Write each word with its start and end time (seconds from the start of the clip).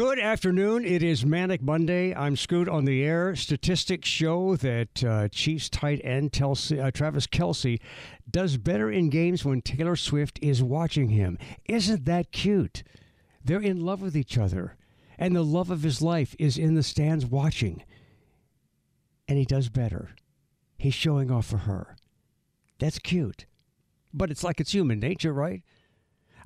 Good 0.00 0.18
afternoon. 0.18 0.86
It 0.86 1.02
is 1.02 1.26
Manic 1.26 1.60
Monday. 1.60 2.14
I'm 2.14 2.34
Scoot 2.34 2.70
on 2.70 2.86
the 2.86 3.04
air. 3.04 3.36
Statistics 3.36 4.08
show 4.08 4.56
that 4.56 5.04
uh, 5.04 5.28
Chiefs 5.28 5.68
tight 5.68 6.00
end 6.02 6.32
Telsey, 6.32 6.82
uh, 6.82 6.90
Travis 6.90 7.26
Kelce 7.26 7.78
does 8.30 8.56
better 8.56 8.90
in 8.90 9.10
games 9.10 9.44
when 9.44 9.60
Taylor 9.60 9.96
Swift 9.96 10.38
is 10.40 10.62
watching 10.62 11.10
him. 11.10 11.36
Isn't 11.66 12.06
that 12.06 12.32
cute? 12.32 12.82
They're 13.44 13.60
in 13.60 13.84
love 13.84 14.00
with 14.00 14.16
each 14.16 14.38
other, 14.38 14.78
and 15.18 15.36
the 15.36 15.44
love 15.44 15.70
of 15.70 15.82
his 15.82 16.00
life 16.00 16.34
is 16.38 16.56
in 16.56 16.76
the 16.76 16.82
stands 16.82 17.26
watching. 17.26 17.84
And 19.28 19.36
he 19.36 19.44
does 19.44 19.68
better. 19.68 20.12
He's 20.78 20.94
showing 20.94 21.30
off 21.30 21.44
for 21.44 21.58
her. 21.58 21.94
That's 22.78 22.98
cute. 22.98 23.44
But 24.14 24.30
it's 24.30 24.44
like 24.44 24.60
it's 24.60 24.72
human 24.72 24.98
nature, 24.98 25.34
right? 25.34 25.62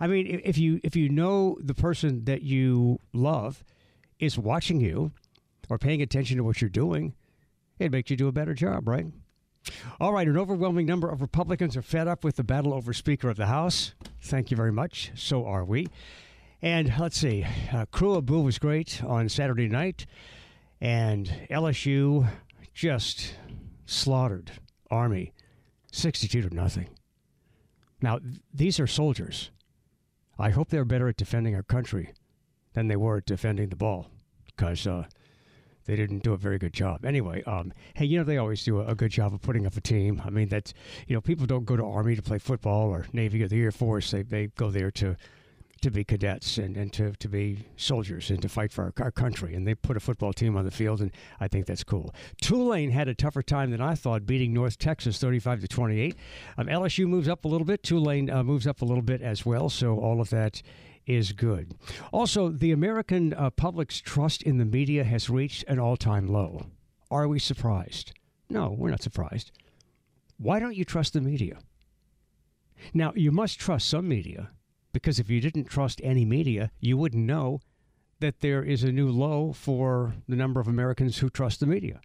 I 0.00 0.06
mean, 0.06 0.40
if 0.44 0.58
you 0.58 0.80
if 0.82 0.96
you 0.96 1.08
know 1.08 1.56
the 1.60 1.74
person 1.74 2.24
that 2.24 2.42
you 2.42 2.98
love 3.12 3.64
is 4.18 4.38
watching 4.38 4.80
you 4.80 5.12
or 5.68 5.78
paying 5.78 6.02
attention 6.02 6.36
to 6.36 6.44
what 6.44 6.60
you're 6.60 6.70
doing, 6.70 7.14
it 7.78 7.90
makes 7.90 8.10
you 8.10 8.16
do 8.16 8.28
a 8.28 8.32
better 8.32 8.54
job, 8.54 8.88
right? 8.88 9.06
All 9.98 10.12
right, 10.12 10.28
an 10.28 10.36
overwhelming 10.36 10.86
number 10.86 11.08
of 11.08 11.20
Republicans 11.20 11.76
are 11.76 11.82
fed 11.82 12.06
up 12.06 12.22
with 12.22 12.36
the 12.36 12.44
battle 12.44 12.74
over 12.74 12.92
Speaker 12.92 13.30
of 13.30 13.36
the 13.36 13.46
House. 13.46 13.94
Thank 14.20 14.50
you 14.50 14.56
very 14.56 14.72
much. 14.72 15.12
So 15.14 15.46
are 15.46 15.64
we. 15.64 15.86
And 16.60 16.94
let's 16.98 17.18
see, 17.18 17.46
uh, 17.72 17.86
Crew 17.86 18.20
Boo 18.22 18.40
was 18.40 18.58
great 18.58 19.02
on 19.04 19.28
Saturday 19.28 19.68
night, 19.68 20.06
and 20.80 21.30
LSU 21.50 22.28
just 22.72 23.36
slaughtered 23.86 24.52
Army 24.90 25.32
62 25.92 26.48
to 26.48 26.54
nothing. 26.54 26.88
Now, 28.00 28.18
th- 28.18 28.40
these 28.52 28.80
are 28.80 28.86
soldiers. 28.86 29.50
I 30.38 30.50
hope 30.50 30.68
they're 30.68 30.84
better 30.84 31.08
at 31.08 31.16
defending 31.16 31.54
our 31.54 31.62
country 31.62 32.12
than 32.72 32.88
they 32.88 32.96
were 32.96 33.18
at 33.18 33.26
defending 33.26 33.68
the 33.68 33.76
ball 33.76 34.08
because 34.46 34.86
uh, 34.86 35.04
they 35.86 35.96
didn't 35.96 36.22
do 36.22 36.32
a 36.32 36.36
very 36.36 36.58
good 36.58 36.72
job. 36.72 37.04
Anyway, 37.04 37.42
um, 37.44 37.72
hey, 37.94 38.04
you 38.04 38.18
know, 38.18 38.24
they 38.24 38.38
always 38.38 38.64
do 38.64 38.80
a, 38.80 38.86
a, 38.86 38.94
good 38.94 39.10
job 39.10 39.34
of 39.34 39.42
putting 39.42 39.66
up 39.66 39.76
a 39.76 39.80
team. 39.80 40.22
I 40.24 40.30
mean, 40.30 40.48
that's, 40.48 40.74
you 41.06 41.14
know, 41.14 41.20
people 41.20 41.46
don't 41.46 41.64
go 41.64 41.76
to 41.76 41.84
Army 41.84 42.16
to 42.16 42.22
play 42.22 42.38
football 42.38 42.88
or 42.88 43.06
Navy 43.12 43.42
or 43.42 43.48
the 43.48 43.60
Air 43.60 43.72
Force. 43.72 44.10
They, 44.10 44.22
they 44.22 44.46
go 44.48 44.70
there 44.70 44.90
to 44.92 45.16
to 45.84 45.90
be 45.90 46.02
cadets 46.02 46.56
and, 46.56 46.76
and 46.78 46.92
to, 46.94 47.12
to 47.12 47.28
be 47.28 47.66
soldiers 47.76 48.30
and 48.30 48.40
to 48.40 48.48
fight 48.48 48.72
for 48.72 48.84
our, 48.84 49.04
our, 49.04 49.10
country. 49.10 49.54
And 49.54 49.66
they 49.66 49.74
put 49.74 49.98
a 49.98 50.00
football 50.00 50.32
team 50.32 50.56
on 50.56 50.64
the 50.64 50.70
field, 50.70 51.00
and 51.02 51.12
I 51.40 51.46
think 51.46 51.66
that's 51.66 51.84
cool. 51.84 52.14
Tulane 52.40 52.90
had 52.90 53.06
a 53.06 53.14
tougher 53.14 53.42
time 53.42 53.70
than 53.70 53.82
I 53.82 53.94
thought, 53.94 54.24
beating 54.24 54.54
North 54.54 54.78
Texas 54.78 55.18
35 55.18 55.60
to 55.60 55.68
28. 55.68 56.16
Um, 56.56 56.66
LSU 56.68 57.06
moves 57.06 57.28
up 57.28 57.44
a 57.44 57.48
little 57.48 57.66
bit. 57.66 57.82
Tulane 57.82 58.30
uh, 58.30 58.42
moves 58.42 58.66
up 58.66 58.80
a 58.80 58.84
little 58.84 59.02
bit 59.02 59.20
as 59.20 59.44
well. 59.44 59.68
So 59.68 59.98
all 59.98 60.22
of 60.22 60.30
that 60.30 60.62
is 61.06 61.32
good. 61.32 61.74
Also, 62.12 62.48
the 62.48 62.72
American 62.72 63.34
uh, 63.34 63.50
public's 63.50 64.00
trust 64.00 64.42
in 64.42 64.56
the 64.56 64.64
media 64.64 65.04
has 65.04 65.28
reached 65.28 65.64
an 65.68 65.78
all 65.78 65.98
time 65.98 66.26
low. 66.26 66.66
Are 67.10 67.28
we 67.28 67.38
surprised? 67.38 68.12
No, 68.48 68.74
we're 68.76 68.90
not 68.90 69.02
surprised. 69.02 69.52
Why 70.38 70.58
don't 70.58 70.76
you 70.76 70.86
trust 70.86 71.12
the 71.12 71.20
media? 71.20 71.58
Now, 72.94 73.12
you 73.14 73.30
must 73.30 73.60
trust 73.60 73.88
some 73.88 74.08
media 74.08 74.50
because 74.94 75.18
if 75.18 75.28
you 75.28 75.40
didn't 75.40 75.64
trust 75.64 76.00
any 76.02 76.24
media, 76.24 76.70
you 76.80 76.96
wouldn't 76.96 77.26
know 77.26 77.60
that 78.20 78.40
there 78.40 78.62
is 78.62 78.82
a 78.82 78.92
new 78.92 79.10
low 79.10 79.52
for 79.52 80.14
the 80.26 80.36
number 80.36 80.60
of 80.60 80.68
Americans 80.68 81.18
who 81.18 81.28
trust 81.28 81.60
the 81.60 81.66
media. 81.66 82.00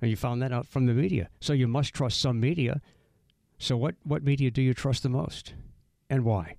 And 0.00 0.10
you 0.10 0.16
found 0.16 0.42
that 0.42 0.50
out 0.52 0.66
from 0.66 0.86
the 0.86 0.94
media. 0.94 1.28
So 1.40 1.52
you 1.52 1.68
must 1.68 1.94
trust 1.94 2.20
some 2.20 2.40
media. 2.40 2.80
So 3.58 3.76
what, 3.76 3.94
what 4.02 4.24
media 4.24 4.50
do 4.50 4.62
you 4.62 4.74
trust 4.74 5.04
the 5.04 5.08
most? 5.08 5.54
And 6.10 6.24
why? 6.24 6.56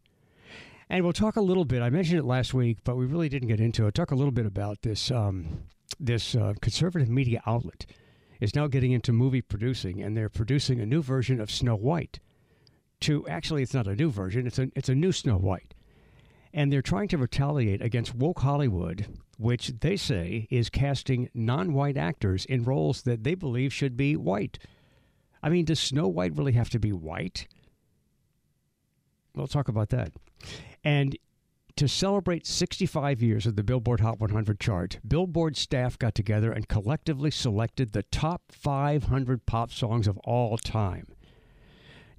And 0.87 1.03
we'll 1.03 1.13
talk 1.13 1.35
a 1.35 1.41
little 1.41 1.65
bit. 1.65 1.81
I 1.81 1.89
mentioned 1.89 2.19
it 2.19 2.25
last 2.25 2.53
week, 2.53 2.77
but 2.83 2.95
we 2.95 3.05
really 3.05 3.27
didn't 3.27 3.47
get 3.47 3.59
into 3.59 3.87
it. 3.87 3.95
Talk 3.95 4.11
a 4.11 4.15
little 4.15 4.31
bit 4.31 4.45
about 4.45 4.83
this 4.83 5.09
um, 5.11 5.63
this 5.99 6.35
uh, 6.35 6.53
conservative 6.61 7.09
media 7.09 7.41
outlet 7.47 7.85
is 8.39 8.53
now 8.53 8.67
getting 8.67 8.91
into 8.91 9.11
movie 9.11 9.41
producing, 9.41 10.01
and 10.01 10.15
they're 10.15 10.29
producing 10.29 10.79
a 10.79 10.85
new 10.85 11.01
version 11.01 11.39
of 11.39 11.49
Snow 11.49 11.75
White 11.75 12.19
to 13.01 13.27
actually 13.27 13.63
it's 13.63 13.73
not 13.73 13.87
a 13.87 13.95
new 13.95 14.09
version 14.09 14.47
it's 14.47 14.59
a 14.59 14.69
it's 14.75 14.89
a 14.89 14.95
new 14.95 15.11
Snow 15.11 15.37
White. 15.37 15.73
And 16.53 16.71
they're 16.71 16.81
trying 16.81 17.09
to 17.09 17.17
retaliate 17.17 17.81
against 17.81 18.15
woke 18.15 18.39
Hollywood 18.39 19.07
which 19.37 19.73
they 19.81 19.97
say 19.97 20.47
is 20.49 20.69
casting 20.69 21.29
non-white 21.33 21.97
actors 21.97 22.45
in 22.45 22.63
roles 22.63 23.01
that 23.01 23.23
they 23.25 23.35
believe 23.35 23.73
should 23.73 23.97
be 23.97 24.15
white. 24.15 24.59
I 25.43 25.49
mean 25.49 25.65
does 25.65 25.79
Snow 25.79 26.07
White 26.07 26.35
really 26.35 26.53
have 26.53 26.69
to 26.69 26.79
be 26.79 26.91
white? 26.91 27.47
We'll 29.35 29.47
talk 29.47 29.67
about 29.67 29.89
that. 29.89 30.13
And 30.83 31.17
to 31.75 31.89
celebrate 31.89 32.47
65 32.47 33.21
years 33.21 33.45
of 33.45 33.57
the 33.57 33.63
Billboard 33.63 33.99
Hot 33.99 34.17
100 34.19 34.59
chart, 34.61 34.99
Billboard 35.05 35.57
staff 35.57 35.99
got 35.99 36.15
together 36.15 36.51
and 36.51 36.69
collectively 36.69 37.31
selected 37.31 37.91
the 37.91 38.03
top 38.03 38.43
500 38.51 39.45
pop 39.45 39.71
songs 39.71 40.07
of 40.07 40.17
all 40.19 40.57
time. 40.57 41.07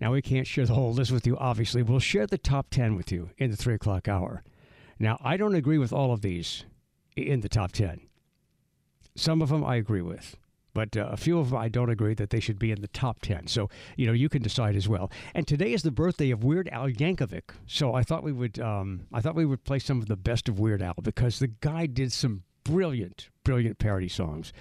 Now, 0.00 0.12
we 0.12 0.22
can't 0.22 0.46
share 0.46 0.66
the 0.66 0.74
whole 0.74 0.92
list 0.92 1.10
with 1.10 1.26
you, 1.26 1.36
obviously. 1.38 1.82
We'll 1.82 2.00
share 2.00 2.26
the 2.26 2.38
top 2.38 2.68
10 2.70 2.96
with 2.96 3.10
you 3.10 3.30
in 3.38 3.50
the 3.50 3.56
3 3.56 3.74
o'clock 3.74 4.08
hour. 4.08 4.42
Now, 4.98 5.18
I 5.22 5.36
don't 5.36 5.54
agree 5.54 5.78
with 5.78 5.92
all 5.92 6.12
of 6.12 6.22
these 6.22 6.64
in 7.16 7.40
the 7.40 7.48
top 7.48 7.72
10. 7.72 8.00
Some 9.14 9.40
of 9.40 9.48
them 9.48 9.64
I 9.64 9.76
agree 9.76 10.02
with, 10.02 10.36
but 10.74 10.94
uh, 10.96 11.08
a 11.10 11.16
few 11.16 11.38
of 11.38 11.50
them 11.50 11.58
I 11.58 11.68
don't 11.68 11.88
agree 11.88 12.12
that 12.14 12.28
they 12.28 12.40
should 12.40 12.58
be 12.58 12.70
in 12.70 12.82
the 12.82 12.88
top 12.88 13.22
10. 13.22 13.46
So, 13.46 13.70
you 13.96 14.06
know, 14.06 14.12
you 14.12 14.28
can 14.28 14.42
decide 14.42 14.76
as 14.76 14.88
well. 14.88 15.10
And 15.34 15.46
today 15.46 15.72
is 15.72 15.82
the 15.82 15.90
birthday 15.90 16.30
of 16.30 16.44
Weird 16.44 16.68
Al 16.68 16.90
Yankovic. 16.90 17.54
So 17.66 17.94
I 17.94 18.02
thought 18.02 18.22
we 18.22 18.32
would, 18.32 18.58
um, 18.60 19.06
I 19.12 19.22
thought 19.22 19.34
we 19.34 19.46
would 19.46 19.64
play 19.64 19.78
some 19.78 20.00
of 20.00 20.08
the 20.08 20.16
best 20.16 20.48
of 20.48 20.58
Weird 20.58 20.82
Al 20.82 20.94
because 21.02 21.38
the 21.38 21.48
guy 21.48 21.86
did 21.86 22.12
some 22.12 22.42
brilliant, 22.66 23.28
brilliant 23.44 23.78
parody 23.78 24.09
songs. 24.09 24.53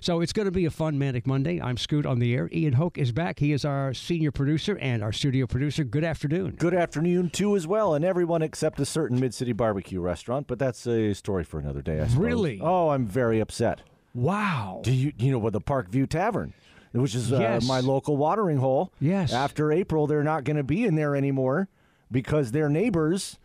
So 0.00 0.20
it's 0.20 0.32
going 0.32 0.46
to 0.46 0.52
be 0.52 0.66
a 0.66 0.70
fun 0.70 0.98
Manic 0.98 1.26
Monday. 1.26 1.60
I'm 1.60 1.76
Scoot 1.76 2.04
on 2.04 2.18
the 2.18 2.34
air. 2.34 2.50
Ian 2.52 2.74
Hoke 2.74 2.98
is 2.98 3.10
back. 3.10 3.38
He 3.38 3.52
is 3.52 3.64
our 3.64 3.94
senior 3.94 4.30
producer 4.30 4.76
and 4.78 5.02
our 5.02 5.12
studio 5.12 5.46
producer. 5.46 5.82
Good 5.82 6.04
afternoon. 6.04 6.56
Good 6.58 6.74
afternoon, 6.74 7.30
too, 7.30 7.56
as 7.56 7.66
well. 7.66 7.94
And 7.94 8.04
everyone 8.04 8.42
except 8.42 8.78
a 8.80 8.84
certain 8.84 9.18
Mid 9.18 9.34
City 9.34 9.52
barbecue 9.52 10.00
restaurant, 10.00 10.46
but 10.46 10.58
that's 10.58 10.86
a 10.86 11.14
story 11.14 11.44
for 11.44 11.58
another 11.58 11.80
day, 11.80 12.00
I 12.00 12.04
suppose. 12.04 12.16
Really? 12.16 12.60
Oh, 12.60 12.90
I'm 12.90 13.06
very 13.06 13.40
upset. 13.40 13.80
Wow. 14.14 14.80
Do 14.84 14.92
you, 14.92 15.12
you 15.18 15.32
know 15.32 15.38
what 15.38 15.52
the 15.52 15.60
Parkview 15.60 16.08
Tavern? 16.08 16.52
Which 16.92 17.14
is 17.14 17.32
uh, 17.32 17.40
yes. 17.40 17.66
my 17.66 17.80
local 17.80 18.16
watering 18.16 18.58
hole. 18.58 18.92
Yes. 19.00 19.32
After 19.32 19.72
April, 19.72 20.06
they're 20.06 20.22
not 20.22 20.44
going 20.44 20.56
to 20.58 20.62
be 20.62 20.84
in 20.84 20.94
there 20.94 21.16
anymore 21.16 21.68
because 22.12 22.52
their 22.52 22.68
neighbors, 22.68 23.38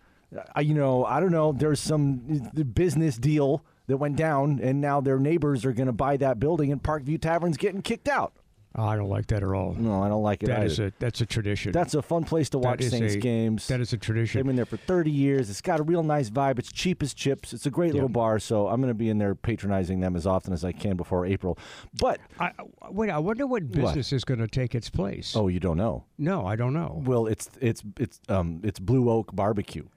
uh, 0.56 0.59
you 0.59 0.75
know, 0.75 1.03
I 1.06 1.19
don't 1.19 1.31
know, 1.31 1.51
there's 1.51 1.80
some 1.80 2.51
uh, 2.56 2.63
business 2.63 3.18
deal 3.18 3.63
that 3.89 3.97
went 3.97 4.16
down, 4.16 4.59
and 4.61 4.79
now 4.79 5.01
their 5.01 5.19
neighbors 5.19 5.66
are 5.66 5.73
going 5.73 5.88
to 5.88 5.91
buy 5.91 6.16
that 6.17 6.39
building, 6.39 6.72
and 6.72 6.81
Parkview 6.81 7.19
Tavern's 7.19 7.57
getting 7.57 7.81
kicked 7.81 8.07
out. 8.07 8.33
Oh, 8.75 8.85
I 8.85 8.95
don't 8.95 9.09
like 9.09 9.25
that 9.27 9.41
at 9.41 9.50
all. 9.50 9.73
No, 9.73 10.03
I 10.03 10.09
don't 10.09 10.22
like 10.22 10.44
it. 10.44 10.45
That 10.45 10.59
either. 10.59 10.66
is 10.67 10.79
a 10.79 10.94
that's 11.00 11.22
a 11.22 11.25
tradition. 11.25 11.72
That's 11.72 11.95
a 11.95 12.03
fun 12.03 12.23
place 12.23 12.51
to 12.51 12.59
watch 12.59 12.83
Saints 12.83 13.16
a, 13.16 13.17
games. 13.17 13.67
That 13.67 13.81
is 13.81 13.94
a 13.94 13.97
tradition. 13.97 14.38
They've 14.38 14.45
been 14.45 14.55
there 14.55 14.67
for 14.67 14.77
30 14.77 15.09
years. 15.09 15.50
It's 15.50 15.59
got 15.59 15.79
a 15.79 15.83
real 15.83 16.03
nice 16.03 16.29
vibe. 16.29 16.59
It's 16.59 16.72
cheap 16.72 17.01
as 17.01 17.16
chips. 17.16 17.51
It's 17.51 17.66
a 17.66 17.72
great 17.72 17.95
little 17.95 18.09
bar. 18.09 18.38
So 18.38 18.67
I'm 18.67 18.79
going 18.79 18.91
to 18.91 18.97
be 18.97 19.09
in 19.09 19.17
there 19.17 19.33
patronizing 19.33 20.01
them 20.01 20.15
as 20.15 20.27
often 20.27 20.53
as 20.53 20.63
I 20.63 20.71
can 20.71 20.97
before 20.97 21.25
April. 21.25 21.57
But 22.00 22.19
I, 22.39 22.51
wait, 22.91 23.09
I 23.09 23.18
wonder 23.18 23.47
what 23.47 23.71
business 23.71 24.12
what? 24.12 24.15
is 24.15 24.24
going 24.24 24.39
to 24.39 24.47
take 24.47 24.75
its 24.75 24.91
place. 24.91 25.36
Oh, 25.36 25.47
you 25.47 25.59
don't 25.59 25.77
know? 25.77 26.06
No, 26.19 26.45
I 26.45 26.56
don't 26.56 26.74
know. 26.74 27.01
Well, 27.03 27.25
it's 27.25 27.50
it's 27.59 27.81
it's 28.00 28.19
um 28.30 28.62
it's 28.63 28.80
Blue 28.80 29.09
Oak 29.09 29.36
Barbecue. 29.36 29.88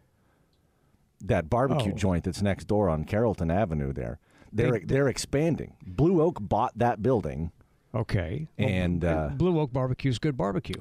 That 1.24 1.48
barbecue 1.48 1.92
Oh. 1.92 1.96
joint 1.96 2.24
that's 2.24 2.42
next 2.42 2.64
door 2.66 2.88
on 2.88 3.04
Carrollton 3.04 3.50
Avenue. 3.50 3.92
There, 3.92 4.18
they're 4.52 4.72
They- 4.72 4.78
they're 4.80 5.08
expanding. 5.08 5.74
Blue 5.86 6.20
Oak 6.20 6.38
bought 6.40 6.76
that 6.78 7.02
building. 7.02 7.52
Okay. 7.94 8.48
And, 8.58 9.04
uh, 9.04 9.30
Blue 9.36 9.58
Oak 9.60 9.72
Barbecue 9.72 10.10
is 10.10 10.18
good 10.18 10.36
barbecue. 10.36 10.76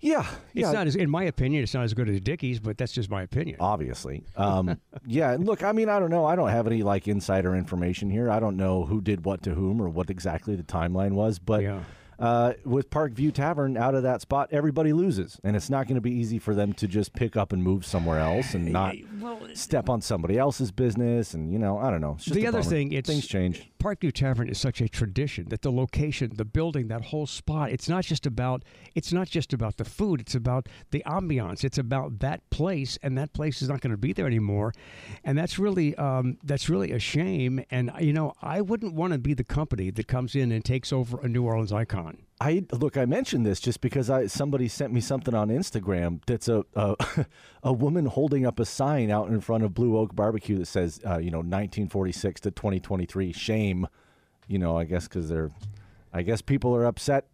Yeah, 0.00 0.26
It's 0.54 0.72
not 0.72 0.86
as, 0.86 0.94
in 0.94 1.08
my 1.08 1.24
opinion, 1.24 1.62
it's 1.62 1.72
not 1.72 1.84
as 1.84 1.94
good 1.94 2.08
as 2.08 2.20
Dickie's, 2.20 2.60
but 2.60 2.76
that's 2.76 2.92
just 2.92 3.10
my 3.10 3.22
opinion. 3.22 3.56
obviously. 3.60 4.24
Um, 4.36 4.78
yeah, 5.06 5.32
and 5.32 5.46
look, 5.46 5.62
I 5.64 5.72
mean, 5.72 5.88
I 5.88 5.98
don't 5.98 6.10
know. 6.10 6.26
I 6.26 6.36
don't 6.36 6.50
have 6.50 6.66
any 6.66 6.82
like 6.82 7.08
insider 7.08 7.54
information 7.56 8.10
here. 8.10 8.30
I 8.30 8.38
don't 8.38 8.56
know 8.58 8.84
who 8.84 9.00
did 9.00 9.24
what 9.24 9.42
to 9.44 9.54
whom 9.54 9.80
or 9.80 9.88
what 9.88 10.10
exactly 10.10 10.54
the 10.54 10.62
timeline 10.62 11.12
was, 11.12 11.38
but 11.38 11.62
Yeah. 11.62 11.80
Uh, 12.18 12.54
with 12.64 12.90
Parkview 12.90 13.32
Tavern 13.32 13.76
out 13.76 13.94
of 13.94 14.02
that 14.02 14.20
spot, 14.20 14.48
everybody 14.50 14.92
loses, 14.92 15.38
and 15.44 15.54
it's 15.54 15.68
not 15.68 15.86
going 15.86 15.96
to 15.96 16.00
be 16.00 16.12
easy 16.12 16.38
for 16.38 16.54
them 16.54 16.72
to 16.74 16.88
just 16.88 17.12
pick 17.14 17.36
up 17.36 17.52
and 17.52 17.62
move 17.62 17.84
somewhere 17.84 18.20
else 18.20 18.54
and 18.54 18.72
not 18.72 18.94
step 19.54 19.88
on 19.88 20.00
somebody 20.00 20.38
else's 20.38 20.70
business. 20.70 21.34
And 21.34 21.52
you 21.52 21.58
know, 21.58 21.78
I 21.78 21.90
don't 21.90 22.00
know. 22.00 22.14
It's 22.16 22.24
just 22.24 22.34
the 22.34 22.46
other 22.46 22.60
bummer. 22.60 22.70
thing, 22.70 22.92
it's 22.92 23.08
things 23.08 23.26
change. 23.26 23.70
Parkview 23.78 24.12
Tavern 24.12 24.48
is 24.48 24.58
such 24.58 24.80
a 24.80 24.88
tradition 24.88 25.48
that 25.50 25.62
the 25.62 25.70
location, 25.70 26.32
the 26.34 26.44
building, 26.44 26.88
that 26.88 27.04
whole 27.06 27.26
spot, 27.26 27.70
it's 27.70 27.88
not 27.88 28.04
just 28.04 28.26
about 28.26 28.64
it's 28.94 29.12
not 29.12 29.28
just 29.28 29.52
about 29.52 29.76
the 29.76 29.84
food, 29.84 30.20
it's 30.20 30.34
about 30.34 30.68
the 30.90 31.02
ambiance. 31.06 31.64
It's 31.64 31.78
about 31.78 32.20
that 32.20 32.48
place 32.50 32.98
and 33.02 33.16
that 33.18 33.32
place 33.32 33.62
is 33.62 33.68
not 33.68 33.80
going 33.80 33.90
to 33.90 33.96
be 33.96 34.12
there 34.12 34.26
anymore. 34.26 34.72
And 35.22 35.36
that's 35.36 35.58
really 35.58 35.94
um, 35.96 36.38
that's 36.42 36.68
really 36.68 36.92
a 36.92 36.98
shame 36.98 37.64
and 37.70 37.90
you 38.00 38.12
know, 38.12 38.32
I 38.40 38.60
wouldn't 38.60 38.94
want 38.94 39.12
to 39.12 39.18
be 39.18 39.34
the 39.34 39.44
company 39.44 39.90
that 39.90 40.08
comes 40.08 40.34
in 40.34 40.50
and 40.52 40.64
takes 40.64 40.92
over 40.92 41.20
a 41.20 41.28
New 41.28 41.44
Orleans 41.44 41.72
icon. 41.72 42.05
I 42.40 42.64
look. 42.72 42.96
I 42.96 43.06
mentioned 43.06 43.46
this 43.46 43.60
just 43.60 43.80
because 43.80 44.10
I 44.10 44.26
somebody 44.26 44.68
sent 44.68 44.92
me 44.92 45.00
something 45.00 45.34
on 45.34 45.48
Instagram 45.48 46.20
that's 46.26 46.48
a 46.48 46.64
a, 46.74 46.94
a 47.62 47.72
woman 47.72 48.06
holding 48.06 48.44
up 48.44 48.60
a 48.60 48.66
sign 48.66 49.10
out 49.10 49.28
in 49.28 49.40
front 49.40 49.64
of 49.64 49.72
Blue 49.72 49.96
Oak 49.96 50.14
Barbecue 50.14 50.58
that 50.58 50.66
says, 50.66 51.00
uh, 51.06 51.18
you 51.18 51.30
know, 51.30 51.38
1946 51.38 52.42
to 52.42 52.50
2023. 52.50 53.32
Shame, 53.32 53.88
you 54.48 54.58
know. 54.58 54.76
I 54.76 54.84
guess 54.84 55.08
because 55.08 55.30
they're, 55.30 55.50
I 56.12 56.22
guess 56.22 56.42
people 56.42 56.76
are 56.76 56.84
upset. 56.84 57.26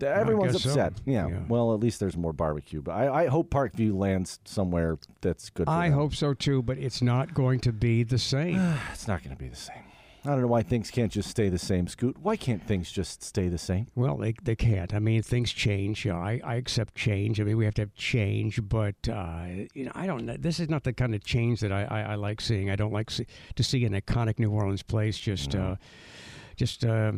Everyone's 0.00 0.52
guess 0.52 0.62
so. 0.62 0.70
upset. 0.70 0.94
Yeah. 1.04 1.28
Yeah. 1.28 1.40
Well, 1.46 1.74
at 1.74 1.80
least 1.80 2.00
there's 2.00 2.16
more 2.16 2.32
barbecue. 2.32 2.80
But 2.80 2.92
I, 2.92 3.24
I 3.24 3.26
hope 3.26 3.50
Parkview 3.50 3.94
lands 3.94 4.38
somewhere 4.44 4.98
that's 5.20 5.50
good. 5.50 5.68
I 5.68 5.90
them. 5.90 5.98
hope 5.98 6.14
so 6.14 6.32
too, 6.32 6.62
but 6.62 6.78
it's 6.78 7.02
not 7.02 7.34
going 7.34 7.60
to 7.60 7.72
be 7.72 8.02
the 8.02 8.18
same. 8.18 8.56
it's 8.92 9.06
not 9.06 9.22
going 9.22 9.36
to 9.36 9.42
be 9.42 9.48
the 9.48 9.56
same. 9.56 9.82
I 10.26 10.30
don't 10.30 10.40
know 10.40 10.46
why 10.46 10.62
things 10.62 10.90
can't 10.90 11.12
just 11.12 11.28
stay 11.28 11.50
the 11.50 11.58
same. 11.58 11.86
Scoot. 11.86 12.16
Why 12.18 12.36
can't 12.36 12.66
things 12.66 12.90
just 12.90 13.22
stay 13.22 13.48
the 13.48 13.58
same? 13.58 13.88
Well, 13.94 14.16
they, 14.16 14.34
they 14.42 14.56
can't. 14.56 14.94
I 14.94 14.98
mean, 14.98 15.22
things 15.22 15.52
change. 15.52 16.06
You 16.06 16.12
know, 16.12 16.18
I, 16.18 16.40
I 16.42 16.54
accept 16.54 16.94
change. 16.94 17.40
I 17.40 17.44
mean, 17.44 17.58
we 17.58 17.66
have 17.66 17.74
to 17.74 17.82
have 17.82 17.94
change, 17.94 18.66
but 18.66 18.96
uh, 19.06 19.44
you 19.74 19.84
know, 19.84 19.92
I 19.94 20.06
don't. 20.06 20.24
know. 20.24 20.36
This 20.38 20.60
is 20.60 20.70
not 20.70 20.84
the 20.84 20.94
kind 20.94 21.14
of 21.14 21.22
change 21.24 21.60
that 21.60 21.72
I, 21.72 21.84
I, 21.84 22.00
I 22.00 22.14
like 22.14 22.40
seeing. 22.40 22.70
I 22.70 22.76
don't 22.76 22.92
like 22.92 23.10
see, 23.10 23.26
to 23.54 23.62
see 23.62 23.84
an 23.84 23.92
iconic 23.92 24.38
New 24.38 24.50
Orleans 24.50 24.82
place 24.82 25.18
just 25.18 25.54
uh, 25.54 25.76
just 26.56 26.86
uh, 26.86 27.12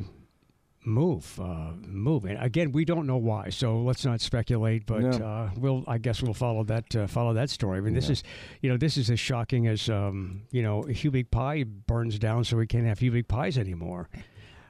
move, 0.87 1.39
uh, 1.41 1.73
move. 1.87 2.25
And 2.25 2.39
again, 2.43 2.73
we 2.73 2.85
don't 2.85 3.07
know 3.07 3.17
why, 3.17 3.51
so 3.51 3.79
let's 3.81 4.05
not 4.05 4.21
speculate. 4.21 4.87
But 4.87 5.01
No. 5.03 5.11
uh, 5.11 5.51
we'll, 5.59 5.85
I 5.87 5.99
guess, 5.99 6.23
we'll 6.23 6.33
follow 6.35 6.63
that 6.65 6.95
uh, 6.97 7.07
follow 7.07 7.35
that 7.35 7.51
story. 7.51 7.79
I 7.79 7.81
mean, 7.81 7.95
this 7.95 8.07
Yeah. 8.07 8.13
is, 8.13 8.23
you 8.63 8.71
know, 8.71 8.77
this 8.77 8.97
is 8.97 9.11
as 9.11 9.19
shocking 9.21 9.67
as 9.67 9.89
um, 9.91 10.43
you 10.51 10.63
know, 10.63 10.83
Hubig 10.85 11.31
Pie 11.31 11.65
burns 11.65 12.19
down, 12.19 12.45
so 12.45 12.57
we 12.57 12.67
can't 12.67 12.87
have 12.87 13.01
Hubig 13.01 13.29
pies 13.29 13.59
anymore. 13.59 14.09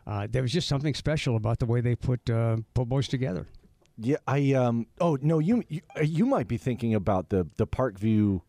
Uh, 0.06 0.26
there 0.30 0.42
was 0.42 0.52
just 0.52 0.68
something 0.68 0.94
special 0.94 1.36
about 1.36 1.58
the 1.58 1.66
way 1.66 1.80
they 1.80 1.94
put 1.96 2.28
uh, 2.30 2.56
po' 2.74 2.84
boys 2.84 3.08
together. 3.08 3.46
Yeah, 3.98 4.16
I 4.26 4.52
um. 4.52 4.86
Oh 5.00 5.16
no, 5.20 5.38
you 5.38 5.62
you, 5.68 5.80
you 6.02 6.26
might 6.26 6.48
be 6.48 6.56
thinking 6.58 6.94
about 6.94 7.30
the 7.30 7.46
the 7.56 7.66
Parkview, 7.66 8.40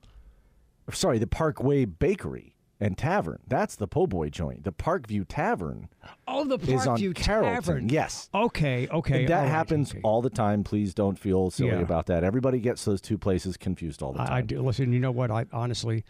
sorry, 0.92 1.18
the 1.20 1.28
Parkway 1.28 1.86
Bakery 1.86 2.54
and 2.80 2.98
Tavern. 2.98 3.40
That's 3.48 3.76
the 3.76 3.88
po' 3.88 4.08
boy 4.08 4.30
joint. 4.30 4.64
The 4.64 4.72
Parkview 4.72 5.26
Tavern 5.28 5.90
Oh, 6.28 6.44
the 6.46 6.58
is 6.72 6.86
on 6.86 6.98
Parkview 6.98 7.16
Carrollton. 7.16 7.54
Tavern. 7.56 7.90
Yes. 7.90 8.30
Okay, 8.34 8.88
okay. 8.90 9.22
And 9.22 9.30
that 9.30 9.38
all 9.38 9.44
right, 9.44 9.50
happens 9.50 9.92
okay. 9.92 10.02
all 10.04 10.22
the 10.22 10.30
time. 10.30 10.64
Please 10.64 10.94
don't 10.94 11.18
feel 11.18 11.50
silly 11.50 11.70
Yeah. 11.72 11.80
about 11.80 12.06
that. 12.08 12.24
Everybody 12.24 12.60
gets 12.60 12.86
those 12.86 13.02
two 13.02 13.18
places 13.18 13.58
confused 13.58 14.02
all 14.04 14.14
the 14.14 14.20
time. 14.20 14.32
I, 14.32 14.38
I 14.38 14.42
do. 14.42 14.62
Listen, 14.62 14.94
you 14.94 15.00
know 15.00 15.12
what? 15.12 15.32
I 15.32 15.46
honestly, 15.52 16.04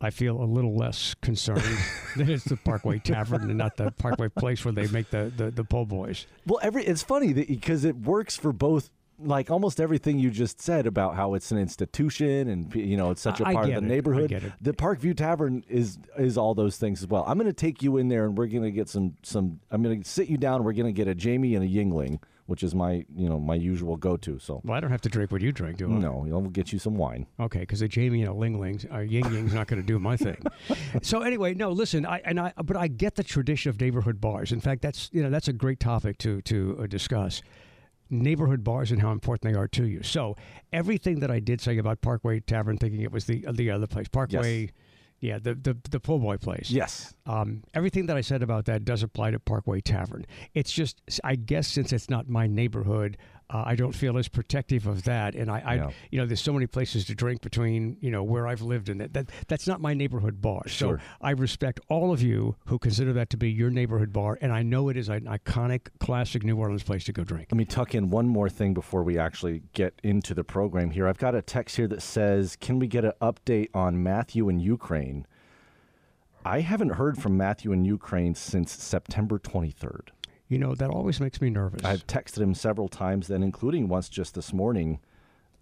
I 0.00 0.10
feel 0.10 0.42
a 0.42 0.44
little 0.44 0.76
less 0.76 1.14
concerned 1.22 1.62
that 2.16 2.28
it's 2.28 2.44
the 2.44 2.56
Parkway 2.56 2.98
Tavern 2.98 3.48
and 3.48 3.56
not 3.58 3.76
the 3.76 3.90
Parkway 3.92 4.28
Place 4.28 4.64
where 4.64 4.72
they 4.72 4.86
make 4.88 5.10
the 5.10 5.32
the, 5.34 5.50
the 5.50 5.64
po' 5.64 5.86
boys. 5.86 6.26
Well, 6.46 6.60
every 6.62 6.84
it's 6.84 7.02
funny 7.02 7.32
because 7.32 7.84
it 7.84 7.96
works 7.96 8.36
for 8.36 8.52
both. 8.52 8.90
Like 9.18 9.50
almost 9.50 9.80
everything 9.80 10.18
you 10.18 10.30
just 10.30 10.60
said 10.60 10.86
about 10.86 11.16
how 11.16 11.34
it's 11.34 11.50
an 11.50 11.58
institution 11.58 12.48
and 12.48 12.74
you 12.74 12.96
know 12.96 13.10
it's 13.10 13.22
such 13.22 13.40
a 13.40 13.44
part 13.44 13.64
of 13.64 13.70
the 13.70 13.76
it. 13.78 13.82
Neighborhood. 13.82 14.52
The 14.60 14.72
Parkview 14.72 15.16
Tavern 15.16 15.64
is 15.68 15.98
is 16.18 16.36
all 16.36 16.54
those 16.54 16.76
things 16.76 17.02
as 17.02 17.08
well. 17.08 17.24
I'm 17.26 17.38
going 17.38 17.48
to 17.48 17.54
take 17.54 17.82
you 17.82 17.96
in 17.96 18.08
there 18.08 18.24
and 18.26 18.36
we're 18.36 18.46
going 18.46 18.62
to 18.62 18.70
get 18.70 18.88
some 18.88 19.16
some. 19.22 19.60
I'm 19.70 19.82
going 19.82 20.02
to 20.02 20.08
sit 20.08 20.28
you 20.28 20.36
down. 20.36 20.64
We're 20.64 20.72
going 20.72 20.86
to 20.86 20.92
get 20.92 21.08
a 21.08 21.14
Jamie 21.14 21.54
and 21.54 21.64
a 21.64 21.68
Yuengling, 21.68 22.20
which 22.44 22.62
is 22.62 22.74
my 22.74 23.06
you 23.16 23.28
know 23.28 23.40
my 23.40 23.54
usual 23.54 23.96
go 23.96 24.18
to. 24.18 24.38
So 24.38 24.60
Well, 24.64 24.76
I 24.76 24.80
don't 24.80 24.90
have 24.90 25.00
to 25.02 25.08
drink 25.08 25.32
what 25.32 25.40
you 25.40 25.50
drink, 25.50 25.78
do 25.78 25.86
I? 25.86 25.94
no, 25.94 26.24
we'll 26.26 26.42
get 26.42 26.72
you 26.72 26.78
some 26.78 26.96
wine. 26.96 27.26
Okay, 27.40 27.60
because 27.60 27.80
a 27.80 27.88
Jamie 27.88 28.20
and 28.20 28.30
a 28.30 28.34
Ling 28.34 28.60
Ling's, 28.60 28.84
a 28.90 29.02
Ying 29.02 29.32
Ying's 29.32 29.54
not 29.54 29.66
going 29.66 29.80
to 29.80 29.86
do 29.86 29.98
my 29.98 30.16
thing. 30.16 30.42
so 31.02 31.22
anyway, 31.22 31.54
no, 31.54 31.70
listen, 31.70 32.04
I 32.04 32.20
and 32.24 32.38
I, 32.38 32.52
but 32.62 32.76
I 32.76 32.88
get 32.88 33.14
the 33.14 33.24
tradition 33.24 33.70
of 33.70 33.80
neighborhood 33.80 34.20
bars. 34.20 34.52
In 34.52 34.60
fact, 34.60 34.82
that's 34.82 35.08
you 35.12 35.22
know 35.22 35.30
that's 35.30 35.48
a 35.48 35.54
great 35.54 35.80
topic 35.80 36.18
to 36.18 36.42
to 36.42 36.80
uh, 36.82 36.86
discuss. 36.86 37.40
Neighborhood 38.10 38.62
bars 38.62 38.90
and 38.90 39.00
how 39.00 39.12
important 39.12 39.52
they 39.52 39.58
are 39.58 39.68
to 39.68 39.86
you. 39.86 40.02
So 40.02 40.36
everything 40.72 41.20
that 41.20 41.30
I 41.30 41.40
did 41.40 41.60
say 41.60 41.78
about 41.78 42.00
Parkway 42.00 42.40
Tavern, 42.40 42.78
thinking 42.78 43.00
it 43.02 43.12
was 43.12 43.24
the 43.26 43.44
the 43.52 43.70
other 43.70 43.86
place, 43.86 44.08
Parkway, 44.08 44.70
yeah, 45.20 45.38
the 45.38 45.54
the 45.54 45.76
the 45.90 46.00
po' 46.00 46.18
boy 46.18 46.36
place. 46.36 46.70
Yes. 46.70 47.14
Um, 47.24 47.64
everything 47.74 48.06
that 48.06 48.16
I 48.16 48.20
said 48.20 48.42
about 48.42 48.66
that 48.66 48.84
does 48.84 49.02
apply 49.02 49.30
to 49.32 49.40
Parkway 49.40 49.80
Tavern. 49.80 50.26
It's 50.54 50.70
just, 50.70 51.00
I 51.24 51.36
guess, 51.36 51.66
since 51.68 51.92
it's 51.92 52.10
not 52.10 52.28
my 52.28 52.46
neighborhood, 52.46 53.16
uh, 53.48 53.62
I 53.64 53.76
don't 53.76 53.92
feel 53.94 54.18
as 54.18 54.26
protective 54.28 54.86
of 54.86 55.04
that. 55.04 55.34
And 55.34 55.50
I, 55.50 55.62
I 55.64 55.74
Yeah. 55.76 55.90
you 56.10 56.18
know, 56.18 56.26
there's 56.26 56.40
so 56.40 56.52
many 56.52 56.66
places 56.66 57.04
to 57.06 57.14
drink 57.14 57.42
between, 57.42 57.96
you 58.00 58.10
know, 58.10 58.22
where 58.24 58.46
I've 58.48 58.62
lived 58.62 58.88
and 58.88 59.00
that, 59.00 59.12
that 59.14 59.30
that's 59.46 59.66
not 59.68 59.80
my 59.80 59.94
neighborhood 59.94 60.42
bar. 60.42 60.62
Sure. 60.66 60.98
So 60.98 61.04
I 61.20 61.30
respect 61.30 61.80
all 61.88 62.12
of 62.12 62.20
you 62.22 62.56
who 62.66 62.78
consider 62.78 63.12
that 63.12 63.30
to 63.30 63.36
be 63.36 63.50
your 63.50 63.70
neighborhood 63.70 64.12
bar, 64.12 64.36
and 64.40 64.52
I 64.52 64.62
know 64.62 64.88
it 64.88 64.96
is 64.96 65.08
an 65.08 65.26
iconic, 65.26 65.88
classic 66.00 66.42
New 66.42 66.56
Orleans 66.56 66.82
place 66.82 67.04
to 67.04 67.12
go 67.12 67.22
drink. 67.24 67.48
Let 67.52 67.58
me 67.58 67.64
tuck 67.64 67.94
in 67.94 68.10
one 68.10 68.26
more 68.26 68.48
thing 68.48 68.74
before 68.74 69.02
we 69.04 69.16
actually 69.18 69.62
get 69.74 69.94
into 70.02 70.34
the 70.34 70.44
program 70.44 70.90
here. 70.90 71.06
I've 71.06 71.18
got 71.18 71.34
a 71.34 71.42
text 71.42 71.76
here 71.76 71.86
that 71.88 72.02
says, 72.02 72.56
"Can 72.56 72.78
we 72.78 72.88
get 72.88 73.04
an 73.04 73.12
update 73.22 73.68
on 73.74 74.02
Matthew 74.02 74.48
in 74.48 74.58
Ukraine?" 74.58 75.26
I 76.44 76.60
haven't 76.60 76.90
heard 76.90 77.18
from 77.18 77.36
Matthew 77.36 77.72
in 77.72 77.84
Ukraine 77.84 78.34
since 78.36 78.70
September 78.72 79.36
23rd. 79.38 80.10
You 80.48 80.58
know, 80.58 80.74
that 80.74 80.90
always 80.90 81.20
makes 81.20 81.40
me 81.40 81.50
nervous. 81.50 81.84
I've 81.84 82.06
texted 82.06 82.40
him 82.40 82.54
several 82.54 82.88
times, 82.88 83.26
then 83.26 83.42
including 83.42 83.88
once 83.88 84.08
just 84.08 84.34
this 84.34 84.52
morning. 84.52 85.00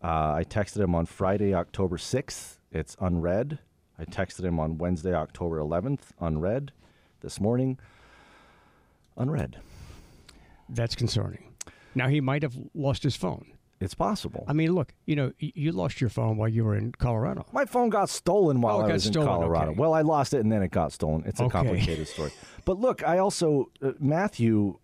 Uh, 0.02 0.34
I 0.34 0.44
texted 0.44 0.82
him 0.82 0.94
on 0.94 1.06
Friday, 1.06 1.54
October 1.54 1.96
6th. 1.96 2.58
It's 2.70 2.94
unread. 3.00 3.58
I 3.98 4.04
texted 4.04 4.44
him 4.44 4.60
on 4.60 4.76
Wednesday, 4.76 5.14
October 5.14 5.58
11th. 5.58 6.10
Unread. 6.20 6.72
This 7.20 7.40
morning, 7.40 7.78
unread. 9.16 9.56
that's 10.68 10.94
concerning. 10.94 11.54
Now 11.94 12.08
he 12.08 12.20
might 12.20 12.42
have 12.42 12.54
lost 12.74 13.02
his 13.02 13.16
phone. 13.16 13.53
It's 13.84 13.94
possible. 13.94 14.44
I 14.48 14.52
mean, 14.54 14.72
look, 14.72 14.94
you 15.06 15.14
know, 15.14 15.32
you 15.38 15.70
lost 15.72 16.00
your 16.00 16.10
phone 16.10 16.36
while 16.36 16.48
you 16.48 16.64
were 16.64 16.74
in 16.76 16.92
Colorado. 16.92 17.46
My 17.52 17.64
phone 17.64 17.90
got 17.90 18.08
stolen 18.08 18.60
while 18.60 18.78
Oh, 18.78 18.80
I 18.88 18.92
was 18.92 19.06
in 19.06 19.12
stolen, 19.12 19.28
Colorado. 19.28 19.70
okay. 19.72 19.78
Well, 19.80 19.92
I 19.94 20.00
lost 20.00 20.34
it 20.34 20.40
and 20.40 20.50
then 20.50 20.62
it 20.62 20.70
got 20.70 20.92
stolen. 20.92 21.22
It's 21.26 21.40
a 21.40 21.44
Okay. 21.44 21.52
complicated 21.58 22.08
story. 22.08 22.32
But 22.64 22.80
look, 22.80 23.06
I 23.06 23.18
also 23.18 23.70
uh, 23.82 23.92
Matthew. 24.00 24.78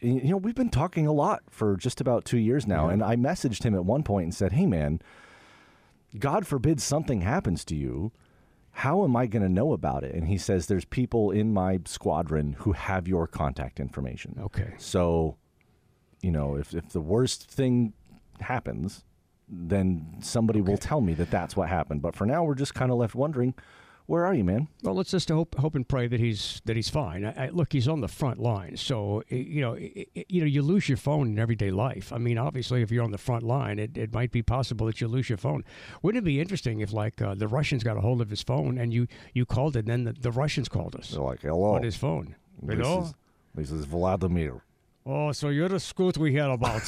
You 0.00 0.28
know, 0.30 0.36
we've 0.36 0.54
been 0.54 0.68
talking 0.68 1.06
a 1.06 1.12
lot 1.12 1.42
for 1.50 1.74
just 1.76 2.00
about 2.02 2.24
two 2.26 2.36
years 2.38 2.66
now, 2.66 2.88
and 2.90 3.02
I 3.02 3.16
messaged 3.16 3.62
him 3.62 3.74
at 3.74 3.84
one 3.84 4.02
point 4.02 4.24
and 4.24 4.34
said, 4.34 4.52
"Hey, 4.52 4.66
man, 4.66 5.00
God 6.18 6.46
forbid 6.46 6.80
something 6.80 7.22
happens 7.22 7.64
to 7.66 7.74
you. 7.76 8.12
How 8.72 9.04
am 9.04 9.16
I 9.16 9.26
going 9.26 9.42
to 9.42 9.48
know 9.48 9.72
about 9.72 10.04
it?" 10.04 10.14
And 10.14 10.28
he 10.28 10.36
says, 10.38 10.66
"There's 10.66 10.84
people 10.84 11.30
in 11.30 11.52
my 11.52 11.80
squadron 11.86 12.54
who 12.60 12.72
have 12.72 13.08
your 13.08 13.26
contact 13.26 13.80
information. 13.80 14.38
Okay. 14.38 14.74
So, 14.78 15.36
you 16.20 16.30
know, 16.30 16.56
if 16.56 16.74
if 16.74 16.90
the 16.90 17.00
worst 17.00 17.50
thing 17.50 17.94
happens, 18.42 19.04
then 19.48 20.16
somebody 20.20 20.60
will 20.60 20.78
tell 20.78 21.00
me 21.00 21.14
that 21.14 21.30
that's 21.30 21.56
what 21.56 21.68
happened. 21.68 22.02
But 22.02 22.16
for 22.16 22.26
now, 22.26 22.44
we're 22.44 22.54
just 22.54 22.74
kind 22.74 22.90
of 22.90 22.98
left 22.98 23.14
wondering, 23.14 23.54
where 24.06 24.24
are 24.24 24.34
you, 24.34 24.44
man? 24.44 24.68
Well, 24.84 24.94
let's 24.94 25.10
just 25.10 25.28
hope, 25.30 25.56
hope 25.56 25.74
and 25.74 25.86
pray 25.88 26.06
that 26.06 26.20
he's 26.20 26.62
that 26.66 26.76
he's 26.76 26.88
fine. 26.88 27.24
I, 27.24 27.46
I, 27.46 27.48
look, 27.48 27.72
he's 27.72 27.88
on 27.88 28.00
the 28.02 28.06
front 28.08 28.38
line, 28.38 28.76
so 28.76 29.24
you 29.28 29.60
know, 29.60 29.74
i- 29.74 30.06
i- 30.16 30.24
you 30.28 30.40
know, 30.40 30.46
you 30.46 30.62
lose 30.62 30.88
your 30.88 30.96
phone 30.96 31.26
in 31.26 31.38
everyday 31.40 31.72
life. 31.72 32.12
I 32.12 32.18
mean, 32.18 32.38
obviously, 32.38 32.82
if 32.82 32.92
you're 32.92 33.02
on 33.02 33.10
the 33.10 33.18
front 33.18 33.42
line, 33.42 33.80
it, 33.80 33.98
it 33.98 34.12
might 34.14 34.30
be 34.30 34.42
possible 34.42 34.86
that 34.86 35.00
you 35.00 35.08
lose 35.08 35.28
your 35.28 35.38
phone. 35.38 35.64
Wouldn't 36.02 36.22
it 36.22 36.24
be 36.24 36.40
interesting 36.40 36.78
if, 36.78 36.92
like, 36.92 37.20
uh, 37.20 37.34
the 37.34 37.48
Russians 37.48 37.82
got 37.82 37.96
a 37.96 38.00
hold 38.00 38.20
of 38.20 38.30
his 38.30 38.42
phone 38.44 38.78
and 38.78 38.94
you 38.94 39.08
you 39.34 39.44
called 39.44 39.74
it, 39.74 39.80
and 39.80 39.88
then 39.88 40.04
the, 40.04 40.12
the 40.12 40.30
Russians 40.30 40.68
called 40.68 40.94
us 40.94 41.10
They're 41.10 41.20
like, 41.20 41.40
hello, 41.42 41.74
on 41.74 41.82
his 41.82 41.96
phone? 41.96 42.36
this 42.62 42.78
Hello. 42.78 43.02
is 43.02 43.14
this 43.56 43.70
is 43.72 43.86
Vladimir. 43.86 44.62
Oh, 45.08 45.30
so 45.30 45.50
you're 45.50 45.68
the 45.68 45.78
scoot 45.78 46.18
we 46.18 46.32
hear 46.32 46.50
about. 46.50 46.82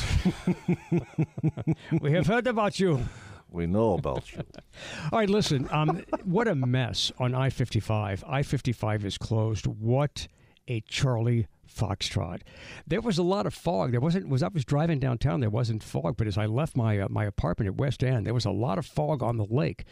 we 2.01 2.11
have 2.13 2.27
heard 2.27 2.49
about 2.49 2.81
you. 2.81 3.05
We 3.49 3.69
know 3.69 3.95
about 3.95 4.33
you. 4.33 4.43
All 5.13 5.21
right, 5.21 5.31
listen. 5.31 5.69
Um, 5.71 6.03
what 6.25 6.49
a 6.49 6.57
mess 6.57 7.13
on 7.21 7.33
I 7.33 7.49
fifty 7.49 7.79
five. 7.79 8.25
I 8.27 8.43
fifty 8.43 8.73
five 8.73 9.05
is 9.05 9.19
closed. 9.19 9.67
What 9.69 10.27
a 10.67 10.81
Charlie 10.81 11.47
Foxtrot. 11.73 12.41
There 12.89 13.01
was 13.01 13.19
a 13.19 13.23
lot 13.23 13.47
of 13.47 13.55
fog. 13.55 13.93
There 13.93 14.01
wasn't. 14.01 14.29
Was 14.29 14.43
I 14.43 14.49
was 14.49 14.65
driving 14.65 14.99
downtown. 14.99 15.39
There 15.39 15.49
wasn't 15.49 15.85
fog, 15.85 16.17
but 16.17 16.27
as 16.27 16.37
I 16.37 16.47
left 16.47 16.77
my 16.77 16.99
uh, 16.99 17.07
my 17.09 17.25
apartment 17.25 17.69
at 17.69 17.77
West 17.77 18.03
End, 18.03 18.27
there 18.27 18.35
was 18.35 18.45
a 18.45 18.51
lot 18.51 18.79
of 18.79 18.85
fog 18.85 19.23
on 19.23 19.37
the 19.37 19.47
lake. 19.49 19.85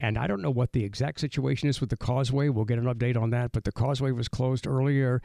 And 0.00 0.16
I 0.16 0.26
don't 0.26 0.42
know 0.42 0.50
what 0.50 0.72
the 0.72 0.84
exact 0.84 1.18
situation 1.20 1.68
is 1.68 1.80
with 1.80 1.90
the 1.90 1.96
causeway. 1.96 2.48
We'll 2.48 2.64
get 2.64 2.78
an 2.78 2.84
update 2.84 3.16
on 3.16 3.30
that. 3.30 3.52
But 3.52 3.64
the 3.64 3.72
causeway 3.72 4.10
was 4.12 4.28
closed 4.28 4.66
earlier. 4.66 5.22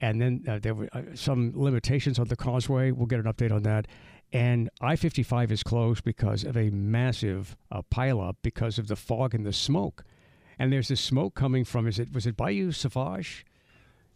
And 0.00 0.20
then 0.20 0.44
uh, 0.46 0.58
there 0.58 0.74
were 0.74 0.88
uh, 0.92 1.02
some 1.14 1.52
limitations 1.54 2.18
on 2.18 2.28
the 2.28 2.36
causeway. 2.36 2.90
We'll 2.90 3.06
get 3.06 3.20
an 3.20 3.32
update 3.32 3.52
on 3.52 3.62
that. 3.62 3.86
And 4.32 4.68
I 4.80 4.96
55 4.96 5.52
is 5.52 5.62
closed 5.62 6.04
because 6.04 6.44
of 6.44 6.56
a 6.56 6.70
massive 6.70 7.56
uh, 7.70 7.82
pileup 7.92 8.36
because 8.42 8.78
of 8.78 8.88
the 8.88 8.96
fog 8.96 9.34
and 9.34 9.46
the 9.46 9.52
smoke. 9.52 10.04
And 10.58 10.72
there's 10.72 10.88
this 10.88 11.00
smoke 11.00 11.34
coming 11.34 11.64
from, 11.64 11.86
is 11.86 11.98
it, 11.98 12.12
was 12.12 12.26
it 12.26 12.36
Bayou 12.36 12.72
Sauvage? 12.72 13.44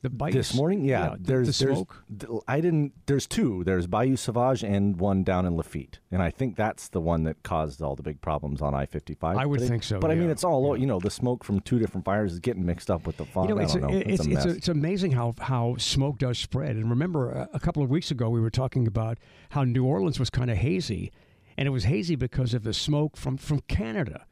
The 0.03 0.09
Bayou, 0.09 0.33
This 0.33 0.55
morning, 0.55 0.83
yeah, 0.83 1.11
the- 1.11 1.19
there's 1.25 1.59
the 1.59 1.65
there's 1.67 1.77
smoke. 1.77 2.05
th- 2.19 2.33
I 2.49 2.63
didn't. 2.63 2.95
There's 3.05 3.27
two. 3.27 3.65
There's 3.65 3.87
Bayou 3.87 4.17
Sauvage 4.17 4.65
and 4.65 4.99
one 4.99 5.25
down 5.25 5.45
in 5.45 5.59
Lafitte, 5.59 5.99
and 6.11 6.23
I 6.23 6.31
think 6.31 6.57
that's 6.57 6.89
the 6.89 7.03
one 7.03 7.25
that 7.25 7.43
caused 7.43 7.83
all 7.83 7.97
the 7.97 8.03
big 8.03 8.23
problems 8.23 8.63
on 8.63 8.75
I-55. 8.75 9.37
I 9.37 9.45
would 9.45 9.59
today. 9.59 9.69
think 9.69 9.83
so, 9.83 10.01
But 10.01 10.11
I 10.11 10.15
mean, 10.15 10.31
it's 10.31 10.43
all 10.43 10.75
you 10.75 10.87
know. 10.87 11.01
The 11.01 11.11
smoke 11.11 11.45
from 11.45 11.61
two 11.61 11.79
different 11.79 12.07
fires 12.07 12.33
is 12.33 12.39
getting 12.39 12.65
mixed 12.65 12.91
up 12.91 13.07
with 13.07 13.19
the 13.19 13.27
fog. 13.27 13.51
You 13.51 13.55
know, 13.57 13.61
I 13.61 13.65
it's, 13.65 13.75
don't 13.75 13.83
know. 13.83 13.89
a, 13.91 14.01
it's, 14.01 14.27
a 14.27 14.31
it's, 14.31 14.45
it's 14.47 14.69
amazing 14.69 15.13
how, 15.13 15.35
how 15.39 15.77
smoke 15.77 16.17
does 16.17 16.39
spread. 16.39 16.77
And 16.77 16.89
remember, 16.89 17.31
a, 17.31 17.49
a 17.53 17.61
couple 17.61 17.83
of 17.83 17.91
weeks 17.91 18.11
ago, 18.11 18.31
we 18.31 18.41
were 18.41 18.49
talking 18.51 18.87
about 18.87 19.19
how 19.51 19.65
New 19.65 19.85
Orleans 19.85 20.19
was 20.19 20.31
kind 20.31 20.51
of 20.51 20.57
hazy. 20.57 21.13
And 21.59 21.67
it 21.67 21.73
was 21.73 21.85
hazy 21.85 22.17
because 22.17 22.55
of 22.55 22.63
the 22.63 22.73
smoke 22.73 23.19
from, 23.19 23.37
from 23.37 23.61
Canada. 23.69 24.25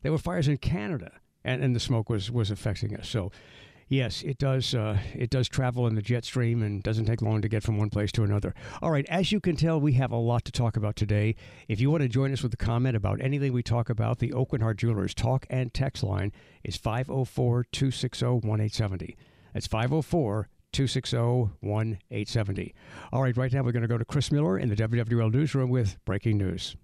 There 0.00 0.12
were 0.12 0.16
fires 0.18 0.48
in 0.48 0.56
Canada, 0.56 1.12
and, 1.44 1.62
and 1.62 1.76
the 1.76 1.80
smoke 1.80 2.08
was, 2.08 2.30
was 2.30 2.50
affecting 2.50 2.96
us. 2.96 3.06
So, 3.06 3.30
yes, 3.90 4.22
it 4.22 4.38
does, 4.38 4.74
uh, 4.74 4.98
it 5.14 5.28
does 5.28 5.48
travel 5.48 5.86
in 5.86 5.94
the 5.94 6.00
jet 6.00 6.24
stream 6.24 6.62
and 6.62 6.82
doesn't 6.82 7.04
take 7.04 7.20
long 7.20 7.42
to 7.42 7.48
get 7.48 7.62
from 7.62 7.76
one 7.76 7.90
place 7.90 8.10
to 8.12 8.22
another. 8.22 8.54
All 8.80 8.90
right, 8.90 9.04
as 9.10 9.32
you 9.32 9.40
can 9.40 9.56
tell, 9.56 9.78
we 9.78 9.92
have 9.94 10.12
a 10.12 10.16
lot 10.16 10.46
to 10.46 10.52
talk 10.52 10.78
about 10.78 10.96
today. 10.96 11.36
If 11.68 11.80
you 11.80 11.90
want 11.90 12.02
to 12.02 12.08
join 12.08 12.32
us 12.32 12.42
with 12.42 12.54
a 12.54 12.56
comment 12.56 12.96
about 12.96 13.20
anything 13.20 13.52
we 13.52 13.62
talk 13.62 13.90
about, 13.90 14.20
the 14.20 14.30
Aucoin 14.30 14.62
Hart 14.62 14.78
Jewelers 14.78 15.12
talk 15.12 15.44
and 15.50 15.74
text 15.74 16.02
line 16.02 16.32
is 16.64 16.76
504 16.76 17.64
260 17.70 18.24
1870. 18.24 19.16
That's 19.52 19.66
504 19.66 20.48
260 20.72 21.16
1870. 21.16 22.74
All 23.12 23.22
right, 23.22 23.36
right 23.36 23.52
now 23.52 23.62
we're 23.62 23.72
going 23.72 23.82
to 23.82 23.88
go 23.88 23.98
to 23.98 24.04
Chris 24.04 24.30
Miller 24.32 24.58
in 24.58 24.68
the 24.68 24.76
WWL 24.76 25.32
newsroom 25.32 25.68
with 25.68 26.02
breaking 26.04 26.38
news. 26.38 26.76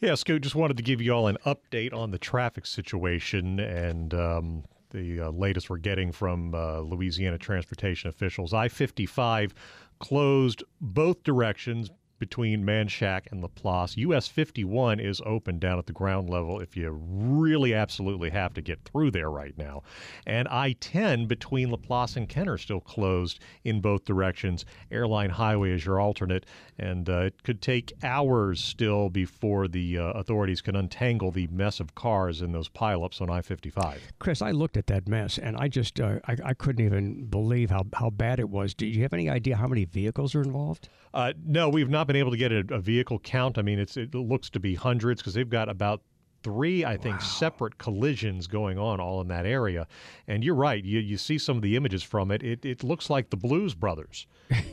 Yeah, 0.00 0.14
Scoot, 0.14 0.42
just 0.42 0.54
wanted 0.54 0.76
to 0.76 0.82
give 0.84 1.00
you 1.00 1.12
all 1.12 1.26
an 1.26 1.38
update 1.44 1.92
on 1.92 2.12
the 2.12 2.18
traffic 2.18 2.66
situation 2.66 3.58
and 3.58 4.14
um, 4.14 4.64
the 4.90 5.20
uh, 5.20 5.30
latest 5.30 5.70
we're 5.70 5.78
getting 5.78 6.12
from 6.12 6.54
uh, 6.54 6.80
Louisiana 6.80 7.38
transportation 7.38 8.08
officials. 8.08 8.54
I 8.54 8.68
55 8.68 9.54
closed 9.98 10.62
both 10.80 11.22
directions 11.24 11.90
between 12.18 12.64
Manchac 12.64 13.30
and 13.30 13.40
Laplace. 13.40 13.96
US 13.96 14.28
51 14.28 15.00
is 15.00 15.20
open 15.24 15.58
down 15.58 15.78
at 15.78 15.86
the 15.86 15.92
ground 15.92 16.28
level 16.28 16.60
if 16.60 16.76
you 16.76 16.90
really 16.90 17.74
absolutely 17.74 18.30
have 18.30 18.54
to 18.54 18.62
get 18.62 18.82
through 18.84 19.10
there 19.10 19.30
right 19.30 19.56
now. 19.56 19.82
And 20.26 20.48
I 20.48 20.72
10 20.72 21.26
between 21.26 21.70
Laplace 21.70 22.16
and 22.16 22.28
Kenner 22.28 22.58
still 22.58 22.80
closed 22.80 23.40
in 23.64 23.80
both 23.80 24.04
directions. 24.04 24.64
Airline 24.90 25.30
Highway 25.30 25.72
is 25.72 25.84
your 25.84 26.00
alternate, 26.00 26.46
and 26.78 27.08
uh, 27.08 27.18
it 27.18 27.42
could 27.42 27.62
take 27.62 27.92
hours 28.02 28.62
still 28.62 29.08
before 29.08 29.68
the 29.68 29.98
uh, 29.98 30.04
authorities 30.12 30.60
can 30.60 30.76
untangle 30.76 31.30
the 31.30 31.46
mess 31.48 31.80
of 31.80 31.94
cars 31.94 32.42
in 32.42 32.52
those 32.52 32.68
pileups 32.68 33.20
on 33.20 33.30
I 33.30 33.42
55. 33.42 34.00
Chris, 34.18 34.42
I 34.42 34.50
looked 34.50 34.76
at 34.76 34.86
that 34.88 35.08
mess 35.08 35.38
and 35.38 35.56
I 35.56 35.68
just 35.68 36.00
uh, 36.00 36.18
I, 36.26 36.36
I 36.44 36.54
couldn't 36.54 36.84
even 36.84 37.26
believe 37.26 37.70
how, 37.70 37.84
how 37.94 38.10
bad 38.10 38.40
it 38.40 38.48
was. 38.48 38.74
Do 38.74 38.86
you 38.86 39.02
have 39.02 39.12
any 39.12 39.28
idea 39.28 39.56
how 39.56 39.68
many 39.68 39.84
vehicles 39.84 40.34
are 40.34 40.42
involved? 40.42 40.88
Uh, 41.14 41.32
no, 41.44 41.68
we've 41.68 41.88
not 41.88 42.06
been 42.08 42.16
able 42.16 42.32
to 42.32 42.36
get 42.36 42.50
a, 42.50 42.64
a 42.70 42.80
vehicle 42.80 43.20
count. 43.20 43.56
I 43.58 43.62
mean, 43.62 43.78
it's 43.78 43.96
it 43.96 44.12
looks 44.16 44.50
to 44.50 44.58
be 44.58 44.74
hundreds 44.74 45.20
because 45.22 45.34
they've 45.34 45.48
got 45.48 45.68
about 45.68 46.02
three, 46.42 46.84
I 46.84 46.96
think, 46.96 47.20
separate 47.20 47.78
collisions 47.78 48.46
going 48.46 48.78
on 48.78 49.00
all 49.00 49.20
in 49.20 49.28
that 49.28 49.44
area. 49.46 49.86
And 50.26 50.42
you're 50.44 50.54
right. 50.54 50.84
You 50.84 50.98
you 50.98 51.16
see 51.18 51.38
some 51.38 51.56
of 51.56 51.62
the 51.62 51.76
images 51.76 52.02
from 52.02 52.30
it. 52.32 52.42
It, 52.42 52.64
it 52.64 52.82
looks 52.82 53.08
like 53.10 53.30
the 53.30 53.36
Blues 53.36 53.74
Brothers. 53.74 54.26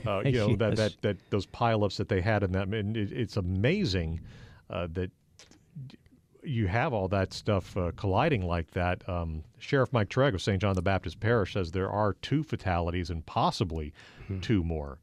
Uh, 0.08 0.22
you 0.26 0.32
know 0.34 0.56
that, 0.56 0.70
Yes. 0.72 0.78
that 0.78 1.02
that 1.02 1.30
those 1.30 1.46
pileups 1.46 1.98
that 1.98 2.10
they 2.10 2.22
had 2.22 2.42
in 2.44 2.52
that. 2.54 2.68
And 2.70 2.98
it, 2.98 3.12
it's 3.12 3.38
amazing 3.38 4.22
uh, 4.70 4.88
that 4.94 5.12
you 6.44 6.68
have 6.68 6.94
all 6.94 7.08
that 7.08 7.34
stuff 7.34 7.76
uh, 7.76 7.92
colliding 7.96 8.46
like 8.46 8.70
that. 8.72 9.08
Um, 9.10 9.44
Sheriff 9.58 9.92
Mike 9.92 10.10
Tregre 10.10 10.36
of 10.36 10.42
St. 10.44 10.62
John 10.62 10.76
the 10.76 10.82
Baptist 10.84 11.20
Parish 11.20 11.54
says 11.54 11.72
there 11.72 11.90
are 11.90 12.14
two 12.22 12.44
fatalities 12.44 13.10
and 13.10 13.26
possibly 13.26 13.94
two 14.42 14.64
more. 14.64 15.00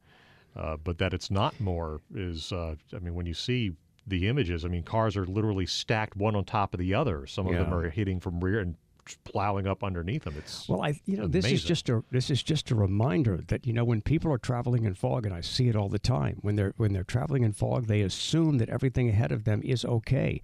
Uh, 0.55 0.77
but 0.77 0.99
that 0.99 1.15
it's 1.15 1.31
not 1.31 1.59
more 1.61 2.01
is, 2.15 2.53
uh, 2.53 2.75
I 2.95 2.99
mean, 2.99 3.15
when 3.15 3.27
you 3.27 3.35
see 3.35 3.73
the 4.07 4.29
images, 4.29 4.65
I 4.65 4.69
mean, 4.69 4.83
cars 4.83 5.17
are 5.17 5.25
literally 5.25 5.67
stacked 5.67 6.17
one 6.17 6.37
on 6.37 6.45
top 6.45 6.75
of 6.75 6.81
the 6.81 6.95
other. 6.95 7.27
Some 7.27 7.47
of 7.47 7.55
them 7.55 7.73
are 7.73 7.89
hitting 7.89 8.21
from 8.21 8.41
rear 8.41 8.61
and 8.61 8.77
plowing 9.25 9.67
up 9.67 9.83
underneath 9.83 10.25
them. 10.25 10.35
It's 10.39 10.69
Well, 10.69 10.83
I 10.83 11.01
you 11.07 11.17
know 11.17 11.27
this 11.27 11.47
is 11.47 11.65
just 11.65 11.89
a 11.89 12.05
this 12.11 12.31
is 12.31 12.43
just 12.43 12.71
a 12.71 12.75
reminder 12.75 13.39
that 13.49 13.67
you 13.67 13.73
know 13.73 13.85
when 13.85 14.01
people 14.01 14.33
are 14.33 14.39
traveling 14.39 14.85
in 14.85 14.95
fog, 14.95 15.27
and 15.27 15.35
I 15.35 15.41
see 15.41 15.69
it 15.69 15.77
all 15.77 15.89
the 15.89 15.99
time 15.99 16.39
when 16.43 16.57
they're 16.57 16.75
when 16.77 16.93
they're 16.93 17.05
traveling 17.05 17.43
in 17.43 17.53
fog, 17.53 17.87
they 17.87 18.03
assume 18.03 18.59
that 18.59 18.69
everything 18.69 19.09
ahead 19.09 19.33
of 19.33 19.45
them 19.45 19.61
is 19.65 19.85
okay. 19.85 20.43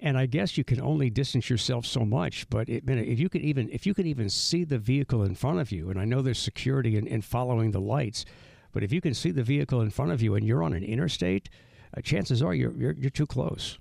And 0.00 0.16
I 0.16 0.26
guess 0.26 0.56
you 0.56 0.62
can 0.62 0.80
only 0.80 1.10
distance 1.10 1.50
yourself 1.50 1.84
so 1.84 2.04
much, 2.04 2.48
but 2.50 2.68
it, 2.68 2.84
if 2.86 3.18
you 3.18 3.28
can 3.28 3.42
even 3.42 3.68
if 3.70 3.84
you 3.84 3.94
can 3.94 4.06
even 4.06 4.30
see 4.30 4.64
the 4.64 4.78
vehicle 4.78 5.24
in 5.24 5.34
front 5.34 5.58
of 5.58 5.72
you, 5.72 5.90
and 5.90 5.98
I 5.98 6.04
know 6.04 6.22
there's 6.22 6.38
security 6.38 6.96
in, 6.96 7.06
in 7.06 7.20
following 7.20 7.72
the 7.72 7.80
lights, 7.80 8.24
but 8.72 8.82
if 8.82 8.92
you 8.92 9.00
can 9.00 9.14
see 9.14 9.30
the 9.30 9.42
vehicle 9.42 9.80
in 9.80 9.90
front 9.90 10.12
of 10.12 10.22
you 10.22 10.34
and 10.34 10.46
you're 10.46 10.62
on 10.62 10.72
an 10.72 10.84
interstate, 10.84 11.48
uh, 11.96 12.00
chances 12.00 12.42
are 12.42 12.54
you're, 12.54 12.72
you're 12.72 12.92
you're 12.92 13.10
too 13.10 13.26
close. 13.26 13.78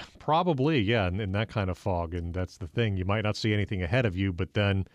Probably, 0.18 0.80
yeah, 0.80 1.08
in, 1.08 1.20
in 1.20 1.32
that 1.32 1.48
kind 1.48 1.70
of 1.70 1.78
fog. 1.78 2.14
And 2.14 2.32
that's 2.32 2.56
the 2.56 2.66
thing. 2.66 2.96
You 2.96 3.04
might 3.04 3.22
not 3.22 3.36
see 3.36 3.52
anything 3.52 3.82
ahead 3.82 4.06
of 4.06 4.16
you, 4.16 4.32
but 4.32 4.54
then 4.54 4.86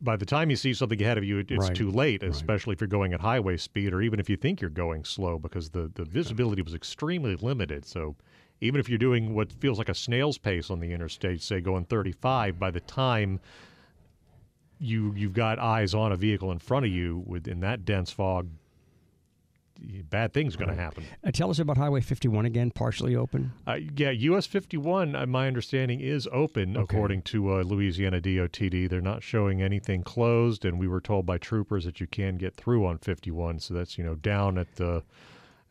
by 0.00 0.16
the 0.16 0.26
time 0.26 0.50
you 0.50 0.56
see 0.56 0.72
something 0.72 1.00
ahead 1.00 1.18
of 1.18 1.24
you, 1.24 1.38
it, 1.38 1.50
it's 1.50 1.68
Right, 1.68 1.76
too 1.76 1.90
late, 1.90 2.22
especially 2.22 2.72
if 2.72 2.80
you're 2.80 2.88
going 2.88 3.12
at 3.12 3.20
highway 3.20 3.56
speed 3.56 3.92
or 3.92 4.00
even 4.00 4.18
if 4.18 4.30
you 4.30 4.36
think 4.36 4.60
you're 4.60 4.70
going 4.70 5.04
slow 5.04 5.38
because 5.38 5.70
the, 5.70 5.90
the 5.94 6.04
visibility 6.04 6.62
was 6.62 6.74
extremely 6.74 7.36
limited. 7.36 7.84
So 7.84 8.16
even 8.60 8.80
if 8.80 8.88
you're 8.88 8.98
doing 8.98 9.34
what 9.34 9.52
feels 9.52 9.78
like 9.78 9.88
a 9.88 9.94
snail's 9.94 10.38
pace 10.38 10.70
on 10.70 10.80
the 10.80 10.92
interstate, 10.92 11.42
say 11.42 11.60
going 11.60 11.84
35, 11.84 12.58
by 12.58 12.70
the 12.70 12.80
time 12.80 13.40
you 14.80 15.12
you've 15.14 15.34
got 15.34 15.58
eyes 15.58 15.94
on 15.94 16.10
a 16.10 16.16
vehicle 16.16 16.50
in 16.50 16.58
front 16.58 16.86
of 16.86 16.90
you 16.92 17.22
within 17.26 17.60
that 17.60 17.84
dense 17.84 18.10
fog, 18.10 18.48
bad 20.08 20.32
things 20.32 20.54
are 20.54 20.58
going 20.58 20.70
to 20.70 20.74
happen. 20.74 21.04
Uh, 21.24 21.30
tell 21.30 21.50
us 21.50 21.58
about 21.58 21.76
Highway 21.76 22.00
51 22.00 22.44
again, 22.46 22.70
partially 22.70 23.14
open. 23.16 23.52
Uh, 23.66 23.78
yeah, 23.96 24.10
US 24.10 24.46
51, 24.46 25.14
uh, 25.14 25.26
my 25.26 25.46
understanding, 25.46 26.00
is 26.00 26.28
open 26.32 26.76
Okay. 26.76 26.82
according 26.82 27.22
to 27.22 27.54
uh, 27.54 27.62
Louisiana 27.62 28.20
DOTD. 28.20 28.88
They're 28.88 29.00
not 29.00 29.22
showing 29.22 29.62
anything 29.62 30.02
closed, 30.02 30.64
and 30.64 30.78
we 30.78 30.88
were 30.88 31.00
told 31.00 31.26
by 31.26 31.38
troopers 31.38 31.84
that 31.84 32.00
you 32.00 32.06
can 32.06 32.36
get 32.36 32.56
through 32.56 32.84
on 32.86 32.98
51. 32.98 33.60
So 33.60 33.74
that's 33.74 33.96
you 33.98 34.04
know 34.04 34.14
down 34.16 34.58
at 34.58 34.76
the 34.76 35.02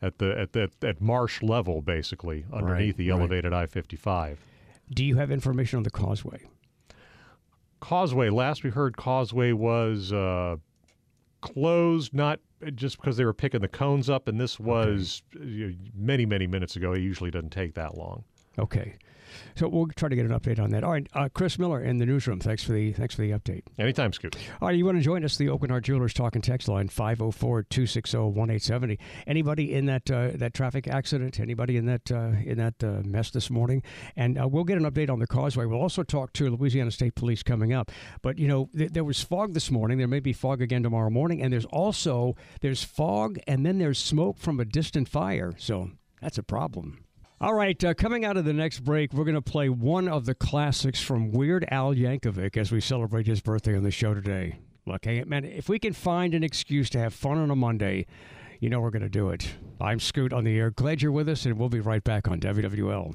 at 0.02 0.18
the 0.18 0.38
at 0.38 0.52
the 0.52 0.70
at 0.82 1.00
marsh 1.00 1.42
level, 1.42 1.82
basically 1.82 2.46
underneath 2.52 2.96
the 2.96 3.10
right. 3.10 3.18
elevated 3.18 3.52
I-55. 3.52 4.38
Do 4.92 5.04
you 5.04 5.16
have 5.16 5.30
information 5.30 5.76
on 5.76 5.82
the 5.84 5.90
causeway? 5.90 6.40
Causeway. 7.80 8.30
Last 8.30 8.62
we 8.62 8.70
heard, 8.70 8.96
Causeway 8.96 9.52
was 9.52 10.12
uh, 10.12 10.56
closed, 11.40 12.14
not 12.14 12.40
just 12.74 13.00
because 13.00 13.16
they 13.16 13.24
were 13.24 13.32
picking 13.32 13.60
the 13.60 13.68
cones 13.68 14.10
up, 14.10 14.28
and 14.28 14.40
this 14.40 14.60
was 14.60 15.22
uh, 15.36 15.40
many 15.94 16.26
many 16.26 16.46
minutes 16.46 16.76
ago. 16.76 16.92
It 16.92 17.00
usually 17.00 17.30
doesn't 17.30 17.50
take 17.50 17.74
that 17.74 17.96
long. 17.96 18.24
Okay. 18.58 18.96
So 19.56 19.68
we'll 19.68 19.88
try 19.88 20.08
to 20.08 20.16
get 20.16 20.26
an 20.26 20.32
update 20.32 20.60
on 20.60 20.70
that. 20.70 20.84
All 20.84 20.92
right, 20.92 21.06
uh, 21.14 21.28
Chris 21.32 21.58
Miller 21.58 21.82
in 21.82 21.98
the 21.98 22.06
newsroom. 22.06 22.40
Thanks 22.40 22.64
for 22.64 22.72
the 22.72 22.92
thanks 22.92 23.14
for 23.14 23.22
the 23.22 23.30
update. 23.30 23.62
Anytime, 23.78 24.12
Scoot. 24.12 24.36
All 24.60 24.68
right, 24.68 24.76
you 24.76 24.84
want 24.84 24.98
to 24.98 25.04
join 25.04 25.24
us? 25.24 25.36
The 25.36 25.46
Aucoin 25.46 25.70
Hart 25.70 25.84
Jewelers 25.84 26.14
Talk 26.14 26.34
and 26.34 26.44
Text 26.44 26.68
line 26.68 26.88
504-260-1870. 26.88 28.98
Anybody 29.26 29.74
in 29.74 29.86
that 29.86 30.10
uh, 30.10 30.30
that 30.34 30.54
traffic 30.54 30.88
accident? 30.88 31.40
Anybody 31.40 31.76
in 31.76 31.86
that 31.86 32.10
uh, 32.10 32.32
in 32.44 32.58
that 32.58 32.82
uh, 32.82 33.02
mess 33.04 33.30
this 33.30 33.50
morning? 33.50 33.82
And 34.16 34.40
uh, 34.40 34.48
we'll 34.48 34.64
get 34.64 34.78
an 34.78 34.90
update 34.90 35.10
on 35.10 35.18
the 35.18 35.26
causeway. 35.26 35.66
We'll 35.66 35.80
also 35.80 36.02
talk 36.02 36.32
to 36.34 36.50
Louisiana 36.50 36.90
State 36.90 37.14
Police 37.14 37.42
coming 37.42 37.72
up. 37.72 37.90
But 38.22 38.38
you 38.38 38.48
know, 38.48 38.68
th- 38.76 38.92
there 38.92 39.04
was 39.04 39.22
fog 39.22 39.54
this 39.54 39.70
morning. 39.70 39.98
There 39.98 40.08
may 40.08 40.20
be 40.20 40.32
fog 40.32 40.62
again 40.62 40.82
tomorrow 40.82 41.10
morning. 41.10 41.42
And 41.42 41.52
there's 41.52 41.64
also 41.66 42.36
there's 42.60 42.82
fog 42.82 43.38
and 43.46 43.64
then 43.64 43.78
there's 43.78 43.98
smoke 43.98 44.38
from 44.38 44.60
a 44.60 44.64
distant 44.64 45.08
fire. 45.08 45.52
So 45.58 45.90
that's 46.20 46.38
a 46.38 46.42
problem. 46.42 47.04
All 47.42 47.54
right, 47.54 47.82
uh, 47.82 47.94
coming 47.94 48.26
out 48.26 48.36
of 48.36 48.44
the 48.44 48.52
next 48.52 48.80
break, 48.80 49.14
we're 49.14 49.24
going 49.24 49.34
to 49.34 49.40
play 49.40 49.70
one 49.70 50.08
of 50.08 50.26
the 50.26 50.34
classics 50.34 51.00
from 51.00 51.32
Weird 51.32 51.64
Al 51.70 51.94
Yankovic 51.94 52.58
as 52.58 52.70
we 52.70 52.82
celebrate 52.82 53.26
his 53.26 53.40
birthday 53.40 53.74
on 53.74 53.82
the 53.82 53.90
show 53.90 54.12
today. 54.12 54.58
Look, 54.84 55.06
hey, 55.06 55.24
man, 55.24 55.46
if 55.46 55.66
we 55.66 55.78
can 55.78 55.94
find 55.94 56.34
an 56.34 56.44
excuse 56.44 56.90
to 56.90 56.98
have 56.98 57.14
fun 57.14 57.38
on 57.38 57.50
a 57.50 57.56
Monday, 57.56 58.04
you 58.58 58.68
know 58.68 58.80
we're 58.80 58.90
going 58.90 59.00
to 59.00 59.08
do 59.08 59.30
it. 59.30 59.54
I'm 59.80 60.00
Scoot 60.00 60.34
on 60.34 60.44
the 60.44 60.58
air. 60.58 60.70
Glad 60.70 61.00
you're 61.00 61.12
with 61.12 61.30
us, 61.30 61.46
and 61.46 61.58
we'll 61.58 61.70
be 61.70 61.80
right 61.80 62.04
back 62.04 62.28
on 62.28 62.40
WWL. 62.40 63.14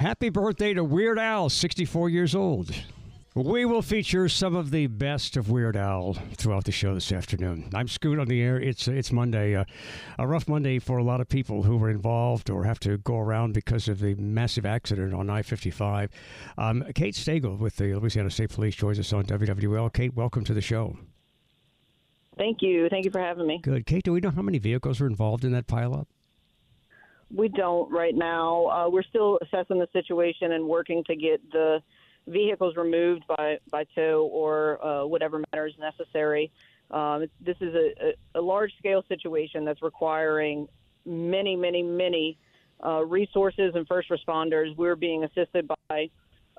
Happy 0.00 0.30
birthday 0.30 0.72
to 0.72 0.82
Weird 0.82 1.18
Al, 1.18 1.50
64 1.50 2.08
years 2.08 2.34
old. 2.34 2.74
We 3.34 3.66
will 3.66 3.82
feature 3.82 4.30
some 4.30 4.56
of 4.56 4.70
the 4.70 4.86
best 4.86 5.36
of 5.36 5.50
Weird 5.50 5.76
Al 5.76 6.14
throughout 6.38 6.64
the 6.64 6.72
show 6.72 6.94
this 6.94 7.12
afternoon. 7.12 7.68
I'm 7.74 7.86
Scoot 7.86 8.18
on 8.18 8.26
the 8.26 8.40
air. 8.40 8.58
It's 8.58 8.88
it's 8.88 9.12
Monday, 9.12 9.54
uh, 9.54 9.64
a 10.18 10.26
rough 10.26 10.48
Monday 10.48 10.78
for 10.78 10.96
a 10.96 11.04
lot 11.04 11.20
of 11.20 11.28
people 11.28 11.64
who 11.64 11.76
were 11.76 11.90
involved 11.90 12.48
or 12.48 12.64
have 12.64 12.80
to 12.80 12.96
go 12.96 13.18
around 13.18 13.52
because 13.52 13.88
of 13.88 14.00
the 14.00 14.14
massive 14.14 14.64
accident 14.64 15.12
on 15.12 15.28
I-55. 15.28 16.08
Um, 16.56 16.82
Kate 16.94 17.14
Stegall 17.14 17.58
with 17.58 17.76
the 17.76 17.94
Louisiana 17.94 18.30
State 18.30 18.48
Police 18.48 18.76
joins 18.76 18.98
us 18.98 19.12
on 19.12 19.24
WWL. 19.24 19.92
Kate, 19.92 20.14
welcome 20.14 20.44
to 20.44 20.54
the 20.54 20.62
show. 20.62 20.96
Thank 22.38 22.62
you. 22.62 22.88
Thank 22.88 23.04
you 23.04 23.10
for 23.10 23.20
having 23.20 23.46
me. 23.46 23.60
Good. 23.62 23.84
Kate, 23.84 24.02
do 24.02 24.12
we 24.12 24.20
know 24.20 24.30
how 24.30 24.40
many 24.40 24.58
vehicles 24.58 24.98
were 24.98 25.06
involved 25.06 25.44
in 25.44 25.52
that 25.52 25.66
pileup? 25.66 26.06
We 27.34 27.48
don't 27.48 27.90
right 27.90 28.14
now. 28.14 28.66
Uh, 28.66 28.88
we're 28.90 29.02
still 29.02 29.38
assessing 29.42 29.78
the 29.78 29.88
situation 29.92 30.52
and 30.52 30.66
working 30.66 31.04
to 31.04 31.16
get 31.16 31.40
the 31.52 31.80
vehicles 32.26 32.76
removed 32.76 33.24
by, 33.28 33.58
by 33.70 33.84
tow 33.94 34.28
or 34.32 34.84
uh, 34.84 35.06
whatever 35.06 35.42
manner 35.52 35.66
is 35.66 35.74
necessary. 35.78 36.50
Um, 36.90 37.26
this 37.40 37.56
is 37.60 37.74
a, 37.74 38.14
a, 38.34 38.40
a 38.40 38.42
large 38.42 38.72
scale 38.78 39.04
situation 39.08 39.64
that's 39.64 39.82
requiring 39.82 40.68
many, 41.06 41.56
many, 41.56 41.82
many 41.82 42.36
uh, 42.84 43.04
resources 43.04 43.72
and 43.74 43.86
first 43.86 44.10
responders. 44.10 44.76
We're 44.76 44.96
being 44.96 45.24
assisted 45.24 45.70
by 45.88 46.10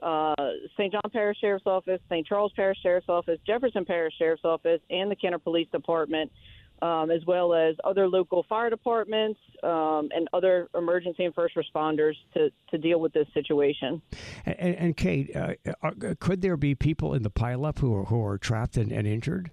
uh, 0.02 0.34
St. 0.78 0.92
John 0.92 1.12
Parish 1.12 1.38
Sheriff's 1.40 1.68
Office, 1.68 2.00
St. 2.10 2.26
Charles 2.26 2.52
Parish 2.56 2.80
Sheriff's 2.82 3.10
Office, 3.10 3.40
Jefferson 3.46 3.86
Parish 3.86 4.14
Sheriff's 4.18 4.46
Office, 4.46 4.82
and 4.90 5.12
the 5.12 5.16
Kenner 5.16 5.40
Police 5.40 5.68
Department 5.72 6.32
um, 6.82 7.12
as 7.12 7.24
well 7.26 7.54
as 7.54 7.76
other 7.84 8.08
local 8.08 8.44
fire 8.50 8.70
departments 8.70 9.40
um, 9.64 10.10
and 10.16 10.28
other 10.34 10.68
emergency 10.76 11.26
and 11.26 11.34
first 11.36 11.56
responders 11.56 12.14
to, 12.34 12.50
to 12.70 12.78
deal 12.78 13.00
with 13.00 13.14
this 13.14 13.28
situation. 13.34 14.02
And, 14.46 14.76
and 14.76 14.98
Kate, 14.98 15.36
uh, 15.36 15.54
uh, 15.84 15.92
could 16.20 16.42
there 16.42 16.58
be 16.58 16.76
people 16.76 17.14
in 17.14 17.24
the 17.24 17.32
pileup 17.32 17.80
who 17.80 17.96
are, 17.96 18.06
who 18.06 18.26
are 18.26 18.38
trapped 18.38 18.78
and, 18.78 18.92
and 18.92 19.08
injured? 19.08 19.52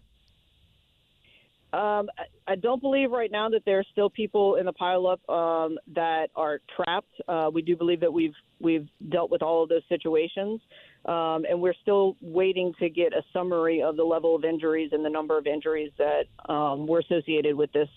Um, 1.73 2.09
I 2.47 2.55
don't 2.55 2.81
believe 2.81 3.11
right 3.11 3.31
now 3.31 3.51
that 3.51 3.63
there 3.67 3.79
are 3.79 3.85
still 3.93 4.09
people 4.09 4.57
in 4.57 4.65
the 4.65 4.73
pileup 4.73 5.19
um, 5.29 5.79
that 5.95 6.29
are 6.35 6.61
trapped. 6.75 7.13
Uh, 7.29 7.51
we 7.53 7.61
do 7.61 7.77
believe 7.77 8.01
that 8.01 8.13
we've 8.13 8.35
we've 8.59 8.89
dealt 9.11 9.31
with 9.31 9.43
all 9.43 9.63
of 9.63 9.69
those 9.69 9.83
situations. 9.89 10.61
Um, 11.05 11.45
and 11.49 11.61
we're 11.61 11.75
still 11.81 12.17
waiting 12.21 12.75
to 12.81 12.89
get 12.89 13.13
a 13.13 13.23
summary 13.33 13.83
of 13.83 13.97
the 13.97 14.03
level 14.05 14.35
of 14.35 14.45
injuries 14.45 14.91
and 14.93 15.05
the 15.05 15.11
number 15.11 15.39
of 15.39 15.47
injuries 15.47 15.93
that 15.99 16.25
um, 16.53 16.87
were 16.87 17.01
associated 17.01 17.55
with 17.55 17.73
this 17.73 17.89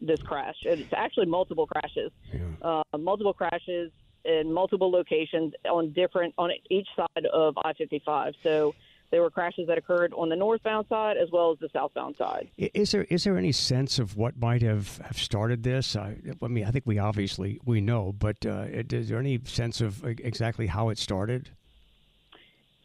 this 0.00 0.20
crash. 0.22 0.56
It's 0.62 0.92
actually 0.94 1.26
multiple 1.26 1.66
crashes, 1.66 2.10
yeah. 2.32 2.82
uh, 2.92 2.98
multiple 2.98 3.34
crashes 3.34 3.92
in 4.24 4.52
multiple 4.52 4.90
locations 4.90 5.52
on 5.70 5.92
different 5.92 6.34
on 6.36 6.50
each 6.70 6.88
side 6.96 7.26
of 7.32 7.56
I-55. 7.58 8.34
So 8.42 8.74
there 9.10 9.22
were 9.22 9.30
crashes 9.30 9.66
that 9.66 9.78
occurred 9.78 10.12
on 10.16 10.28
the 10.28 10.36
northbound 10.36 10.86
side 10.88 11.16
as 11.16 11.30
well 11.32 11.52
as 11.52 11.58
the 11.58 11.68
southbound 11.72 12.16
side. 12.16 12.48
Is 12.56 12.92
there 12.92 13.04
is 13.04 13.24
there 13.24 13.36
any 13.36 13.52
sense 13.52 13.98
of 13.98 14.16
what 14.16 14.38
might 14.38 14.62
have, 14.62 14.98
have 14.98 15.18
started 15.18 15.62
this? 15.62 15.96
I, 15.96 16.16
I 16.42 16.46
mean, 16.48 16.64
I 16.64 16.70
think 16.70 16.86
we 16.86 16.98
obviously 16.98 17.60
we 17.64 17.80
know, 17.80 18.14
but 18.18 18.44
uh, 18.46 18.66
is 18.70 19.08
there 19.08 19.18
any 19.18 19.40
sense 19.44 19.80
of 19.80 20.04
exactly 20.04 20.66
how 20.68 20.88
it 20.90 20.98
started? 20.98 21.50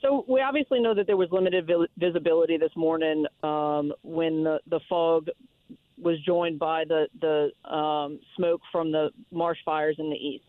So 0.01 0.23
we 0.27 0.41
obviously 0.41 0.79
know 0.79 0.93
that 0.93 1.07
there 1.07 1.17
was 1.17 1.29
limited 1.31 1.69
visibility 1.97 2.57
this 2.57 2.75
morning 2.75 3.25
um, 3.41 3.91
when 4.03 4.43
the, 4.43 4.59
the 4.69 4.79
fog 4.87 5.29
was 5.97 6.19
joined 6.25 6.59
by 6.59 6.83
the 6.85 7.07
the 7.21 7.73
um, 7.73 8.19
smoke 8.35 8.61
from 8.71 8.91
the 8.91 9.09
marsh 9.31 9.57
fires 9.65 9.95
in 9.97 10.09
the 10.09 10.15
east. 10.15 10.45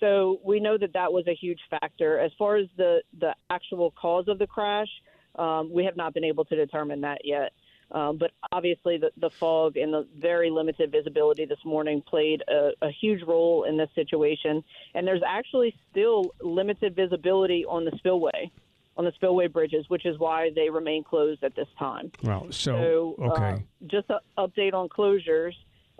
So 0.00 0.40
we 0.44 0.60
know 0.60 0.76
that 0.78 0.92
that 0.94 1.12
was 1.12 1.26
a 1.26 1.34
huge 1.34 1.60
factor. 1.70 2.18
As 2.18 2.32
far 2.38 2.56
as 2.56 2.66
the 2.76 3.02
the 3.18 3.34
actual 3.50 3.92
cause 3.92 4.28
of 4.28 4.38
the 4.38 4.46
crash, 4.46 4.88
um, 5.36 5.72
we 5.72 5.84
have 5.84 5.96
not 5.96 6.14
been 6.14 6.24
able 6.24 6.44
to 6.46 6.56
determine 6.56 7.00
that 7.02 7.24
yet. 7.24 7.52
Um, 7.90 8.16
but 8.16 8.32
obviously, 8.50 8.96
the, 8.96 9.10
the 9.18 9.30
fog 9.30 9.76
and 9.76 9.92
the 9.92 10.06
very 10.18 10.50
limited 10.50 10.90
visibility 10.90 11.44
this 11.44 11.58
morning 11.64 12.02
played 12.02 12.42
a, 12.48 12.70
a, 12.82 12.90
huge 12.90 13.22
role 13.22 13.64
in 13.64 13.76
this 13.76 13.90
situation. 13.94 14.64
And 14.94 15.06
there's 15.06 15.22
actually 15.24 15.76
still 15.90 16.34
limited 16.40 16.96
visibility 16.96 17.64
on 17.66 17.84
the 17.84 17.92
spillway 17.98 18.50
on 18.96 19.04
the 19.04 19.12
spillway 19.12 19.48
bridges, 19.48 19.84
which 19.88 20.06
is 20.06 20.18
why 20.18 20.50
they 20.54 20.70
remain 20.70 21.02
closed 21.02 21.42
at 21.42 21.54
this 21.56 21.68
time. 21.78 22.12
Well, 22.22 22.46
so, 22.50 23.14
so 23.18 23.24
okay. 23.30 23.52
Uh, 23.52 23.58
just 23.86 24.08
an 24.10 24.18
update 24.38 24.72
on 24.72 24.88
closures. 24.88 25.54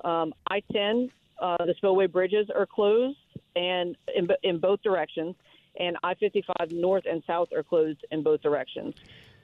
Um, 0.05 0.33
I-10, 0.49 1.11
uh, 1.41 1.65
the 1.65 1.75
spillway 1.77 2.07
bridges 2.07 2.49
are 2.55 2.67
closed, 2.67 3.19
and 3.57 3.97
in, 4.15 4.29
in 4.43 4.59
both 4.59 4.83
directions, 4.83 5.35
and 5.79 5.97
I-55 6.03 6.73
north 6.73 7.05
and 7.11 7.23
south 7.27 7.49
are 7.53 7.63
closed 7.63 8.05
in 8.11 8.23
both 8.23 8.43
directions. 8.43 8.95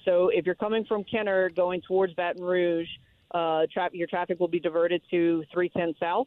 So 0.05 0.29
if 0.29 0.47
you're 0.47 0.55
coming 0.55 0.85
from 0.85 1.05
Kenner 1.05 1.51
going 1.51 1.83
towards 1.83 2.15
Baton 2.15 2.43
Rouge, 2.43 2.89
uh, 3.33 3.67
tra- 3.73 3.91
your 3.93 4.07
traffic 4.07 4.41
will 4.41 4.49
be 4.49 4.61
diverted 4.61 5.03
to 5.11 5.45
310 5.53 5.95
south. 6.01 6.27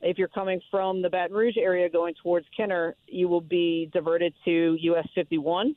If 0.00 0.18
you're 0.18 0.28
coming 0.28 0.60
from 0.70 1.00
the 1.00 1.08
Baton 1.08 1.36
Rouge 1.36 1.56
area 1.56 1.88
going 1.88 2.14
towards 2.22 2.46
Kenner, 2.56 2.96
you 3.06 3.28
will 3.28 3.40
be 3.40 3.88
diverted 3.92 4.34
to 4.44 4.76
US 4.80 5.06
51 5.14 5.76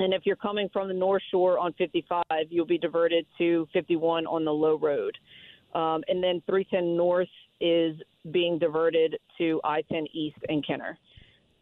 and 0.00 0.14
if 0.14 0.22
you're 0.24 0.36
coming 0.36 0.68
from 0.72 0.88
the 0.88 0.94
North 0.94 1.22
Shore 1.30 1.58
on 1.58 1.72
55, 1.72 2.22
you'll 2.50 2.66
be 2.66 2.78
diverted 2.78 3.26
to 3.38 3.66
51 3.72 4.26
on 4.26 4.44
the 4.44 4.52
low 4.52 4.78
road. 4.78 5.16
Um, 5.74 6.02
and 6.08 6.22
then 6.22 6.42
310 6.46 6.96
North 6.96 7.28
is 7.60 7.96
being 8.32 8.58
diverted 8.58 9.16
to 9.38 9.60
I 9.64 9.82
10 9.82 10.06
East 10.12 10.38
and 10.48 10.66
Kenner. 10.66 10.98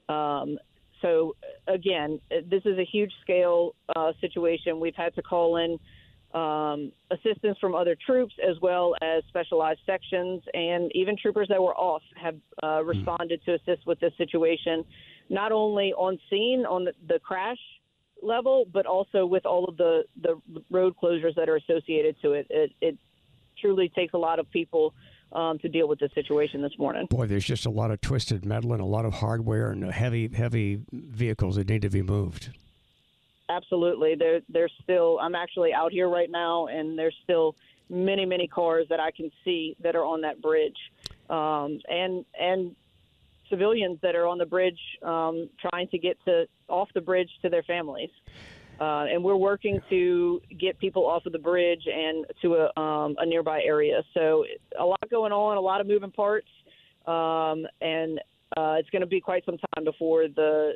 Um, 0.08 0.58
so, 1.02 1.36
again, 1.66 2.20
this 2.30 2.62
is 2.64 2.78
a 2.78 2.84
huge 2.84 3.12
scale 3.22 3.74
uh, 3.94 4.12
situation. 4.20 4.80
We've 4.80 4.94
had 4.94 5.14
to 5.16 5.22
call 5.22 5.56
in 5.56 5.78
um, 6.36 6.92
assistance 7.10 7.56
from 7.60 7.74
other 7.74 7.96
troops 8.06 8.34
as 8.46 8.56
well 8.60 8.94
as 9.02 9.22
specialized 9.28 9.80
sections, 9.86 10.42
and 10.54 10.90
even 10.94 11.16
troopers 11.16 11.48
that 11.48 11.62
were 11.62 11.74
off 11.74 12.02
have 12.20 12.36
uh, 12.62 12.80
hmm. 12.80 12.88
responded 12.88 13.40
to 13.44 13.54
assist 13.54 13.86
with 13.86 14.00
this 14.00 14.12
situation, 14.18 14.84
not 15.28 15.52
only 15.52 15.92
on 15.94 16.18
scene 16.30 16.64
on 16.68 16.84
the, 16.84 16.92
the 17.08 17.18
crash 17.20 17.58
level, 18.22 18.66
but 18.72 18.86
also 18.86 19.26
with 19.26 19.46
all 19.46 19.64
of 19.64 19.76
the, 19.76 20.04
the 20.22 20.40
road 20.70 20.94
closures 21.02 21.34
that 21.36 21.48
are 21.48 21.56
associated 21.56 22.16
to 22.22 22.32
it. 22.32 22.46
It, 22.50 22.72
it 22.80 22.98
truly 23.60 23.90
takes 23.90 24.14
a 24.14 24.18
lot 24.18 24.38
of 24.38 24.50
people 24.50 24.94
um, 25.32 25.58
to 25.58 25.68
deal 25.68 25.88
with 25.88 25.98
the 25.98 26.08
situation 26.14 26.62
this 26.62 26.78
morning. 26.78 27.06
Boy, 27.10 27.26
there's 27.26 27.44
just 27.44 27.66
a 27.66 27.70
lot 27.70 27.90
of 27.90 28.00
twisted 28.00 28.44
metal 28.44 28.72
and 28.72 28.80
a 28.80 28.86
lot 28.86 29.04
of 29.04 29.14
hardware 29.14 29.70
and 29.70 29.84
heavy, 29.92 30.28
heavy 30.28 30.80
vehicles 30.92 31.56
that 31.56 31.68
need 31.68 31.82
to 31.82 31.90
be 31.90 32.02
moved. 32.02 32.50
Absolutely, 33.48 34.16
there, 34.16 34.40
there's 34.48 34.72
still. 34.82 35.18
I'm 35.20 35.34
actually 35.34 35.72
out 35.72 35.92
here 35.92 36.08
right 36.08 36.30
now, 36.30 36.66
and 36.66 36.98
there's 36.98 37.14
still 37.22 37.54
many, 37.88 38.26
many 38.26 38.48
cars 38.48 38.86
that 38.90 38.98
I 38.98 39.12
can 39.12 39.30
see 39.44 39.76
that 39.82 39.94
are 39.94 40.04
on 40.04 40.22
that 40.22 40.42
bridge, 40.42 40.76
um, 41.30 41.78
and 41.88 42.24
and 42.38 42.74
civilians 43.48 43.98
that 44.02 44.16
are 44.16 44.26
on 44.26 44.38
the 44.38 44.46
bridge 44.46 44.80
um, 45.02 45.48
trying 45.60 45.86
to 45.88 45.98
get 45.98 46.18
to 46.24 46.46
off 46.68 46.88
the 46.94 47.00
bridge 47.00 47.30
to 47.42 47.48
their 47.48 47.62
families. 47.62 48.10
Uh, 48.80 49.04
and 49.04 49.24
we're 49.24 49.36
working 49.36 49.80
to 49.88 50.40
get 50.60 50.78
people 50.78 51.06
off 51.06 51.24
of 51.24 51.32
the 51.32 51.38
bridge 51.38 51.82
and 51.86 52.26
to 52.42 52.56
a, 52.56 52.80
um, 52.80 53.16
a 53.18 53.24
nearby 53.24 53.62
area. 53.62 54.02
So 54.12 54.44
a 54.78 54.84
lot 54.84 54.98
going 55.10 55.32
on, 55.32 55.56
a 55.56 55.60
lot 55.60 55.80
of 55.80 55.86
moving 55.86 56.10
parts, 56.10 56.48
um, 57.06 57.66
and 57.80 58.18
uh, 58.56 58.76
it's 58.78 58.90
going 58.90 59.00
to 59.00 59.06
be 59.06 59.20
quite 59.20 59.44
some 59.46 59.56
time 59.74 59.84
before 59.84 60.28
the 60.28 60.74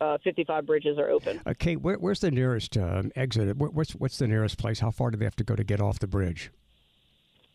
uh, 0.00 0.18
55 0.24 0.66
bridges 0.66 0.98
are 0.98 1.08
open. 1.08 1.40
Okay, 1.46 1.76
where, 1.76 1.96
where's 1.96 2.20
the 2.20 2.30
nearest 2.30 2.76
um, 2.76 3.10
exit? 3.16 3.56
what's 3.56 3.92
what's 3.92 4.18
the 4.18 4.26
nearest 4.26 4.58
place? 4.58 4.80
How 4.80 4.90
far 4.90 5.10
do 5.10 5.18
they 5.18 5.24
have 5.24 5.36
to 5.36 5.44
go 5.44 5.56
to 5.56 5.64
get 5.64 5.80
off 5.80 5.98
the 5.98 6.06
bridge? 6.06 6.50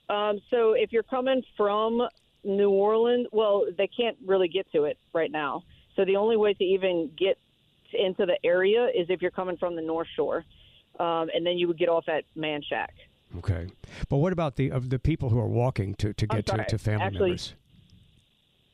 Um, 0.10 0.42
so 0.50 0.74
if 0.74 0.92
you're 0.92 1.04
coming 1.04 1.44
from 1.56 2.02
New 2.44 2.70
Orleans, 2.70 3.28
well, 3.32 3.66
they 3.78 3.88
can't 3.88 4.18
really 4.26 4.48
get 4.48 4.72
to 4.74 4.84
it 4.84 4.98
right 5.14 5.32
now. 5.32 5.64
So 5.96 6.06
the 6.06 6.16
only 6.18 6.38
way 6.38 6.54
to 6.54 6.64
even 6.64 7.12
get 7.18 7.38
into 7.94 8.26
the 8.26 8.38
area 8.44 8.88
is 8.96 9.08
if 9.10 9.22
you're 9.22 9.32
coming 9.32 9.58
from 9.58 9.76
the 9.76 9.82
North 9.82 10.08
Shore, 10.16 10.46
um, 11.00 11.30
and 11.34 11.46
then 11.46 11.58
you 11.58 11.68
would 11.68 11.78
get 11.78 11.90
off 11.90 12.06
at 12.08 12.24
Manchac. 12.38 12.90
Okay, 13.38 13.68
but 14.10 14.18
what 14.18 14.34
about 14.34 14.58
the 14.58 14.72
of 14.72 14.90
the 14.90 15.00
people 15.00 15.30
who 15.30 15.40
are 15.40 15.48
walking 15.48 15.96
to, 15.96 16.14
to 16.14 16.28
get 16.28 16.46
to, 16.48 16.66
to 16.66 16.78
family 16.78 17.06
Actually, 17.06 17.30
members? 17.30 17.54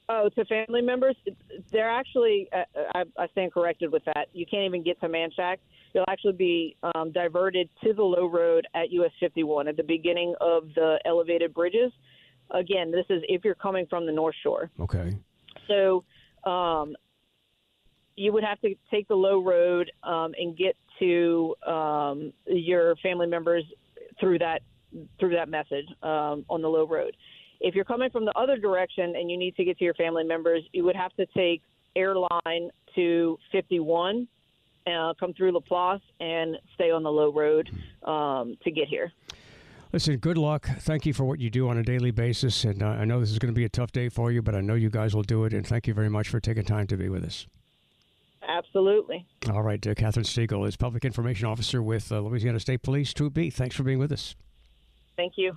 Oh, 0.09 0.29
to 0.29 0.45
family 0.45 0.81
members, 0.81 1.15
they're 1.71 1.89
actually. 1.89 2.47
Uh, 2.51 2.63
I, 2.95 3.03
I 3.17 3.27
stand 3.27 3.53
corrected 3.53 3.91
with 3.91 4.03
that. 4.05 4.29
You 4.33 4.45
can't 4.45 4.63
even 4.63 4.83
get 4.83 4.99
to 5.01 5.07
Manchac. 5.07 5.57
You'll 5.93 6.05
actually 6.07 6.33
be 6.33 6.75
um, 6.95 7.11
diverted 7.11 7.69
to 7.83 7.93
the 7.93 8.03
low 8.03 8.27
road 8.27 8.65
at 8.73 8.91
US 8.91 9.11
51 9.19 9.67
at 9.67 9.77
the 9.77 9.83
beginning 9.83 10.33
of 10.41 10.69
the 10.75 10.99
elevated 11.05 11.53
bridges. 11.53 11.91
Again, 12.51 12.91
this 12.91 13.05
is 13.09 13.21
if 13.27 13.43
you're 13.43 13.55
coming 13.55 13.85
from 13.87 14.05
the 14.05 14.11
North 14.11 14.35
Shore. 14.41 14.71
Okay. 14.79 15.15
So 15.67 16.03
um, 16.49 16.95
you 18.17 18.33
would 18.33 18.43
have 18.43 18.59
to 18.61 18.75
take 18.91 19.07
the 19.07 19.15
low 19.15 19.41
road 19.41 19.91
um, 20.03 20.33
and 20.37 20.57
get 20.57 20.75
to 20.99 21.55
um, 21.65 22.33
your 22.47 22.95
family 22.97 23.27
members 23.27 23.63
through 24.19 24.39
that 24.39 24.61
through 25.19 25.35
that 25.35 25.47
message 25.47 25.85
um, 26.01 26.43
on 26.49 26.61
the 26.61 26.67
low 26.67 26.87
road. 26.87 27.15
If 27.59 27.75
you're 27.75 27.85
coming 27.85 28.09
from 28.09 28.25
the 28.25 28.33
other 28.37 28.57
direction 28.57 29.15
and 29.15 29.29
you 29.29 29.37
need 29.37 29.55
to 29.55 29.63
get 29.63 29.77
to 29.79 29.83
your 29.83 29.93
family 29.93 30.23
members, 30.23 30.63
you 30.73 30.83
would 30.85 30.95
have 30.95 31.13
to 31.15 31.25
take 31.35 31.61
airline 31.95 32.71
to 32.95 33.37
51, 33.51 34.27
uh, 34.87 35.13
come 35.19 35.33
through 35.33 35.51
Laplace, 35.51 36.01
and 36.19 36.57
stay 36.73 36.89
on 36.89 37.03
the 37.03 37.11
low 37.11 37.31
road 37.31 37.69
um, 38.03 38.57
to 38.63 38.71
get 38.71 38.87
here. 38.87 39.11
Listen, 39.91 40.17
good 40.17 40.37
luck. 40.37 40.67
Thank 40.79 41.05
you 41.05 41.13
for 41.13 41.25
what 41.25 41.39
you 41.39 41.49
do 41.49 41.69
on 41.69 41.77
a 41.77 41.83
daily 41.83 42.11
basis. 42.11 42.63
And 42.63 42.81
uh, 42.81 42.87
I 42.87 43.05
know 43.05 43.19
this 43.19 43.31
is 43.31 43.39
going 43.39 43.53
to 43.53 43.57
be 43.57 43.65
a 43.65 43.69
tough 43.69 43.91
day 43.91 44.09
for 44.09 44.31
you, 44.31 44.41
but 44.41 44.55
I 44.55 44.61
know 44.61 44.75
you 44.75 44.89
guys 44.89 45.15
will 45.15 45.23
do 45.23 45.43
it. 45.45 45.53
And 45.53 45.65
thank 45.65 45.87
you 45.87 45.93
very 45.93 46.09
much 46.09 46.29
for 46.29 46.39
taking 46.39 46.63
time 46.63 46.87
to 46.87 46.97
be 46.97 47.09
with 47.09 47.23
us. 47.23 47.47
Absolutely. 48.57 49.25
All 49.51 49.61
right, 49.61 49.85
uh, 49.85 49.93
Catherine 49.93 50.25
Stegall 50.25 50.67
is 50.67 50.75
Public 50.75 51.05
Information 51.05 51.47
Officer 51.47 51.83
with 51.83 52.11
uh, 52.11 52.19
Louisiana 52.21 52.59
State 52.59 52.81
Police, 52.81 53.13
Troop 53.13 53.33
B. 53.33 53.49
Thanks 53.49 53.75
for 53.75 53.83
being 53.83 53.99
with 53.99 54.11
us. 54.11 54.35
Thank 55.15 55.33
you. 55.35 55.51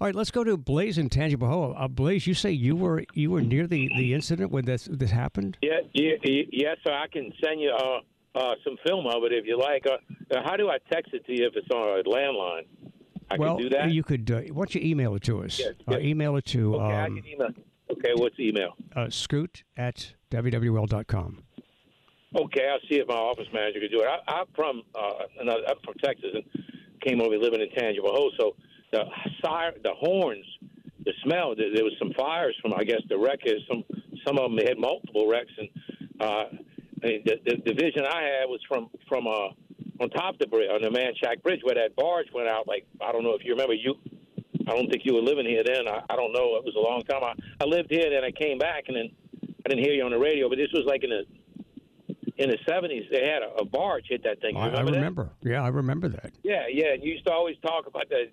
All 0.00 0.06
right, 0.06 0.14
let's 0.14 0.30
go 0.30 0.44
to 0.44 0.56
Blaze 0.56 0.98
in 0.98 1.08
Tangipahoa. 1.08 1.74
Uh, 1.76 1.88
Blaze, 1.88 2.26
you 2.26 2.34
say 2.34 2.50
you 2.50 2.76
were 2.76 3.04
you 3.14 3.30
were 3.30 3.40
near 3.40 3.66
the, 3.66 3.88
the 3.96 4.12
incident 4.14 4.50
when 4.52 4.64
this 4.66 4.88
this 4.90 5.10
happened? 5.10 5.56
Yeah, 5.62 5.80
yeah, 5.94 6.12
yes, 6.22 6.76
sir. 6.86 6.92
I 6.92 7.06
can 7.08 7.32
send 7.42 7.60
you 7.60 7.70
uh, 7.70 8.38
uh, 8.38 8.54
some 8.62 8.76
film 8.86 9.06
of 9.06 9.22
it 9.24 9.32
if 9.32 9.46
you 9.46 9.58
like. 9.58 9.84
Uh, 9.86 10.36
uh, 10.36 10.42
how 10.44 10.56
do 10.56 10.68
I 10.68 10.76
text 10.92 11.14
it 11.14 11.24
to 11.26 11.32
you 11.32 11.46
if 11.46 11.54
it's 11.56 11.68
on 11.70 12.00
a 12.00 12.02
landline? 12.04 12.66
I 13.30 13.36
well, 13.38 13.56
can 13.56 13.64
do 13.64 13.70
that. 13.70 13.90
you 13.90 14.02
could. 14.02 14.30
Uh, 14.30 14.40
why 14.52 14.66
don't 14.66 14.74
you 14.74 14.82
email 14.82 15.14
it 15.14 15.22
to 15.24 15.42
us? 15.42 15.58
Yes, 15.58 15.74
Uh, 15.88 15.92
yes. 15.92 16.02
email 16.02 16.36
it 16.36 16.44
to 16.46 16.74
okay, 16.76 16.84
I 16.94 17.06
um, 17.06 17.16
can 17.16 17.26
email. 17.26 17.48
Okay, 17.90 18.12
what's 18.16 18.36
the 18.36 18.48
email? 18.48 18.74
uh, 18.94 19.08
scoot 19.08 19.62
at 19.78 20.14
wwl.com. 20.30 21.42
Okay, 22.36 22.68
I'll 22.68 22.80
see 22.90 22.96
if 22.96 23.08
my 23.08 23.14
office 23.14 23.46
manager 23.52 23.80
can 23.80 23.90
do 23.90 24.02
it. 24.02 24.08
I, 24.08 24.40
I'm 24.40 24.46
from 24.54 24.82
uh, 24.94 25.24
another, 25.40 25.62
I'm 25.68 25.76
from 25.82 25.94
Texas 26.04 26.30
and 26.34 26.44
came 27.00 27.20
over 27.22 27.38
living 27.38 27.60
in 27.62 27.68
Tangipahoa. 27.70 28.28
So 28.38 28.56
the 28.92 29.04
siren, 29.42 29.74
the 29.82 29.94
horns, 29.94 30.44
the 31.04 31.12
smell. 31.24 31.54
There, 31.56 31.72
there 31.74 31.84
was 31.84 31.94
some 31.98 32.12
fires 32.12 32.54
from 32.60 32.74
I 32.74 32.84
guess 32.84 33.00
the 33.08 33.16
wreck 33.16 33.40
is 33.44 33.62
some 33.68 33.84
some 34.26 34.38
of 34.38 34.50
them 34.50 34.58
had 34.58 34.78
multiple 34.78 35.28
wrecks 35.28 35.52
and 35.56 35.68
uh, 36.20 36.44
I 37.02 37.06
mean, 37.06 37.22
the, 37.24 37.36
the 37.44 37.56
the 37.64 37.74
vision 37.74 38.04
I 38.04 38.22
had 38.22 38.46
was 38.48 38.60
from 38.68 38.90
from 39.08 39.26
uh, 39.26 39.56
on 40.00 40.10
top 40.10 40.34
of 40.34 40.40
the 40.40 40.46
bridge 40.46 40.68
on 40.70 40.82
the 40.82 40.90
Manchac 40.90 41.42
Bridge 41.42 41.60
where 41.62 41.76
that 41.76 41.96
barge 41.96 42.26
went 42.34 42.48
out. 42.48 42.68
Like 42.68 42.86
I 43.00 43.12
don't 43.12 43.22
know 43.22 43.34
if 43.34 43.44
you 43.44 43.52
remember 43.52 43.74
you. 43.74 43.94
I 44.68 44.72
don't 44.72 44.90
think 44.90 45.02
you 45.04 45.14
were 45.14 45.22
living 45.22 45.46
here 45.46 45.62
then. 45.64 45.86
I, 45.88 46.02
I 46.10 46.16
don't 46.16 46.32
know. 46.32 46.56
It 46.56 46.64
was 46.64 46.74
a 46.76 46.80
long 46.80 47.00
time. 47.02 47.22
I, 47.22 47.32
I 47.62 47.66
lived 47.66 47.88
here, 47.88 48.10
then 48.10 48.24
I 48.24 48.32
came 48.32 48.58
back, 48.58 48.84
and 48.88 48.96
then 48.96 49.10
I 49.64 49.68
didn't 49.68 49.84
hear 49.84 49.94
you 49.94 50.02
on 50.04 50.10
the 50.10 50.18
radio. 50.18 50.48
But 50.48 50.58
this 50.58 50.72
was 50.74 50.84
like 50.86 51.04
in 51.04 51.10
the 51.10 51.22
in 52.38 52.50
the 52.50 52.58
seventies. 52.68 53.04
They 53.10 53.26
had 53.26 53.42
a, 53.42 53.62
a 53.62 53.64
barge 53.64 54.04
hit 54.08 54.22
that 54.24 54.40
thing. 54.40 54.56
I, 54.56 54.76
I 54.76 54.80
remember 54.80 55.30
that? 55.42 55.48
Yeah, 55.48 55.62
I 55.62 55.68
remember 55.68 56.08
that. 56.08 56.32
Yeah, 56.42 56.64
yeah. 56.70 56.92
And 56.94 57.02
you 57.02 57.12
used 57.12 57.26
to 57.26 57.32
always 57.32 57.56
talk 57.62 57.86
about 57.86 58.08
that 58.10 58.30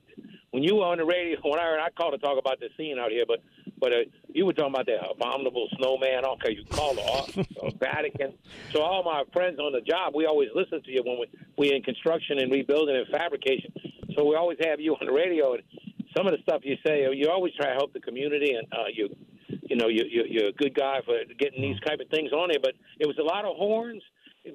when 0.51 0.63
you 0.63 0.75
were 0.75 0.85
on 0.85 0.97
the 0.97 1.05
radio. 1.05 1.39
When 1.43 1.59
I 1.59 1.63
heard, 1.63 1.79
I 1.79 1.89
called 1.89 2.13
to 2.13 2.17
talk 2.17 2.37
about 2.39 2.59
the 2.59 2.69
scene 2.77 2.99
out 2.99 3.11
here, 3.11 3.25
but 3.27 3.39
but 3.79 3.91
uh, 3.93 3.97
you 4.29 4.45
were 4.45 4.53
talking 4.53 4.73
about 4.73 4.85
that 4.87 4.99
abominable 5.09 5.67
snowman. 5.77 6.25
Okay, 6.25 6.55
you 6.55 6.65
called 6.65 6.97
the 6.97 7.41
uh, 7.61 7.69
Vatican. 7.79 8.33
So 8.71 8.81
all 8.81 9.03
my 9.03 9.23
friends 9.33 9.59
on 9.59 9.71
the 9.73 9.81
job, 9.81 10.13
we 10.15 10.25
always 10.25 10.49
listen 10.55 10.81
to 10.81 10.91
you 10.91 11.03
when 11.03 11.19
we 11.19 11.27
we 11.57 11.73
in 11.73 11.81
construction 11.83 12.39
and 12.39 12.51
rebuilding 12.51 12.95
and 12.95 13.07
fabrication. 13.07 13.73
So 14.15 14.25
we 14.25 14.35
always 14.35 14.57
have 14.61 14.79
you 14.79 14.93
on 14.93 15.05
the 15.05 15.13
radio, 15.13 15.53
and 15.53 15.63
some 16.15 16.27
of 16.27 16.33
the 16.33 16.41
stuff 16.43 16.61
you 16.63 16.77
say, 16.85 17.07
you 17.13 17.29
always 17.29 17.53
try 17.55 17.69
to 17.69 17.73
help 17.73 17.93
the 17.93 17.99
community, 17.99 18.53
and 18.53 18.67
uh, 18.71 18.85
you 18.93 19.15
you 19.69 19.75
know 19.75 19.87
you, 19.87 20.03
you 20.09 20.23
you're 20.29 20.49
a 20.49 20.53
good 20.53 20.75
guy 20.75 20.99
for 21.05 21.15
getting 21.39 21.61
these 21.61 21.79
type 21.81 21.99
of 21.99 22.09
things 22.09 22.31
on 22.31 22.49
there. 22.49 22.59
But 22.61 22.73
it 22.99 23.07
was 23.07 23.17
a 23.19 23.23
lot 23.23 23.45
of 23.45 23.55
horns 23.55 24.03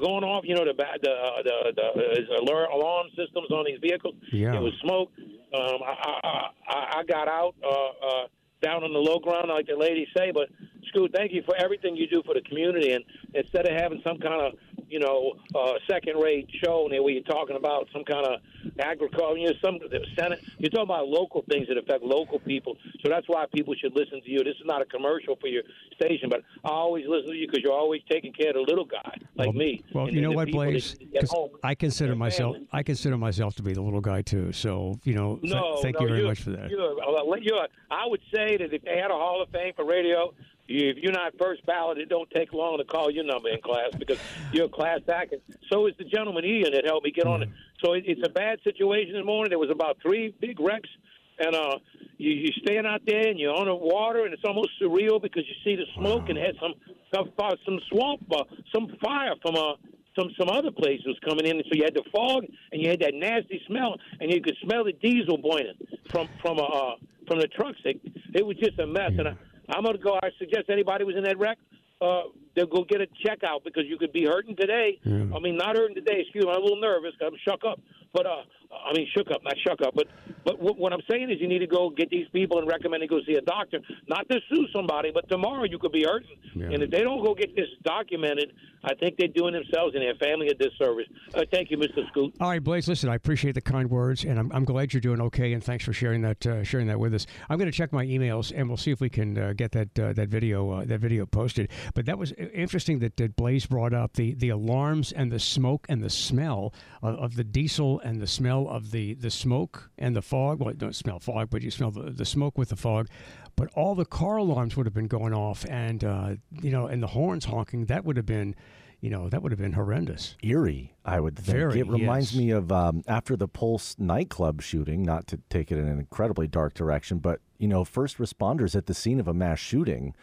going 0.00 0.24
off. 0.24 0.44
You 0.46 0.54
know 0.54 0.64
the 0.64 0.74
the 0.74 1.10
uh, 1.10 1.42
the, 1.42 1.72
the 1.74 2.34
uh, 2.34 2.40
alert 2.42 2.68
alarm 2.72 3.06
systems 3.16 3.50
on 3.50 3.64
these 3.66 3.78
vehicles. 3.80 4.14
Yeah. 4.32 4.56
It 4.56 4.60
was 4.60 4.72
smoke. 4.82 5.10
Um, 5.54 5.80
I, 5.84 5.94
I, 6.02 6.50
I 6.68 6.98
I 6.98 7.02
got 7.04 7.28
out 7.28 7.54
uh, 7.64 7.68
uh, 7.68 8.26
down 8.62 8.84
on 8.84 8.92
the 8.92 8.98
low 8.98 9.18
ground, 9.18 9.48
like 9.48 9.66
the 9.66 9.76
ladies 9.76 10.08
say. 10.16 10.30
But 10.32 10.48
Scoot, 10.88 11.12
thank 11.14 11.32
you 11.32 11.42
for 11.44 11.56
everything 11.56 11.96
you 11.96 12.08
do 12.08 12.22
for 12.24 12.34
the 12.34 12.42
community. 12.42 12.92
And 12.92 13.04
instead 13.34 13.66
of 13.66 13.76
having 13.76 14.00
some 14.04 14.18
kind 14.18 14.40
of 14.42 14.54
you 14.88 14.98
know 15.00 15.34
uh, 15.54 15.74
second-rate 15.90 16.48
show 16.64 16.88
and 16.90 17.02
where 17.04 17.12
you're 17.12 17.22
talking 17.24 17.56
about 17.56 17.88
some 17.92 18.04
kind 18.04 18.26
of 18.26 18.40
agriculture, 18.80 19.38
you 19.38 19.46
know, 19.48 19.52
some 19.62 19.78
the 19.78 20.00
Senate, 20.18 20.40
you're 20.58 20.70
talking 20.70 20.84
about 20.84 21.08
local 21.08 21.44
things 21.50 21.68
that 21.68 21.76
affect 21.78 22.02
local 22.02 22.38
people. 22.40 22.76
So 23.02 23.08
that's 23.08 23.26
why 23.28 23.44
people 23.54 23.74
should 23.74 23.94
listen 23.94 24.20
to 24.22 24.30
you. 24.30 24.38
This 24.44 24.56
is 24.60 24.66
not 24.66 24.82
a 24.82 24.84
commercial 24.84 25.36
for 25.36 25.46
your 25.48 25.62
station, 25.94 26.28
but 26.28 26.40
I 26.64 26.68
always 26.70 27.04
listen 27.08 27.28
to 27.30 27.36
you 27.36 27.46
because 27.46 27.62
you're 27.62 27.72
always 27.72 28.02
taking 28.10 28.32
care 28.32 28.48
of 28.50 28.54
the 28.54 28.60
little 28.62 28.84
guy 28.84 29.16
like 29.36 29.48
well, 29.48 29.52
me. 29.52 29.84
Well, 29.94 30.06
And 30.06 30.14
you 30.14 30.20
know 30.22 30.32
what, 30.32 30.50
Blaze? 30.50 30.94
get 31.12 31.20
'Cause 31.22 31.30
home, 31.30 31.50
I 31.62 31.74
consider 31.74 32.14
myself. 32.14 32.54
family. 32.56 32.68
I 32.72 32.82
consider 32.82 33.16
myself 33.16 33.54
to 33.56 33.62
be 33.62 33.72
the 33.72 33.82
little 33.82 34.00
guy 34.00 34.22
too. 34.22 34.52
So 34.52 34.98
you 35.04 35.14
know, 35.14 35.36
th- 35.36 35.52
No, 35.52 35.78
thank 35.82 35.96
no, 35.96 36.02
you 36.02 36.08
very 36.08 36.24
much 36.24 36.40
for 36.42 36.50
that. 36.50 36.70
You're, 36.70 37.38
you're, 37.40 37.66
I 37.90 38.06
would 38.06 38.20
say 38.34 38.56
that 38.56 38.72
if 38.72 38.82
they 38.82 38.96
had 38.96 39.10
a 39.10 39.14
Hall 39.14 39.42
of 39.42 39.48
Fame 39.50 39.72
for 39.74 39.84
radio, 39.84 40.34
if 40.68 40.98
you're 40.98 41.12
not 41.12 41.32
first 41.38 41.64
ballot, 41.64 41.98
it 41.98 42.08
don't 42.08 42.30
take 42.30 42.52
long 42.52 42.78
to 42.78 42.84
call 42.84 43.10
your 43.10 43.24
number 43.24 43.48
in 43.48 43.60
class 43.60 43.90
because 43.98 44.18
you're 44.52 44.66
a 44.66 44.68
class 44.68 45.00
act. 45.08 45.34
So 45.72 45.86
is 45.86 45.94
the 45.98 46.04
gentleman 46.04 46.44
Ian 46.44 46.72
that 46.72 46.84
helped 46.84 47.04
me 47.04 47.10
get 47.10 47.26
on 47.26 47.42
it. 47.42 47.48
So 47.82 47.94
it, 47.94 48.04
it's 48.06 48.20
a 48.24 48.28
bad 48.30 48.58
situation 48.62 49.14
this 49.14 49.24
morning. 49.24 49.50
There 49.50 49.58
was 49.58 49.70
about 49.70 49.96
three 50.02 50.34
big 50.40 50.60
wrecks, 50.60 50.90
and 51.38 51.54
uh, 51.54 51.78
you, 52.18 52.32
you're 52.32 52.52
staying 52.62 52.84
out 52.86 53.00
there 53.06 53.28
and 53.28 53.38
you're 53.38 53.54
on 53.54 53.66
the 53.66 53.74
water, 53.74 54.24
and 54.24 54.34
it's 54.34 54.44
almost 54.44 54.70
surreal 54.80 55.20
because 55.22 55.44
you 55.48 55.54
see 55.64 55.76
the 55.76 55.86
smoke 55.96 56.28
and 56.28 56.36
had 56.36 56.54
some 56.60 56.74
some, 57.14 57.32
some 57.64 57.80
swamp, 57.88 58.22
uh, 58.30 58.44
some 58.74 58.94
fire 59.02 59.34
from 59.40 59.56
uh, 59.56 59.72
some 60.18 60.30
some 60.38 60.48
other 60.50 60.70
place 60.70 61.00
was 61.06 61.16
coming 61.24 61.46
in, 61.46 61.62
so 61.64 61.70
you 61.72 61.84
had 61.84 61.94
the 61.94 62.04
fog 62.12 62.44
and 62.72 62.82
you 62.82 62.90
had 62.90 63.00
that 63.00 63.14
nasty 63.14 63.62
smell, 63.66 63.96
and 64.20 64.30
you 64.30 64.42
could 64.42 64.56
smell 64.62 64.84
the 64.84 64.92
diesel 64.92 65.38
boiling 65.38 65.78
from 66.10 66.28
from 66.42 66.58
uh, 66.58 66.96
from 67.26 67.38
the 67.38 67.46
trucks. 67.48 67.78
It, 67.84 68.00
it 68.34 68.44
was 68.44 68.56
just 68.56 68.78
a 68.78 68.86
mess, 68.86 69.12
and 69.16 69.28
I, 69.28 69.34
I'm 69.68 69.84
gonna 69.84 69.98
go. 69.98 70.18
I 70.22 70.30
suggest 70.38 70.70
anybody 70.70 71.04
was 71.04 71.16
in 71.16 71.24
that 71.24 71.38
wreck. 71.38 71.58
Uh, 72.00 72.22
they'll 72.58 72.66
go 72.66 72.84
get 72.84 73.00
a 73.00 73.06
check 73.24 73.44
out 73.44 73.62
because 73.64 73.84
you 73.86 73.96
could 73.96 74.12
be 74.12 74.24
hurting 74.24 74.56
today. 74.56 74.98
I 75.06 75.38
mean, 75.40 75.56
not 75.56 75.76
hurting 75.76 75.94
today. 75.94 76.20
Excuse 76.22 76.44
me, 76.44 76.50
I'm 76.50 76.60
a 76.60 76.64
little 76.64 76.80
nervous. 76.80 77.12
I'm 77.24 77.32
shook 77.48 77.62
up, 77.64 77.80
but 78.12 78.26
uh, 78.26 78.42
I 78.88 78.92
mean, 78.94 79.06
shook 79.16 79.30
up, 79.30 79.42
not 79.44 79.54
shook 79.66 79.80
up. 79.86 79.94
But 79.94 80.06
but 80.44 80.60
what, 80.60 80.78
what 80.78 80.92
I'm 80.92 81.02
saying 81.10 81.30
is, 81.30 81.40
you 81.40 81.46
need 81.48 81.60
to 81.60 81.66
go 81.66 81.90
get 81.90 82.10
these 82.10 82.26
people 82.32 82.58
and 82.58 82.66
recommend 82.68 83.02
they 83.02 83.06
go 83.06 83.20
see 83.26 83.34
a 83.34 83.40
doctor, 83.42 83.78
not 84.08 84.28
to 84.30 84.38
sue 84.50 84.66
somebody, 84.74 85.10
but 85.12 85.28
tomorrow 85.28 85.64
you 85.64 85.78
could 85.78 85.92
be 85.92 86.04
hurting, 86.04 86.36
Yeah. 86.54 86.66
and 86.70 86.82
if 86.82 86.90
they 86.90 87.02
don't 87.02 87.22
go 87.24 87.34
get 87.34 87.54
this 87.54 87.68
documented, 87.84 88.52
I 88.84 88.94
think 88.94 89.16
they're 89.18 89.28
doing 89.28 89.52
themselves 89.54 89.94
and 89.94 90.02
their 90.02 90.14
family 90.16 90.48
a 90.48 90.54
disservice. 90.54 91.06
Uh, 91.34 91.42
thank 91.52 91.70
you, 91.70 91.76
Mr. 91.76 92.06
Scoot. 92.08 92.34
All 92.40 92.48
right, 92.50 92.62
Blaze. 92.62 92.88
Listen, 92.88 93.08
I 93.10 93.14
appreciate 93.16 93.52
the 93.54 93.60
kind 93.60 93.90
words, 93.90 94.24
and 94.24 94.38
I'm, 94.38 94.50
I'm 94.52 94.64
glad 94.64 94.92
you're 94.94 95.00
doing 95.00 95.20
okay. 95.22 95.52
And 95.52 95.62
thanks 95.62 95.84
for 95.84 95.92
sharing 95.92 96.22
that 96.22 96.46
uh, 96.46 96.62
sharing 96.64 96.86
that 96.88 96.98
with 96.98 97.14
us. 97.14 97.26
I'm 97.48 97.58
going 97.58 97.70
to 97.70 97.76
check 97.76 97.92
my 97.92 98.04
emails, 98.06 98.52
and 98.54 98.68
we'll 98.68 98.76
see 98.76 98.90
if 98.90 99.00
we 99.00 99.10
can 99.10 99.36
uh, 99.36 99.52
get 99.54 99.72
that 99.72 99.98
uh, 99.98 100.12
that 100.14 100.28
video 100.28 100.70
uh, 100.70 100.84
that 100.84 101.00
video 101.00 101.26
posted. 101.26 101.70
But 101.94 102.06
that 102.06 102.18
was 102.18 102.32
interesting 102.52 102.98
that, 103.00 103.16
that 103.16 103.36
Blaze 103.36 103.66
brought 103.66 103.92
up 103.92 104.14
the 104.14 104.34
the 104.34 104.48
alarms 104.48 105.12
and 105.12 105.30
the 105.30 105.38
smoke 105.38 105.86
and 105.88 106.02
the 106.02 106.10
smell 106.10 106.72
of, 107.02 107.14
of 107.16 107.36
the 107.36 107.44
diesel 107.44 108.00
and 108.00 108.20
the 108.20 108.26
smell 108.26 108.68
of 108.68 108.90
the 108.90 109.14
the 109.14 109.30
smoke 109.30 109.90
and 109.98 110.14
the 110.14 110.22
fog. 110.22 110.60
Well, 110.60 110.74
don't 110.74 110.96
smell 110.96 111.18
fog, 111.20 111.48
but 111.50 111.62
you 111.62 111.70
smell 111.70 111.90
the, 111.90 112.10
the 112.10 112.24
smoke 112.24 112.58
with 112.58 112.68
the 112.70 112.76
fog. 112.76 113.08
But 113.56 113.70
all 113.74 113.94
the 113.94 114.04
car 114.04 114.36
alarms 114.36 114.76
would 114.76 114.86
have 114.86 114.94
been 114.94 115.08
going 115.08 115.34
off, 115.34 115.66
and 115.68 116.04
uh, 116.04 116.34
you 116.62 116.70
know, 116.70 116.86
and 116.86 117.02
the 117.02 117.08
horns 117.08 117.44
honking. 117.46 117.86
That 117.86 118.04
would 118.04 118.16
have 118.16 118.26
been, 118.26 118.54
you 119.00 119.10
know, 119.10 119.28
that 119.28 119.42
would 119.42 119.50
have 119.50 119.58
been 119.58 119.72
horrendous. 119.72 120.36
Eerie, 120.42 120.94
I 121.04 121.18
would 121.18 121.36
think. 121.36 121.58
Very, 121.58 121.80
it 121.80 121.88
reminds 121.88 122.32
yes. 122.32 122.38
me 122.38 122.50
of 122.52 122.70
um, 122.70 123.02
after 123.08 123.36
the 123.36 123.48
Pulse 123.48 123.96
nightclub 123.98 124.62
shooting, 124.62 125.02
not 125.02 125.26
to 125.28 125.40
take 125.50 125.72
it 125.72 125.78
in 125.78 125.88
an 125.88 125.98
incredibly 125.98 126.46
dark 126.46 126.74
direction, 126.74 127.18
but, 127.18 127.40
you 127.58 127.66
know, 127.66 127.84
first 127.84 128.18
responders 128.18 128.76
at 128.76 128.86
the 128.86 128.94
scene 128.94 129.18
of 129.18 129.26
a 129.26 129.34
mass 129.34 129.58
shooting 129.58 130.14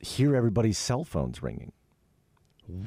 hear 0.00 0.34
everybody's 0.34 0.78
cell 0.78 1.04
phones 1.04 1.42
ringing 1.42 1.72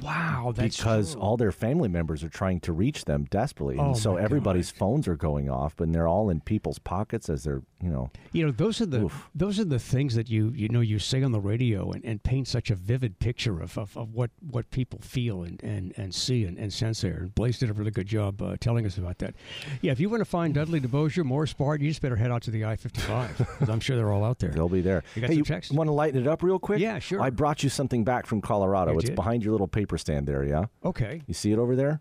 Wow, 0.00 0.52
because 0.56 1.12
true. 1.12 1.20
all 1.20 1.36
their 1.36 1.52
family 1.52 1.88
members 1.88 2.24
are 2.24 2.28
trying 2.30 2.60
to 2.60 2.72
reach 2.72 3.04
them 3.04 3.26
desperately. 3.30 3.76
And 3.76 3.88
Oh, 3.90 3.94
so 3.94 4.16
everybody's 4.16 4.72
God. 4.72 4.78
phones 4.78 5.08
are 5.08 5.16
going 5.16 5.50
off, 5.50 5.78
and 5.78 5.94
they're 5.94 6.08
all 6.08 6.30
in 6.30 6.40
people's 6.40 6.78
pockets 6.78 7.28
as 7.28 7.44
they're 7.44 7.62
you 7.84 7.90
know. 7.90 8.10
You 8.32 8.46
know, 8.46 8.50
those 8.50 8.80
are 8.80 8.86
the 8.86 9.04
Oof. 9.04 9.28
those 9.34 9.60
are 9.60 9.64
the 9.64 9.78
things 9.78 10.14
that 10.14 10.30
you 10.30 10.52
you 10.54 10.68
know 10.68 10.80
you 10.80 10.98
say 10.98 11.22
on 11.22 11.32
the 11.32 11.40
radio 11.40 11.90
and, 11.92 12.04
and 12.04 12.22
paint 12.22 12.48
such 12.48 12.70
a 12.70 12.74
vivid 12.74 13.18
picture 13.18 13.60
of, 13.60 13.76
of, 13.76 13.96
of 13.96 14.14
what, 14.14 14.30
what 14.40 14.70
people 14.70 14.98
feel 15.02 15.42
and, 15.42 15.62
and, 15.62 15.92
and 15.96 16.14
see 16.14 16.44
and, 16.44 16.58
and 16.58 16.72
sense 16.72 17.02
there. 17.02 17.18
And 17.18 17.34
Blaze 17.34 17.58
did 17.58 17.68
a 17.68 17.74
really 17.74 17.90
good 17.90 18.06
job 18.06 18.40
uh, 18.40 18.56
telling 18.58 18.86
us 18.86 18.96
about 18.96 19.18
that. 19.18 19.34
Yeah, 19.82 19.92
if 19.92 20.00
you 20.00 20.08
want 20.08 20.22
to 20.22 20.24
find 20.24 20.54
Dudley 20.54 20.80
DeBosier, 20.80 21.24
Morris 21.24 21.52
Bart, 21.52 21.80
you 21.80 21.88
just 21.88 22.00
better 22.00 22.16
head 22.16 22.30
out 22.30 22.42
to 22.42 22.50
the 22.50 22.64
I 22.64 22.76
fifty 22.76 23.02
five 23.02 23.46
I'm 23.68 23.80
sure 23.80 23.96
they're 23.96 24.12
all 24.12 24.24
out 24.24 24.38
there. 24.38 24.50
They'll 24.50 24.68
be 24.68 24.80
there. 24.80 25.04
You 25.14 25.20
got 25.20 25.28
hey, 25.28 25.34
some 25.34 25.38
you 25.38 25.44
text? 25.44 25.72
want 25.72 25.88
to 25.88 25.92
lighten 25.92 26.20
it 26.20 26.26
up 26.26 26.42
real 26.42 26.58
quick? 26.58 26.80
Yeah, 26.80 26.98
sure. 26.98 27.20
I 27.20 27.30
brought 27.30 27.62
you 27.62 27.68
something 27.68 28.04
back 28.04 28.26
from 28.26 28.40
Colorado. 28.40 28.92
You 28.92 28.98
it's 28.98 29.08
did? 29.10 29.14
behind 29.14 29.44
your 29.44 29.52
little 29.52 29.68
paper 29.68 29.98
stand 29.98 30.26
there, 30.26 30.44
yeah? 30.44 30.66
Okay. 30.84 31.22
You 31.26 31.34
see 31.34 31.52
it 31.52 31.58
over 31.58 31.76
there? 31.76 32.00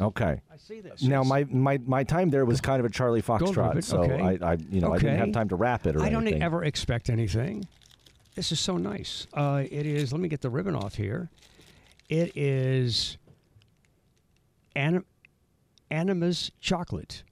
Okay. 0.00 0.40
I 0.52 0.56
see 0.56 0.80
this. 0.80 1.02
Now 1.02 1.22
my, 1.22 1.44
my 1.44 1.78
my 1.86 2.04
time 2.04 2.30
there 2.30 2.44
was 2.44 2.60
kind 2.60 2.80
of 2.80 2.86
a 2.86 2.90
Charlie 2.90 3.22
Foxtrot, 3.22 3.82
so 3.82 4.02
okay. 4.02 4.20
I, 4.20 4.52
I 4.52 4.56
you 4.70 4.80
know 4.80 4.92
I 4.92 4.98
didn't 4.98 5.18
have 5.18 5.32
time 5.32 5.48
to 5.48 5.56
wrap 5.56 5.86
it 5.86 5.96
or 5.96 6.02
I 6.02 6.10
don't 6.10 6.28
ever 6.28 6.64
expect 6.64 7.08
anything. 7.08 7.66
This 8.34 8.52
is 8.52 8.60
so 8.60 8.76
nice. 8.76 9.26
Uh, 9.32 9.64
it 9.70 9.86
is. 9.86 10.12
Let 10.12 10.20
me 10.20 10.28
get 10.28 10.42
the 10.42 10.50
ribbon 10.50 10.74
off 10.76 10.94
here. 10.96 11.30
It 12.08 12.36
is 12.36 13.16
anim- 14.74 15.06
Animas 15.90 16.50
chocolate, 16.60 17.22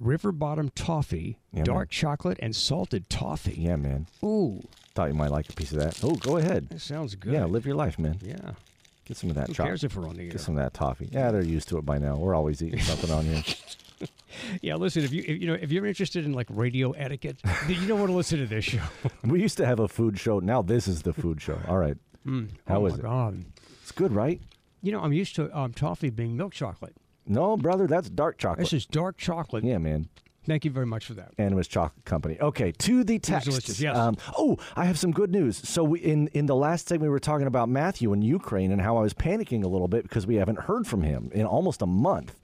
river 0.00 0.32
bottom 0.32 0.68
toffee, 0.70 1.38
Yeah, 1.52 1.62
dark 1.62 1.90
chocolate, 1.90 2.38
and 2.42 2.54
salted 2.54 3.08
toffee. 3.08 3.54
Yeah, 3.56 3.76
man. 3.76 4.06
Ooh, 4.24 4.62
Thought 4.96 5.08
you 5.08 5.14
might 5.14 5.30
like 5.30 5.48
a 5.48 5.52
piece 5.52 5.72
of 5.72 5.78
that. 5.78 6.02
Oh, 6.02 6.14
go 6.14 6.38
ahead. 6.38 6.68
that 6.70 6.80
sounds 6.80 7.14
good. 7.14 7.32
Yeah, 7.34 7.44
live 7.44 7.66
your 7.66 7.74
life, 7.76 7.98
man. 7.98 8.18
Yeah. 8.22 8.52
Get 9.06 9.16
some 9.16 9.30
of 9.30 9.36
that 9.36 9.46
Who 9.46 9.54
chocolate. 9.54 9.68
cares 9.70 9.84
if 9.84 9.96
we're 9.96 10.08
on 10.08 10.16
the 10.16 10.24
air? 10.24 10.30
Get 10.30 10.40
some 10.40 10.56
of 10.58 10.62
that 10.62 10.74
toffee. 10.74 11.08
Yeah, 11.10 11.30
they're 11.30 11.42
used 11.42 11.68
to 11.68 11.78
it 11.78 11.86
by 11.86 11.98
now. 11.98 12.16
We're 12.16 12.34
always 12.34 12.62
eating 12.62 12.80
something 12.80 13.10
on 13.10 13.24
here. 13.24 13.42
Yeah, 14.60 14.74
listen. 14.74 15.02
If 15.02 15.12
you 15.14 15.24
if, 15.26 15.40
you 15.40 15.46
know 15.46 15.54
if 15.54 15.72
you're 15.72 15.86
interested 15.86 16.26
in 16.26 16.34
like 16.34 16.46
radio 16.50 16.90
etiquette, 16.90 17.38
you 17.68 17.86
don't 17.86 17.98
want 17.98 18.10
to 18.10 18.16
listen 18.16 18.38
to 18.38 18.46
this 18.46 18.66
show. 18.66 18.82
We 19.24 19.40
used 19.40 19.56
to 19.56 19.64
have 19.64 19.80
a 19.80 19.88
food 19.88 20.18
show. 20.18 20.40
Now 20.40 20.60
this 20.60 20.86
is 20.86 21.02
the 21.02 21.14
food 21.14 21.40
show. 21.40 21.58
All 21.66 21.78
right. 21.78 21.96
How 22.66 22.82
oh 22.82 22.86
is 22.86 22.92
my 22.94 22.98
it? 22.98 23.02
God. 23.02 23.44
It's 23.80 23.92
good, 23.92 24.12
right? 24.12 24.42
You 24.82 24.92
know, 24.92 25.00
I'm 25.00 25.14
used 25.14 25.36
to 25.36 25.56
um, 25.58 25.72
toffee 25.72 26.10
being 26.10 26.36
milk 26.36 26.52
chocolate. 26.52 26.94
No, 27.26 27.56
brother, 27.56 27.86
that's 27.86 28.10
dark 28.10 28.36
chocolate. 28.36 28.58
This 28.58 28.74
is 28.74 28.84
dark 28.84 29.16
chocolate. 29.16 29.64
yeah, 29.64 29.78
man. 29.78 30.08
Thank 30.46 30.64
you 30.64 30.70
very 30.70 30.86
much 30.86 31.06
for 31.06 31.14
that. 31.14 31.32
Animas 31.38 31.66
Chocolate 31.66 32.04
Company. 32.04 32.38
Okay, 32.40 32.70
to 32.72 33.02
the 33.02 33.18
text. 33.18 33.80
yes. 33.80 33.96
Um, 33.96 34.16
oh, 34.38 34.58
I 34.76 34.84
have 34.84 34.98
some 34.98 35.10
good 35.10 35.30
news. 35.32 35.56
So 35.56 35.82
we, 35.82 35.98
in 35.98 36.28
in 36.28 36.46
the 36.46 36.54
last 36.54 36.86
segment, 36.88 37.08
we 37.08 37.08
were 37.10 37.18
talking 37.18 37.48
about 37.48 37.68
Matthew 37.68 38.12
in 38.12 38.22
Ukraine 38.22 38.70
and 38.70 38.80
how 38.80 38.96
I 38.96 39.02
was 39.02 39.12
panicking 39.12 39.64
a 39.64 39.68
little 39.68 39.88
bit 39.88 40.04
because 40.04 40.26
we 40.26 40.36
haven't 40.36 40.60
heard 40.60 40.86
from 40.86 41.02
him 41.02 41.30
in 41.34 41.44
almost 41.46 41.82
a 41.82 41.86
month. 41.86 42.38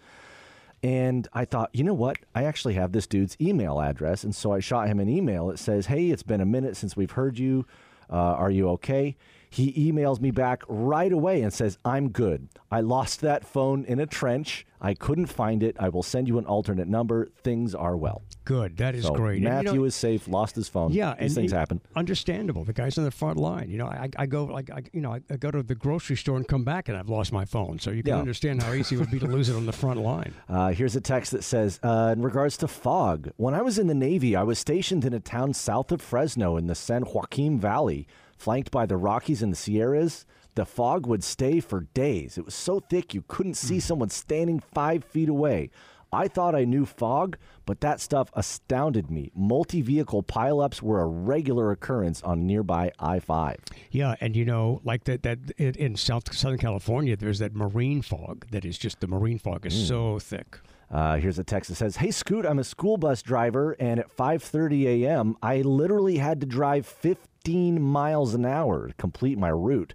And 0.82 1.28
I 1.32 1.44
thought, 1.44 1.70
you 1.72 1.84
know 1.84 1.94
what? 1.94 2.18
I 2.34 2.42
actually 2.42 2.74
have 2.74 2.90
this 2.90 3.06
dude's 3.06 3.36
email 3.40 3.80
address, 3.80 4.24
and 4.24 4.34
so 4.34 4.50
I 4.52 4.58
shot 4.58 4.88
him 4.88 4.98
an 4.98 5.08
email. 5.08 5.50
It 5.50 5.60
says, 5.60 5.86
"Hey, 5.86 6.10
it's 6.10 6.24
been 6.24 6.40
a 6.40 6.46
minute 6.46 6.76
since 6.76 6.96
we've 6.96 7.12
heard 7.12 7.38
you. 7.38 7.66
Uh, 8.10 8.16
are 8.16 8.50
you 8.50 8.68
okay?" 8.70 9.16
He 9.52 9.90
emails 9.92 10.20
me 10.20 10.30
back 10.30 10.62
right 10.68 11.12
away 11.12 11.42
and 11.42 11.52
says, 11.52 11.78
"I'm 11.84 12.08
good. 12.08 12.48
I 12.70 12.80
lost 12.80 13.20
that 13.20 13.44
phone 13.44 13.84
in 13.84 14.00
a 14.00 14.06
trench. 14.06 14.66
I 14.80 14.94
couldn't 14.94 15.26
find 15.26 15.62
it. 15.62 15.76
I 15.78 15.88
will 15.90 16.02
send 16.02 16.26
you 16.26 16.38
an 16.38 16.46
alternate 16.46 16.88
number. 16.88 17.30
Things 17.44 17.74
are 17.74 17.96
well." 17.96 18.22
Good. 18.44 18.76
That 18.78 18.94
is 18.94 19.04
So 19.04 19.12
great. 19.14 19.34
And, 19.36 19.42
you 19.44 19.48
Matthew 19.50 19.80
know, 19.80 19.84
is 19.84 19.94
safe. 19.94 20.26
Lost 20.26 20.56
his 20.56 20.68
phone. 20.68 20.92
yeah, 20.92 21.14
these 21.20 21.34
things 21.34 21.52
it- 21.52 21.56
happen. 21.56 21.80
Understandable. 21.94 22.64
The 22.64 22.72
guy's 22.72 22.98
on 22.98 23.04
the 23.04 23.10
front 23.10 23.36
line. 23.38 23.70
You 23.70 23.78
know, 23.78 23.86
I, 23.86 24.08
I 24.16 24.26
go 24.26 24.44
like 24.44 24.70
I, 24.70 24.82
you 24.92 25.00
know 25.00 25.12
I, 25.12 25.20
I 25.30 25.36
go 25.36 25.50
to 25.50 25.62
the 25.62 25.74
grocery 25.74 26.16
store 26.16 26.36
and 26.36 26.48
come 26.48 26.64
back 26.64 26.88
and 26.88 26.96
I've 26.98 27.08
lost 27.08 27.32
my 27.32 27.44
phone. 27.44 27.78
So 27.78 27.90
you 27.90 28.02
can 28.02 28.14
Yeah. 28.14 28.18
understand 28.18 28.62
how 28.62 28.72
easy 28.72 28.96
it 28.96 28.98
would 28.98 29.10
be 29.10 29.18
to 29.20 29.26
lose 29.26 29.48
it 29.48 29.54
on 29.56 29.66
the 29.66 29.72
front 29.72 30.00
line. 30.00 30.32
Uh, 30.48 30.70
here's 30.70 30.94
a 30.96 31.00
text 31.00 31.32
that 31.32 31.42
says, 31.42 31.80
uh, 31.82 32.12
in 32.14 32.20
regards 32.22 32.56
to 32.58 32.68
fog, 32.68 33.30
when 33.36 33.54
I 33.54 33.62
was 33.62 33.78
in 33.78 33.86
the 33.86 33.94
Navy, 33.94 34.36
I 34.36 34.42
was 34.42 34.58
stationed 34.58 35.04
in 35.04 35.14
a 35.14 35.20
town 35.20 35.54
south 35.54 35.90
of 35.92 36.02
Fresno 36.02 36.56
in 36.58 36.66
the 36.66 36.74
San 36.74 37.04
Joaquin 37.04 37.58
Valley, 37.58 38.06
flanked 38.42 38.72
by 38.72 38.86
the 38.86 38.96
Rockies 38.96 39.40
and 39.40 39.52
the 39.52 39.56
Sierras. 39.56 40.26
The 40.56 40.66
fog 40.66 41.06
would 41.06 41.22
stay 41.22 41.60
for 41.60 41.82
days. 41.94 42.36
It 42.36 42.44
was 42.44 42.54
so 42.54 42.80
thick 42.80 43.14
you 43.14 43.22
couldn't 43.28 43.54
see 43.54 43.78
someone 43.78 44.10
standing 44.10 44.60
five 44.74 45.04
feet 45.04 45.28
away. 45.28 45.70
I 46.12 46.28
thought 46.28 46.54
I 46.54 46.64
knew 46.64 46.84
fog, 46.84 47.38
but 47.64 47.80
that 47.80 48.00
stuff 48.00 48.30
astounded 48.34 49.10
me. 49.10 49.30
Multi 49.34 49.80
vehicle 49.80 50.24
pileups 50.24 50.82
were 50.82 51.00
a 51.00 51.06
regular 51.06 51.70
occurrence 51.70 52.20
on 52.22 52.44
nearby 52.46 52.90
I 52.98 53.20
5. 53.20 53.60
Yeah, 53.92 54.16
and 54.20 54.36
you 54.36 54.44
know, 54.44 54.80
like 54.84 55.04
that 55.04 55.22
that 55.22 55.38
in, 55.56 55.74
in 55.76 55.96
South 55.96 56.34
Southern 56.34 56.58
California, 56.58 57.16
there's 57.16 57.38
that 57.38 57.54
marine 57.54 58.02
fog 58.02 58.46
that 58.50 58.64
is 58.64 58.76
just 58.76 59.00
the 59.00 59.06
marine 59.06 59.38
fog 59.38 59.64
is 59.64 59.86
so 59.88 60.18
thick. 60.18 60.58
Uh, 60.90 61.16
here's 61.16 61.38
a 61.38 61.44
text 61.44 61.70
that 61.70 61.76
says, 61.76 61.96
"Hey 61.96 62.10
Scoot, 62.10 62.44
I'm 62.44 62.58
a 62.58 62.64
school 62.64 62.98
bus 62.98 63.22
driver, 63.22 63.74
and 63.80 63.98
at 63.98 64.14
5:30 64.14 65.04
a.m., 65.04 65.36
I 65.42 65.62
literally 65.62 66.18
had 66.18 66.40
to 66.40 66.46
drive 66.46 66.84
15 66.84 67.31
miles 67.50 68.34
an 68.34 68.44
hour 68.46 68.88
to 68.88 68.94
complete 68.94 69.38
my 69.38 69.48
route. 69.48 69.94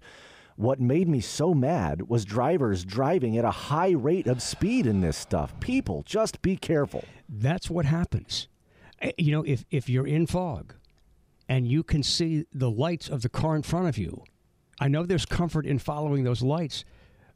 What 0.56 0.80
made 0.80 1.08
me 1.08 1.20
so 1.20 1.54
mad 1.54 2.08
was 2.08 2.24
drivers 2.24 2.84
driving 2.84 3.38
at 3.38 3.44
a 3.44 3.50
high 3.50 3.90
rate 3.92 4.26
of 4.26 4.42
speed 4.42 4.86
in 4.86 5.00
this 5.00 5.16
stuff. 5.16 5.58
People, 5.60 6.02
just 6.04 6.42
be 6.42 6.56
careful. 6.56 7.04
That's 7.28 7.70
what 7.70 7.84
happens. 7.84 8.48
Eh, 9.00 9.12
You 9.18 9.32
know, 9.32 9.42
if 9.44 9.64
if 9.70 9.88
you're 9.88 10.06
in 10.06 10.26
fog 10.26 10.74
and 11.48 11.66
you 11.68 11.82
can 11.82 12.02
see 12.02 12.44
the 12.52 12.70
lights 12.70 13.08
of 13.08 13.22
the 13.22 13.28
car 13.28 13.54
in 13.54 13.62
front 13.62 13.86
of 13.88 13.96
you, 13.96 14.24
I 14.80 14.88
know 14.88 15.06
there's 15.06 15.26
comfort 15.26 15.64
in 15.64 15.78
following 15.78 16.24
those 16.24 16.42
lights, 16.42 16.84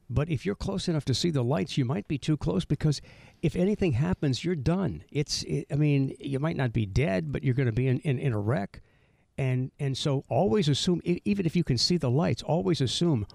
but 0.09 0.29
if 0.29 0.45
you're 0.45 0.55
close 0.55 0.87
enough 0.89 1.05
to 1.05 1.13
see 1.13 1.31
the 1.31 1.43
lights, 1.43 1.77
you 1.77 1.85
might 1.85 2.07
be 2.09 2.17
too 2.17 2.35
close 2.37 2.65
because 2.65 3.01
if 3.41 3.55
anything 3.55 3.93
happens, 3.93 4.43
you're 4.43 4.55
done. 4.55 5.03
It's 5.11 5.43
it, 5.43 5.65
I 5.71 5.75
mean, 5.75 6.13
you 6.19 6.39
might 6.39 6.57
not 6.57 6.73
be 6.73 6.85
dead, 6.85 7.31
but 7.31 7.43
you're 7.43 7.55
going 7.55 7.67
to 7.67 7.71
be 7.71 7.87
in, 7.87 7.99
in, 7.99 8.19
in 8.19 8.33
a 8.33 8.39
wreck. 8.39 8.81
And 9.37 9.71
and 9.79 9.97
so 9.97 10.23
always 10.29 10.69
assume 10.69 11.01
even 11.03 11.45
if 11.45 11.55
you 11.55 11.63
can 11.63 11.77
see 11.77 11.97
the 11.97 12.11
lights, 12.11 12.43
always 12.43 12.81
assume 12.81 13.25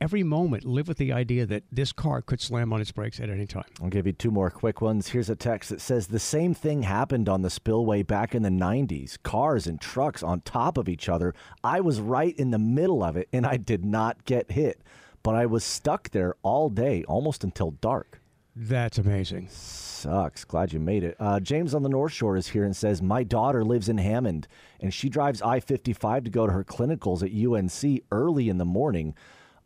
every 0.00 0.22
moment 0.22 0.64
live 0.64 0.88
with 0.88 0.98
the 0.98 1.12
idea 1.12 1.46
that 1.46 1.62
this 1.72 1.92
car 1.92 2.20
could 2.22 2.40
slam 2.40 2.72
on 2.72 2.80
its 2.80 2.92
brakes 2.92 3.20
at 3.20 3.30
any 3.30 3.46
time. 3.46 3.64
I'll 3.82 3.88
give 3.88 4.06
you 4.06 4.12
two 4.12 4.30
more 4.30 4.50
quick 4.50 4.80
ones. 4.80 5.08
Here's 5.08 5.30
a 5.30 5.36
text 5.36 5.70
that 5.70 5.80
says 5.80 6.06
the 6.06 6.18
same 6.18 6.54
thing 6.54 6.82
happened 6.82 7.28
on 7.28 7.42
the 7.42 7.50
spillway 7.50 8.02
back 8.02 8.34
in 8.34 8.42
the 8.42 8.50
90s. 8.50 9.22
Cars 9.22 9.66
and 9.66 9.80
trucks 9.80 10.22
on 10.22 10.40
top 10.42 10.76
of 10.76 10.88
each 10.88 11.08
other. 11.08 11.34
I 11.64 11.80
was 11.80 12.00
right 12.00 12.36
in 12.36 12.50
the 12.50 12.58
middle 12.58 13.02
of 13.02 13.16
it 13.16 13.28
and 13.32 13.46
I 13.46 13.56
did 13.56 13.84
not 13.84 14.24
get 14.24 14.52
hit, 14.52 14.82
but 15.22 15.34
I 15.34 15.46
was 15.46 15.64
stuck 15.64 16.10
there 16.10 16.34
all 16.42 16.68
day, 16.68 17.04
almost 17.04 17.42
until 17.42 17.72
dark. 17.72 18.20
That's 18.58 18.96
amazing. 18.96 19.48
Sucks. 19.50 20.44
Glad 20.44 20.72
you 20.72 20.80
made 20.80 21.04
it. 21.04 21.14
Uh, 21.20 21.40
James 21.40 21.74
on 21.74 21.82
the 21.82 21.90
North 21.90 22.12
Shore 22.12 22.36
is 22.36 22.48
here 22.48 22.64
and 22.64 22.74
says, 22.74 23.02
My 23.02 23.22
daughter 23.22 23.62
lives 23.62 23.90
in 23.90 23.98
Hammond 23.98 24.48
and 24.80 24.94
she 24.94 25.10
drives 25.10 25.42
I 25.42 25.60
55 25.60 26.24
to 26.24 26.30
go 26.30 26.46
to 26.46 26.52
her 26.52 26.64
clinicals 26.64 27.22
at 27.22 27.32
UNC 27.32 28.02
early 28.10 28.48
in 28.48 28.56
the 28.56 28.64
morning. 28.64 29.14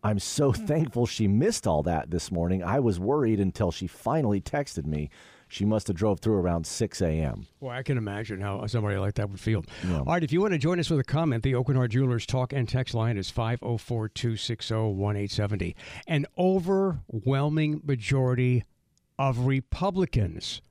I'm 0.03 0.19
so 0.19 0.53
thankful 0.53 1.07
she 1.07 1.29
missed 1.29 1.69
all 1.69 1.85
that 1.85 2.11
this 2.11 2.33
morning. 2.33 2.65
I 2.65 2.81
was 2.81 2.99
worried 2.99 3.39
until 3.39 3.71
she 3.71 3.87
finally 3.87 4.41
texted 4.41 4.87
me. 4.87 5.11
She 5.47 5.65
must 5.65 5.89
have 5.89 5.97
drove 5.97 6.21
through 6.21 6.37
around 6.37 6.67
6 6.67 7.03
a.m. 7.03 7.47
Well, 7.59 7.77
I 7.77 7.83
can 7.83 7.99
imagine 7.99 8.41
how 8.41 8.65
somebody 8.67 8.97
like 8.97 9.15
that 9.15 9.29
would 9.31 9.41
feel. 9.41 9.65
All 9.93 10.05
right, 10.05 10.23
if 10.23 10.33
you 10.33 10.41
want 10.41 10.53
to 10.53 10.59
join 10.59 10.79
us 10.79 10.89
with 10.89 11.01
a 11.01 11.05
comment, 11.05 11.43
the 11.43 11.53
Aucoin 11.53 11.75
Hart 11.75 11.91
Jewelers 11.91 12.25
talk 12.25 12.53
and 12.53 12.69
text 12.69 12.95
line 12.95 13.19
is 13.19 13.31
504 13.31 14.09
260 14.09 14.75
1870. 14.75 15.77
An 16.07 16.27
overwhelming 16.39 17.83
majority 17.85 18.65
of 19.21 19.41
Republicans 19.41 20.63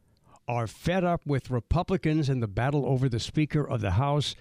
are 0.47 0.65
fed 0.65 1.03
up 1.03 1.21
with 1.23 1.51
Republicans 1.51 2.29
and 2.29 2.41
the 2.41 2.47
battle 2.47 2.83
over 2.87 3.07
the 3.07 3.19
Speaker 3.19 3.63
of 3.63 3.79
the 3.79 3.91
House. 3.91 4.35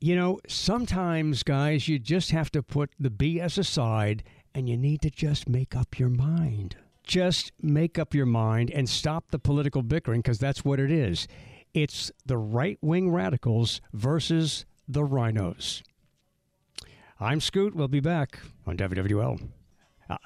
You 0.00 0.16
know, 0.16 0.40
sometimes, 0.48 1.44
guys, 1.44 1.86
you 1.86 2.00
just 2.00 2.32
have 2.32 2.50
to 2.50 2.64
put 2.64 2.90
the 2.98 3.08
BS 3.08 3.58
aside 3.58 4.24
and 4.56 4.68
you 4.68 4.76
need 4.76 5.02
to 5.02 5.10
just 5.10 5.48
make 5.48 5.76
up 5.76 6.00
your 6.00 6.08
mind. 6.08 6.74
Just 7.04 7.52
make 7.62 7.96
up 7.96 8.12
your 8.12 8.26
mind 8.26 8.72
and 8.72 8.88
stop 8.88 9.30
the 9.30 9.38
political 9.38 9.82
bickering 9.82 10.20
because 10.20 10.40
that's 10.40 10.64
what 10.64 10.80
it 10.80 10.90
is. 10.90 11.28
It's 11.72 12.10
the 12.26 12.38
right 12.38 12.78
wing 12.82 13.12
radicals 13.12 13.80
versus 13.92 14.66
the 14.88 15.02
RINOs. 15.02 15.82
I'm 17.20 17.40
Scoot. 17.40 17.76
We'll 17.76 17.86
be 17.86 18.00
back 18.00 18.40
on 18.66 18.76
WWL. 18.76 19.59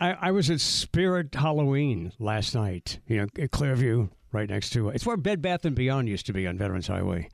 I, 0.01 0.13
I 0.13 0.31
was 0.31 0.51
at 0.51 0.61
Spirit 0.61 1.35
Halloween 1.35 2.13
last 2.19 2.55
night, 2.55 3.01
you 3.07 3.19
know, 3.19 3.25
at 3.25 3.51
Clearview, 3.51 4.11
right 4.33 4.49
next 4.49 4.71
to 4.71 4.89
it. 4.89 4.97
It's 4.97 5.07
where 5.07 5.17
Bed 5.17 5.43
Bath 5.43 5.65
and 5.65 5.77
Beyond 5.77 6.09
used 6.09 6.27
to 6.27 6.33
be 6.33 6.47
on 6.47 6.59
Veterans 6.59 6.87
Highway. 6.87 7.29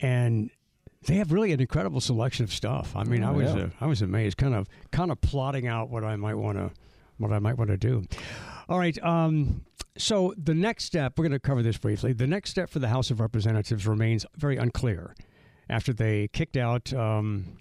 And 0.00 0.50
they 1.06 1.16
have 1.16 1.32
really 1.32 1.52
an 1.52 1.60
incredible 1.60 2.00
selection 2.00 2.44
of 2.44 2.52
stuff. 2.52 2.94
I 2.96 3.04
mean, 3.04 3.24
I 3.24 3.30
was 3.30 3.54
yeah. 3.54 3.62
uh, 3.62 3.68
I 3.80 3.86
was 3.86 4.02
amazed, 4.02 4.36
kind 4.36 4.54
of 4.54 4.68
kind 4.90 5.10
of 5.10 5.20
plotting 5.20 5.66
out 5.66 5.88
what 5.88 6.04
I 6.04 6.16
might 6.16 6.34
want 6.34 6.58
to 6.58 6.70
what 7.18 7.32
I 7.32 7.38
might 7.38 7.56
want 7.56 7.70
to 7.70 7.76
do. 7.76 8.04
All 8.68 8.78
right. 8.78 8.98
Um, 9.02 9.64
so 9.96 10.34
the 10.36 10.54
next 10.54 10.84
step, 10.84 11.14
we're 11.16 11.22
going 11.22 11.32
to 11.32 11.38
cover 11.38 11.62
this 11.62 11.78
briefly. 11.78 12.12
The 12.12 12.26
next 12.26 12.50
step 12.50 12.68
for 12.68 12.80
the 12.80 12.88
House 12.88 13.10
of 13.10 13.20
Representatives 13.20 13.86
remains 13.86 14.26
very 14.36 14.56
unclear 14.56 15.14
after 15.70 15.92
they 15.92 16.28
kicked 16.28 16.56
out 16.56 16.92
um, 16.92 17.58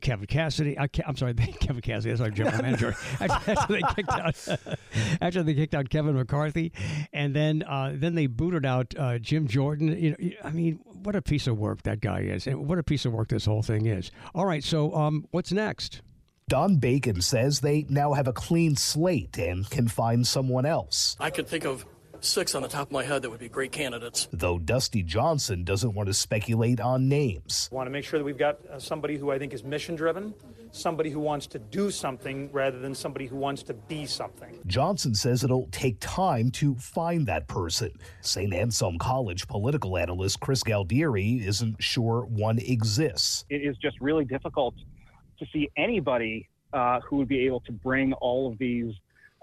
Kevin 0.00 0.26
Cassidy. 0.26 0.78
I, 0.78 0.88
am 1.06 1.16
sorry, 1.16 1.34
Kevin 1.60 1.82
Cassidy. 1.82 2.10
That's 2.10 2.20
our 2.20 2.30
general 2.30 2.62
manager. 2.62 2.94
after, 3.20 3.72
they 3.72 3.82
kicked 3.94 4.10
out, 4.10 4.48
after 5.20 5.42
they 5.42 5.54
kicked 5.54 5.74
out 5.74 5.88
Kevin 5.90 6.14
McCarthy, 6.14 6.72
and 7.12 7.34
then 7.34 7.62
uh, 7.62 7.92
then 7.94 8.14
they 8.14 8.26
booted 8.26 8.64
out 8.64 8.94
uh, 8.98 9.18
Jim 9.18 9.46
Jordan. 9.46 9.88
You 9.88 10.10
know, 10.10 10.30
I 10.44 10.50
mean, 10.50 10.80
what 10.84 11.16
a 11.16 11.22
piece 11.22 11.46
of 11.46 11.58
work 11.58 11.82
that 11.82 12.00
guy 12.00 12.20
is, 12.20 12.46
and 12.46 12.66
what 12.66 12.78
a 12.78 12.82
piece 12.82 13.04
of 13.04 13.12
work 13.12 13.28
this 13.28 13.44
whole 13.44 13.62
thing 13.62 13.86
is. 13.86 14.10
All 14.34 14.46
right, 14.46 14.64
so 14.64 14.94
um, 14.94 15.26
what's 15.30 15.52
next? 15.52 16.02
Don 16.48 16.76
Bacon 16.76 17.20
says 17.20 17.60
they 17.60 17.84
now 17.90 18.14
have 18.14 18.26
a 18.26 18.32
clean 18.32 18.74
slate 18.74 19.36
and 19.36 19.68
can 19.68 19.86
find 19.86 20.26
someone 20.26 20.64
else. 20.64 21.14
I 21.20 21.28
could 21.28 21.46
think 21.46 21.66
of 21.66 21.84
six 22.24 22.54
on 22.54 22.62
the 22.62 22.68
top 22.68 22.88
of 22.88 22.92
my 22.92 23.04
head 23.04 23.22
that 23.22 23.30
would 23.30 23.40
be 23.40 23.48
great 23.48 23.72
candidates. 23.72 24.28
Though 24.32 24.58
Dusty 24.58 25.02
Johnson 25.02 25.64
doesn't 25.64 25.94
want 25.94 26.08
to 26.08 26.14
speculate 26.14 26.80
on 26.80 27.08
names. 27.08 27.68
I 27.72 27.74
want 27.74 27.86
to 27.86 27.90
make 27.90 28.04
sure 28.04 28.18
that 28.18 28.24
we've 28.24 28.38
got 28.38 28.58
uh, 28.66 28.78
somebody 28.78 29.16
who 29.16 29.30
I 29.30 29.38
think 29.38 29.52
is 29.52 29.64
mission 29.64 29.96
driven, 29.96 30.34
somebody 30.72 31.10
who 31.10 31.20
wants 31.20 31.46
to 31.48 31.58
do 31.58 31.90
something 31.90 32.50
rather 32.52 32.78
than 32.78 32.94
somebody 32.94 33.26
who 33.26 33.36
wants 33.36 33.62
to 33.64 33.74
be 33.74 34.06
something. 34.06 34.58
Johnson 34.66 35.14
says 35.14 35.44
it'll 35.44 35.68
take 35.70 35.96
time 36.00 36.50
to 36.52 36.74
find 36.76 37.26
that 37.26 37.46
person. 37.48 37.92
St. 38.20 38.52
Anselm 38.52 38.98
College 38.98 39.46
political 39.46 39.96
analyst 39.96 40.40
Chris 40.40 40.62
Galdieri 40.62 41.44
isn't 41.46 41.82
sure 41.82 42.26
one 42.26 42.58
exists. 42.58 43.44
It 43.50 43.62
is 43.62 43.76
just 43.78 44.00
really 44.00 44.24
difficult 44.24 44.74
to 45.38 45.46
see 45.52 45.70
anybody 45.76 46.48
uh, 46.72 47.00
who 47.00 47.16
would 47.16 47.28
be 47.28 47.46
able 47.46 47.60
to 47.60 47.72
bring 47.72 48.12
all 48.14 48.50
of 48.50 48.58
these 48.58 48.92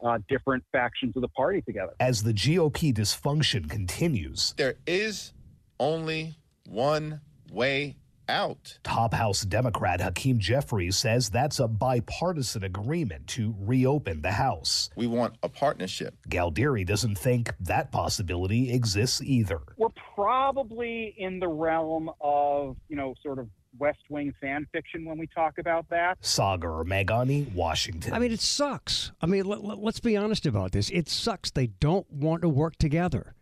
uh, 0.03 0.19
different 0.29 0.63
factions 0.71 1.15
of 1.15 1.21
the 1.21 1.27
party 1.29 1.61
together. 1.61 1.93
As 1.99 2.23
the 2.23 2.33
GOP 2.33 2.93
dysfunction 2.93 3.69
continues, 3.69 4.53
there 4.57 4.75
is 4.85 5.33
only 5.79 6.37
one 6.67 7.21
way 7.51 7.95
out. 8.27 8.77
Top 8.83 9.13
House 9.13 9.43
Democrat 9.43 10.01
Hakeem 10.01 10.39
Jeffries 10.39 10.95
says 10.97 11.29
that's 11.29 11.59
a 11.59 11.67
bipartisan 11.67 12.63
agreement 12.63 13.27
to 13.27 13.55
reopen 13.59 14.21
the 14.21 14.31
House. 14.31 14.89
We 14.95 15.07
want 15.07 15.35
a 15.43 15.49
partnership. 15.49 16.15
Galdieri 16.29 16.85
doesn't 16.85 17.17
think 17.17 17.53
that 17.59 17.91
possibility 17.91 18.71
exists 18.73 19.21
either. 19.21 19.61
We're 19.77 19.89
probably 20.15 21.13
in 21.17 21.39
the 21.39 21.47
realm 21.47 22.09
of, 22.19 22.77
you 22.89 22.95
know, 22.95 23.13
sort 23.21 23.39
of 23.39 23.47
West 23.79 23.99
Wing 24.09 24.33
fan 24.41 24.67
fiction 24.71 25.05
when 25.05 25.17
we 25.17 25.27
talk 25.27 25.57
about 25.57 25.87
that. 25.89 26.17
Sagar 26.21 26.83
Meghani, 26.83 27.53
Washington. 27.53 28.13
I 28.13 28.19
mean, 28.19 28.31
it 28.31 28.41
sucks. 28.41 29.11
I 29.21 29.25
mean, 29.25 29.45
let, 29.45 29.63
let's 29.63 29.99
be 29.99 30.15
honest 30.17 30.45
about 30.45 30.71
this. 30.71 30.89
It 30.89 31.09
sucks. 31.09 31.51
They 31.51 31.67
don't 31.67 32.09
want 32.11 32.41
to 32.41 32.49
work 32.49 32.77
together. 32.77 33.33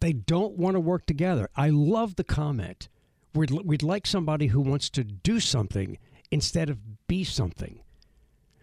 They 0.00 0.12
don't 0.12 0.56
want 0.56 0.74
to 0.74 0.80
work 0.80 1.06
together. 1.06 1.48
I 1.56 1.70
love 1.70 2.16
the 2.16 2.24
comment. 2.24 2.88
We'd, 3.34 3.50
we'd 3.50 3.82
like 3.82 4.06
somebody 4.06 4.48
who 4.48 4.60
wants 4.60 4.90
to 4.90 5.04
do 5.04 5.40
something 5.40 5.98
instead 6.30 6.68
of 6.68 7.06
be 7.06 7.24
something. 7.24 7.80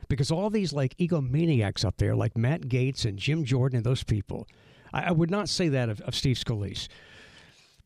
Because 0.09 0.31
all 0.31 0.49
these 0.49 0.73
like 0.73 0.97
egomaniacs 0.97 1.85
up 1.85 1.97
there, 1.97 2.15
like 2.15 2.35
Matt 2.35 2.63
Gaetz 2.63 3.05
and 3.05 3.17
Jim 3.17 3.45
Jordan 3.45 3.77
and 3.77 3.85
those 3.85 4.03
people, 4.03 4.47
I, 4.91 5.03
I 5.05 5.11
would 5.11 5.31
not 5.31 5.49
say 5.49 5.69
that 5.69 5.87
of, 5.87 6.01
of 6.01 6.15
Steve 6.15 6.35
Scalise. 6.37 6.87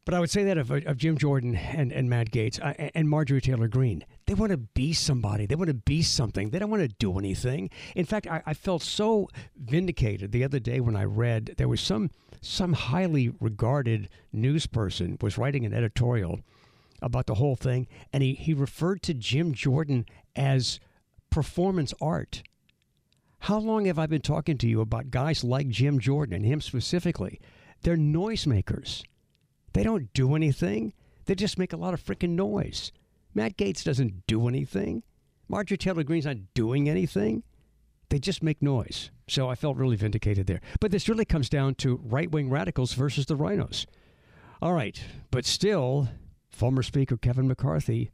But 0.06 0.13
I 0.13 0.20
would 0.20 0.30
say 0.30 0.44
that 0.44 0.58
of, 0.58 0.70
of 0.70 0.98
Jim 0.98 1.18
Jordan 1.18 1.56
and, 1.56 1.92
and 1.92 2.10
Matt 2.10 2.32
Gaetz 2.32 2.60
uh, 2.62 2.74
and 2.94 3.10
Marjorie 3.10 3.39
Taylor 3.39 3.70
Greene. 3.70 4.04
They 4.26 4.34
want 4.34 4.52
to 4.52 4.58
be 4.58 4.92
somebody. 4.92 5.46
They 5.46 5.56
want 5.56 5.70
to 5.70 5.74
be 5.74 6.02
something. 6.02 6.50
They 6.50 6.60
don't 6.60 6.70
want 6.70 6.84
to 6.84 6.96
do 7.00 7.18
anything. 7.18 7.70
In 7.96 8.06
fact, 8.06 8.28
I, 8.28 8.44
I 8.46 8.54
felt 8.54 8.82
so 8.82 9.30
vindicated 9.56 10.32
the 10.32 10.44
other 10.44 10.60
day 10.60 10.82
when 10.82 10.98
I 10.98 11.06
read 11.06 11.56
there 11.58 11.70
was 11.70 11.82
some 11.82 12.12
some 12.42 12.74
highly 12.74 13.32
regarded 13.39 14.10
news 14.34 14.66
person 14.66 15.18
was 15.22 15.38
writing 15.38 15.66
an 15.66 15.74
editorial 15.74 16.42
about 17.02 17.26
the 17.26 17.36
whole 17.36 17.56
thing, 17.56 17.88
and 18.12 18.22
he, 18.22 18.34
he 18.34 18.54
referred 18.54 19.02
to 19.04 19.13
Jim 19.13 19.54
Jordan 19.54 20.06
as 20.36 20.82
performance 21.30 21.94
art. 22.02 22.44
How 23.39 23.58
long 23.58 23.86
have 23.86 24.00
I 24.00 24.08
been 24.08 24.22
talking 24.22 24.58
to 24.58 24.68
you 24.68 24.82
about 24.82 25.10
guys 25.10 25.44
like 25.44 25.68
Jim 25.70 26.00
Jordan 26.00 26.36
and 26.36 26.46
him 26.46 26.60
specifically? 26.60 27.39
They're 27.82 27.98
noisemakers. 27.98 29.04
They 29.74 29.84
don't 29.84 30.14
do 30.14 30.36
anything. 30.36 30.94
They 31.26 31.36
just 31.36 31.58
make 31.58 31.74
a 31.74 31.78
lot 31.78 31.94
of 31.94 32.04
freaking 32.04 32.32
noise. 32.32 32.92
Matt 33.34 33.58
Gaetz 33.58 33.84
doesn't 33.84 34.28
do 34.28 34.48
anything. 34.48 35.04
Marjorie 35.48 35.78
Taylor 35.78 36.04
Greene's 36.04 36.26
not 36.26 36.54
doing 36.54 36.90
anything. 36.90 37.44
They 38.10 38.20
just 38.20 38.44
make 38.44 38.62
noise. 38.62 39.10
So 39.28 39.50
I 39.50 39.56
felt 39.56 39.78
really 39.78 39.96
vindicated 39.96 40.46
there. 40.46 40.62
But 40.80 40.92
this 40.92 41.10
really 41.10 41.26
comes 41.26 41.50
down 41.50 41.76
to 41.76 42.00
right 42.04 42.30
wing 42.30 42.50
radicals 42.50 42.94
versus 42.94 43.26
the 43.26 43.36
RINOs. 43.36 43.86
All 44.62 44.74
right. 44.74 45.02
But 45.32 45.46
still, 45.46 46.10
former 46.50 46.84
Speaker 46.84 47.18
Kevin 47.18 47.48
McCarthy 47.48 48.12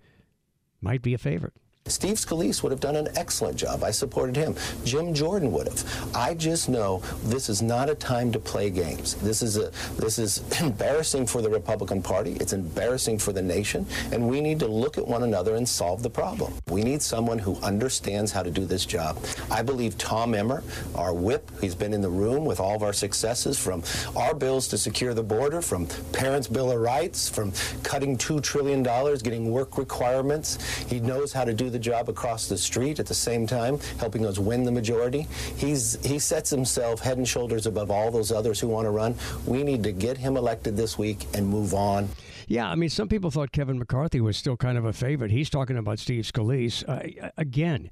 might 0.81 1.01
be 1.01 1.13
a 1.13 1.17
favorite. 1.17 1.53
Steve 1.89 2.15
Scalise 2.15 2.63
would 2.63 2.71
have 2.71 2.79
done 2.79 2.95
an 2.95 3.09
excellent 3.15 3.57
job. 3.57 3.83
I 3.83 3.91
supported 3.91 4.35
him. 4.35 4.55
Jim 4.83 5.13
Jordan 5.13 5.51
would 5.51 5.67
have. 5.67 6.15
I 6.15 6.33
just 6.33 6.69
know 6.69 7.01
this 7.23 7.49
is 7.49 7.61
not 7.61 7.89
a 7.89 7.95
time 7.95 8.31
to 8.31 8.39
play 8.39 8.69
games. 8.69 9.15
This 9.15 9.41
is 9.41 9.57
a 9.57 9.71
this 9.97 10.19
is 10.19 10.43
embarrassing 10.61 11.25
for 11.25 11.41
the 11.41 11.49
Republican 11.49 12.01
Party. 12.01 12.33
It's 12.39 12.53
embarrassing 12.53 13.19
for 13.19 13.33
the 13.33 13.41
nation, 13.41 13.85
and 14.11 14.27
we 14.27 14.41
need 14.41 14.59
to 14.59 14.67
look 14.67 14.97
at 14.97 15.07
one 15.07 15.23
another 15.23 15.55
and 15.55 15.67
solve 15.67 16.03
the 16.03 16.09
problem. 16.09 16.53
We 16.69 16.83
need 16.83 17.01
someone 17.01 17.39
who 17.39 17.55
understands 17.57 18.31
how 18.31 18.43
to 18.43 18.51
do 18.51 18.65
this 18.65 18.85
job. 18.85 19.17
I 19.49 19.61
believe 19.61 19.97
Tom 19.97 20.35
Emmer, 20.35 20.63
our 20.95 21.13
whip, 21.13 21.49
he's 21.61 21.75
been 21.75 21.93
in 21.93 22.01
the 22.01 22.09
room 22.09 22.45
with 22.45 22.59
all 22.59 22.75
of 22.75 22.83
our 22.83 22.93
successes 22.93 23.57
from 23.57 23.83
our 24.15 24.33
bills 24.33 24.67
to 24.69 24.77
secure 24.77 25.13
the 25.13 25.23
border, 25.23 25.61
from 25.61 25.87
Parents' 26.13 26.47
Bill 26.47 26.71
of 26.71 26.79
Rights, 26.79 27.29
from 27.29 27.51
cutting 27.83 28.17
$2 28.17 28.41
trillion, 28.41 28.83
getting 28.83 29.51
work 29.51 29.77
requirements. 29.77 30.57
He 30.87 30.99
knows 30.99 31.33
how 31.33 31.45
to 31.45 31.53
do 31.53 31.69
the 31.69 31.78
job 31.79 32.09
across 32.09 32.47
the 32.47 32.57
street 32.57 32.99
at 32.99 33.05
the 33.05 33.13
same 33.13 33.47
time, 33.47 33.79
helping 33.99 34.25
us 34.25 34.37
win 34.37 34.63
the 34.63 34.71
majority. 34.71 35.27
He's 35.57 36.03
he 36.05 36.19
sets 36.19 36.49
himself 36.49 36.99
head 36.99 37.17
and 37.17 37.27
shoulders 37.27 37.65
above 37.65 37.91
all 37.91 38.11
those 38.11 38.31
others 38.31 38.59
who 38.59 38.67
want 38.67 38.85
to 38.85 38.91
run. 38.91 39.15
We 39.45 39.63
need 39.63 39.83
to 39.83 39.91
get 39.91 40.17
him 40.17 40.37
elected 40.37 40.77
this 40.77 40.97
week 40.97 41.27
and 41.33 41.47
move 41.47 41.73
on. 41.73 42.09
Yeah, 42.47 42.67
I 42.67 42.75
mean, 42.75 42.89
some 42.89 43.07
people 43.07 43.29
thought 43.29 43.51
Kevin 43.51 43.77
McCarthy 43.77 44.21
was 44.21 44.35
still 44.35 44.57
kind 44.57 44.77
of 44.77 44.83
a 44.83 44.93
favorite. 44.93 45.29
He's 45.29 45.51
talking 45.51 45.77
about 45.77 45.99
Steve 45.99 46.25
Scalise. 46.25 46.83
Uh, 46.87 47.29
again, 47.37 47.91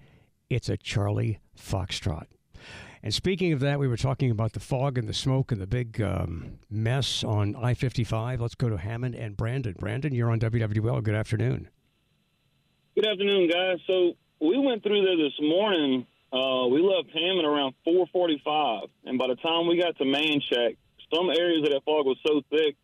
it's 0.49 0.67
a 0.67 0.77
Charlie 0.77 1.39
Foxtrot. 1.55 2.25
And 3.03 3.13
speaking 3.13 3.53
of 3.53 3.59
that, 3.59 3.79
we 3.79 3.87
were 3.87 3.97
talking 3.97 4.31
about 4.31 4.53
the 4.53 4.59
fog 4.59 4.97
and 4.97 5.07
the 5.07 5.13
smoke 5.13 5.51
and 5.51 5.61
the 5.61 5.67
big 5.67 6.01
um, 6.01 6.57
mess 6.69 7.23
on 7.23 7.55
I 7.55 7.73
55. 7.75 8.41
Let's 8.41 8.55
go 8.55 8.69
to 8.69 8.77
Hammond 8.77 9.15
and 9.15 9.37
Brandon. 9.37 9.75
Brandon, 9.77 10.13
you're 10.13 10.31
on 10.31 10.39
WWL. 10.39 11.03
Good 11.03 11.15
afternoon. 11.15 11.69
Good 12.97 13.05
afternoon, 13.05 13.47
guys. 13.47 13.77
So 13.85 14.13
we 14.41 14.57
went 14.57 14.81
through 14.81 15.05
there 15.05 15.17
this 15.17 15.39
morning. 15.39 16.07
Uh, 16.33 16.65
we 16.65 16.81
left 16.81 17.11
Hammond 17.13 17.45
around 17.45 17.75
4:45, 17.85 18.89
and 19.05 19.19
by 19.19 19.27
the 19.27 19.35
time 19.35 19.67
we 19.67 19.77
got 19.77 19.95
to 19.99 20.03
Manchac, 20.03 20.77
some 21.13 21.29
areas 21.29 21.63
of 21.63 21.73
that 21.73 21.83
fog 21.85 22.07
was 22.07 22.17
so 22.25 22.41
thick, 22.49 22.75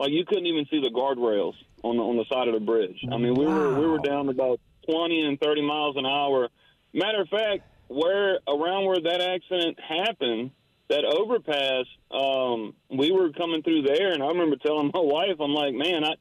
like 0.00 0.10
you 0.10 0.24
couldn't 0.24 0.46
even 0.46 0.66
see 0.68 0.80
the 0.80 0.90
guardrails 0.90 1.54
on 1.84 1.96
the 1.96 2.02
on 2.02 2.16
the 2.16 2.24
side 2.24 2.48
of 2.48 2.54
the 2.54 2.60
bridge. 2.60 3.04
I 3.08 3.18
mean, 3.18 3.34
we 3.34 3.46
wow. 3.46 3.54
were 3.54 3.80
we 3.80 3.86
were 3.86 4.00
down 4.00 4.28
about 4.30 4.58
20 4.90 5.26
and 5.26 5.38
30 5.38 5.62
miles 5.62 5.96
an 5.96 6.06
hour. 6.06 6.48
Matter 6.92 7.20
of 7.20 7.28
fact, 7.28 7.62
where 7.86 8.40
around 8.48 8.86
where 8.86 9.00
that 9.00 9.20
accident 9.20 9.78
happened, 9.78 10.50
that 10.88 11.04
overpass, 11.04 11.86
um, 12.10 12.74
we 12.90 13.12
were 13.12 13.30
coming 13.30 13.62
through 13.62 13.82
there, 13.82 14.10
and 14.10 14.24
I 14.24 14.26
remember 14.26 14.56
telling 14.56 14.90
my 14.92 15.00
wife, 15.00 15.38
I'm 15.38 15.54
like, 15.54 15.72
man, 15.72 16.02
I 16.02 16.14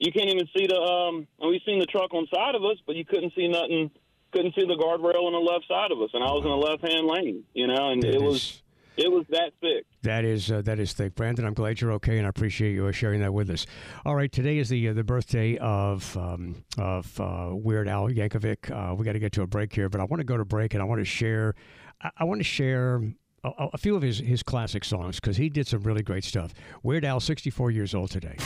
you 0.00 0.10
can't 0.12 0.30
even 0.30 0.48
see 0.56 0.66
the. 0.66 0.76
Um, 0.76 1.28
and 1.38 1.50
we 1.50 1.60
seen 1.64 1.78
the 1.78 1.86
truck 1.86 2.12
on 2.12 2.26
side 2.34 2.54
of 2.54 2.64
us, 2.64 2.78
but 2.86 2.96
you 2.96 3.04
couldn't 3.04 3.32
see 3.36 3.46
nothing. 3.46 3.90
Couldn't 4.32 4.54
see 4.54 4.64
the 4.64 4.74
guardrail 4.74 5.26
on 5.26 5.32
the 5.32 5.38
left 5.38 5.66
side 5.68 5.92
of 5.92 6.00
us, 6.00 6.10
and 6.14 6.24
I 6.24 6.28
was 6.28 6.44
in 6.44 6.50
the 6.50 6.56
left 6.56 6.82
hand 6.82 7.06
lane. 7.06 7.44
You 7.52 7.66
know, 7.66 7.90
and 7.90 8.02
that 8.02 8.08
it 8.08 8.16
is, 8.16 8.22
was 8.22 8.62
it 8.96 9.12
was 9.12 9.26
that 9.28 9.52
thick. 9.60 9.84
That 10.02 10.24
is 10.24 10.50
uh, 10.50 10.62
that 10.62 10.78
is 10.78 10.94
thick, 10.94 11.14
Brandon. 11.14 11.44
I'm 11.44 11.52
glad 11.52 11.80
you're 11.80 11.92
okay, 11.92 12.16
and 12.16 12.26
I 12.26 12.30
appreciate 12.30 12.72
you 12.72 12.86
uh, 12.86 12.92
sharing 12.92 13.20
that 13.20 13.34
with 13.34 13.50
us. 13.50 13.66
All 14.06 14.14
right, 14.14 14.32
today 14.32 14.56
is 14.58 14.70
the 14.70 14.88
uh, 14.88 14.92
the 14.94 15.04
birthday 15.04 15.58
of 15.58 16.16
um, 16.16 16.64
of 16.78 17.20
uh, 17.20 17.50
Weird 17.52 17.86
Al 17.86 18.08
Yankovic. 18.08 18.70
Uh, 18.70 18.94
we 18.94 19.04
got 19.04 19.12
to 19.12 19.18
get 19.18 19.32
to 19.32 19.42
a 19.42 19.46
break 19.46 19.74
here, 19.74 19.90
but 19.90 20.00
I 20.00 20.04
want 20.04 20.20
to 20.20 20.24
go 20.24 20.38
to 20.38 20.44
break, 20.46 20.72
and 20.72 20.82
I 20.82 20.86
want 20.86 21.00
to 21.00 21.04
share. 21.04 21.54
I, 22.00 22.10
I 22.18 22.24
want 22.24 22.40
to 22.40 22.44
share 22.44 23.02
a, 23.44 23.68
a, 23.74 23.78
few 23.78 23.96
of 23.96 24.02
his 24.02 24.20
his 24.20 24.42
classic 24.42 24.84
songs 24.84 25.16
because 25.16 25.36
he 25.36 25.50
did 25.50 25.66
some 25.66 25.82
really 25.82 26.02
great 26.02 26.24
stuff. 26.24 26.54
Weird 26.82 27.04
Al, 27.04 27.20
64 27.20 27.70
years 27.70 27.94
old 27.94 28.10
today. 28.10 28.36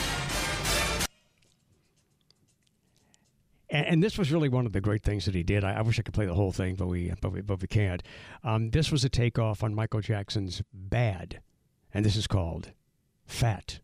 And, 3.75 3.85
and, 3.87 4.03
this 4.03 4.17
was 4.17 4.31
really 4.31 4.47
one 4.47 4.65
of 4.65 4.71
the 4.71 4.79
great 4.79 5.03
things 5.03 5.25
that 5.25 5.35
he 5.35 5.43
did. 5.43 5.65
I, 5.65 5.73
I, 5.73 5.81
wish 5.81 5.99
I 5.99 6.01
could 6.01 6.13
play 6.13 6.25
the 6.25 6.33
whole 6.33 6.53
thing, 6.53 6.75
but 6.75 6.87
we 6.87 7.11
but 7.19 7.33
we, 7.33 7.41
but 7.41 7.61
we 7.61 7.67
can't. 7.67 8.01
Um, 8.41 8.69
this 8.69 8.89
was 8.89 9.03
a 9.03 9.09
takeoff 9.09 9.63
on 9.63 9.75
Michael 9.75 9.99
Jackson's 9.99 10.61
"Bad," 10.73 11.41
and 11.93 12.05
this 12.05 12.15
is 12.15 12.25
called 12.25 12.71
"Fat." 13.25 13.79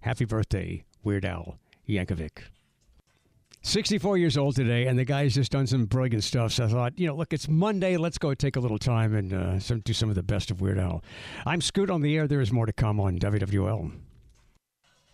Happy 0.00 0.24
birthday, 0.24 0.84
Weird 1.04 1.26
Al 1.26 1.58
Yankovic. 1.86 2.44
64 3.60 4.16
years 4.16 4.38
old 4.38 4.56
today, 4.56 4.86
and 4.86 4.98
the 4.98 5.04
guy's 5.04 5.34
just 5.34 5.52
done 5.52 5.66
some 5.66 5.84
brilliant 5.84 6.24
stuff. 6.24 6.52
So 6.52 6.64
I 6.64 6.68
thought, 6.68 6.98
you 6.98 7.06
know, 7.06 7.14
look, 7.14 7.34
it's 7.34 7.46
Monday. 7.46 7.98
Let's 7.98 8.16
go 8.16 8.32
take 8.32 8.56
a 8.56 8.60
little 8.60 8.78
time 8.78 9.14
and 9.14 9.34
uh, 9.34 9.58
some, 9.58 9.80
do 9.80 9.92
some 9.92 10.08
of 10.08 10.14
the 10.14 10.22
best 10.22 10.50
of 10.50 10.62
Weird 10.62 10.78
Al. 10.78 11.04
I'm 11.44 11.60
Scoot 11.60 11.90
on 11.90 12.00
the 12.00 12.16
air. 12.16 12.26
There 12.26 12.40
is 12.40 12.52
more 12.52 12.64
to 12.64 12.72
come 12.72 12.98
on 12.98 13.18
WWL. 13.18 13.92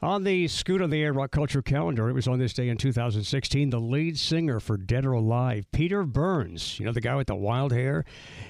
On 0.03 0.25
the 0.25 0.47
Scoot 0.47 0.83
on 0.83 0.91
the 0.91 1.03
Air 1.03 1.15
Rock 1.15 1.31
Culture 1.31 1.63
calendar, 1.63 2.11
it 2.11 2.13
was 2.13 2.29
on 2.29 2.39
this 2.39 2.53
day 2.53 2.69
in 2.69 2.77
2016, 2.77 3.71
the 3.71 3.81
lead 3.81 4.19
singer 4.19 4.61
for 4.61 4.77
Dead 4.77 5.07
or 5.07 5.13
Alive, 5.13 5.65
Peter 5.73 6.05
Burns, 6.05 6.79
you 6.79 6.85
know, 6.85 6.93
the 6.93 7.01
guy 7.01 7.15
with 7.15 7.29
the 7.29 7.35
wild 7.35 7.73
hair. 7.73 8.05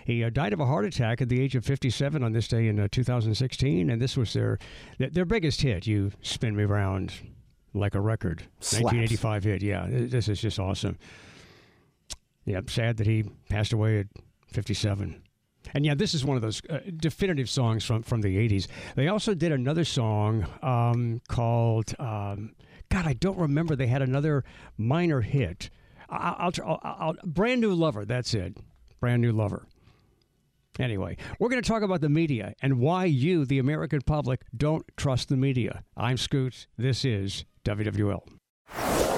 He 0.04 0.24
uh, 0.24 0.30
died 0.30 0.52
of 0.52 0.58
a 0.58 0.66
heart 0.66 0.84
attack 0.84 1.22
at 1.22 1.28
the 1.28 1.40
age 1.40 1.54
of 1.54 1.64
57 1.64 2.24
on 2.24 2.32
this 2.32 2.48
day 2.48 2.66
in 2.66 2.80
uh, 2.80 2.88
2016, 2.90 3.88
and 3.88 4.02
this 4.02 4.16
was 4.16 4.32
their, 4.32 4.58
their 4.98 5.24
biggest 5.24 5.62
hit, 5.62 5.86
You 5.86 6.10
Spin 6.20 6.56
Me 6.56 6.64
Round 6.64 7.12
Like 7.74 7.94
a 7.94 8.00
Record. 8.00 8.42
Slaps. 8.58 8.82
1985 8.82 9.44
hit, 9.44 9.62
yeah. 9.62 9.86
This 9.88 10.28
is 10.28 10.40
just 10.40 10.58
awesome. 10.58 10.98
Yeah, 12.44 12.60
sad 12.66 12.96
that 12.96 13.06
he 13.06 13.24
passed 13.48 13.72
away 13.72 14.00
at 14.00 14.06
57. 14.48 15.22
And 15.74 15.84
yeah, 15.84 15.94
this 15.94 16.14
is 16.14 16.24
one 16.24 16.36
of 16.36 16.42
those 16.42 16.62
uh, 16.68 16.78
definitive 16.96 17.48
songs 17.48 17.84
from, 17.84 18.02
from 18.02 18.20
the 18.22 18.36
80s. 18.36 18.66
They 18.94 19.08
also 19.08 19.34
did 19.34 19.52
another 19.52 19.84
song 19.84 20.46
um, 20.62 21.20
called, 21.28 21.94
um, 21.98 22.54
God, 22.88 23.06
I 23.06 23.14
don't 23.14 23.38
remember. 23.38 23.76
They 23.76 23.86
had 23.86 24.02
another 24.02 24.44
minor 24.76 25.20
hit. 25.20 25.70
I'll, 26.08 26.52
I'll, 26.64 26.80
I'll, 26.82 27.14
Brand 27.24 27.60
New 27.60 27.74
Lover, 27.74 28.04
that's 28.04 28.34
it. 28.34 28.56
Brand 29.00 29.22
New 29.22 29.32
Lover. 29.32 29.66
Anyway, 30.78 31.16
we're 31.38 31.48
going 31.48 31.62
to 31.62 31.66
talk 31.68 31.82
about 31.82 32.00
the 32.00 32.08
media 32.08 32.54
and 32.60 32.78
why 32.78 33.06
you, 33.06 33.44
the 33.44 33.58
American 33.58 34.00
public, 34.02 34.42
don't 34.54 34.84
trust 34.96 35.28
the 35.28 35.36
media. 35.36 35.84
I'm 35.96 36.18
Scoots. 36.18 36.66
This 36.76 37.04
is 37.04 37.44
WWL. 37.64 38.35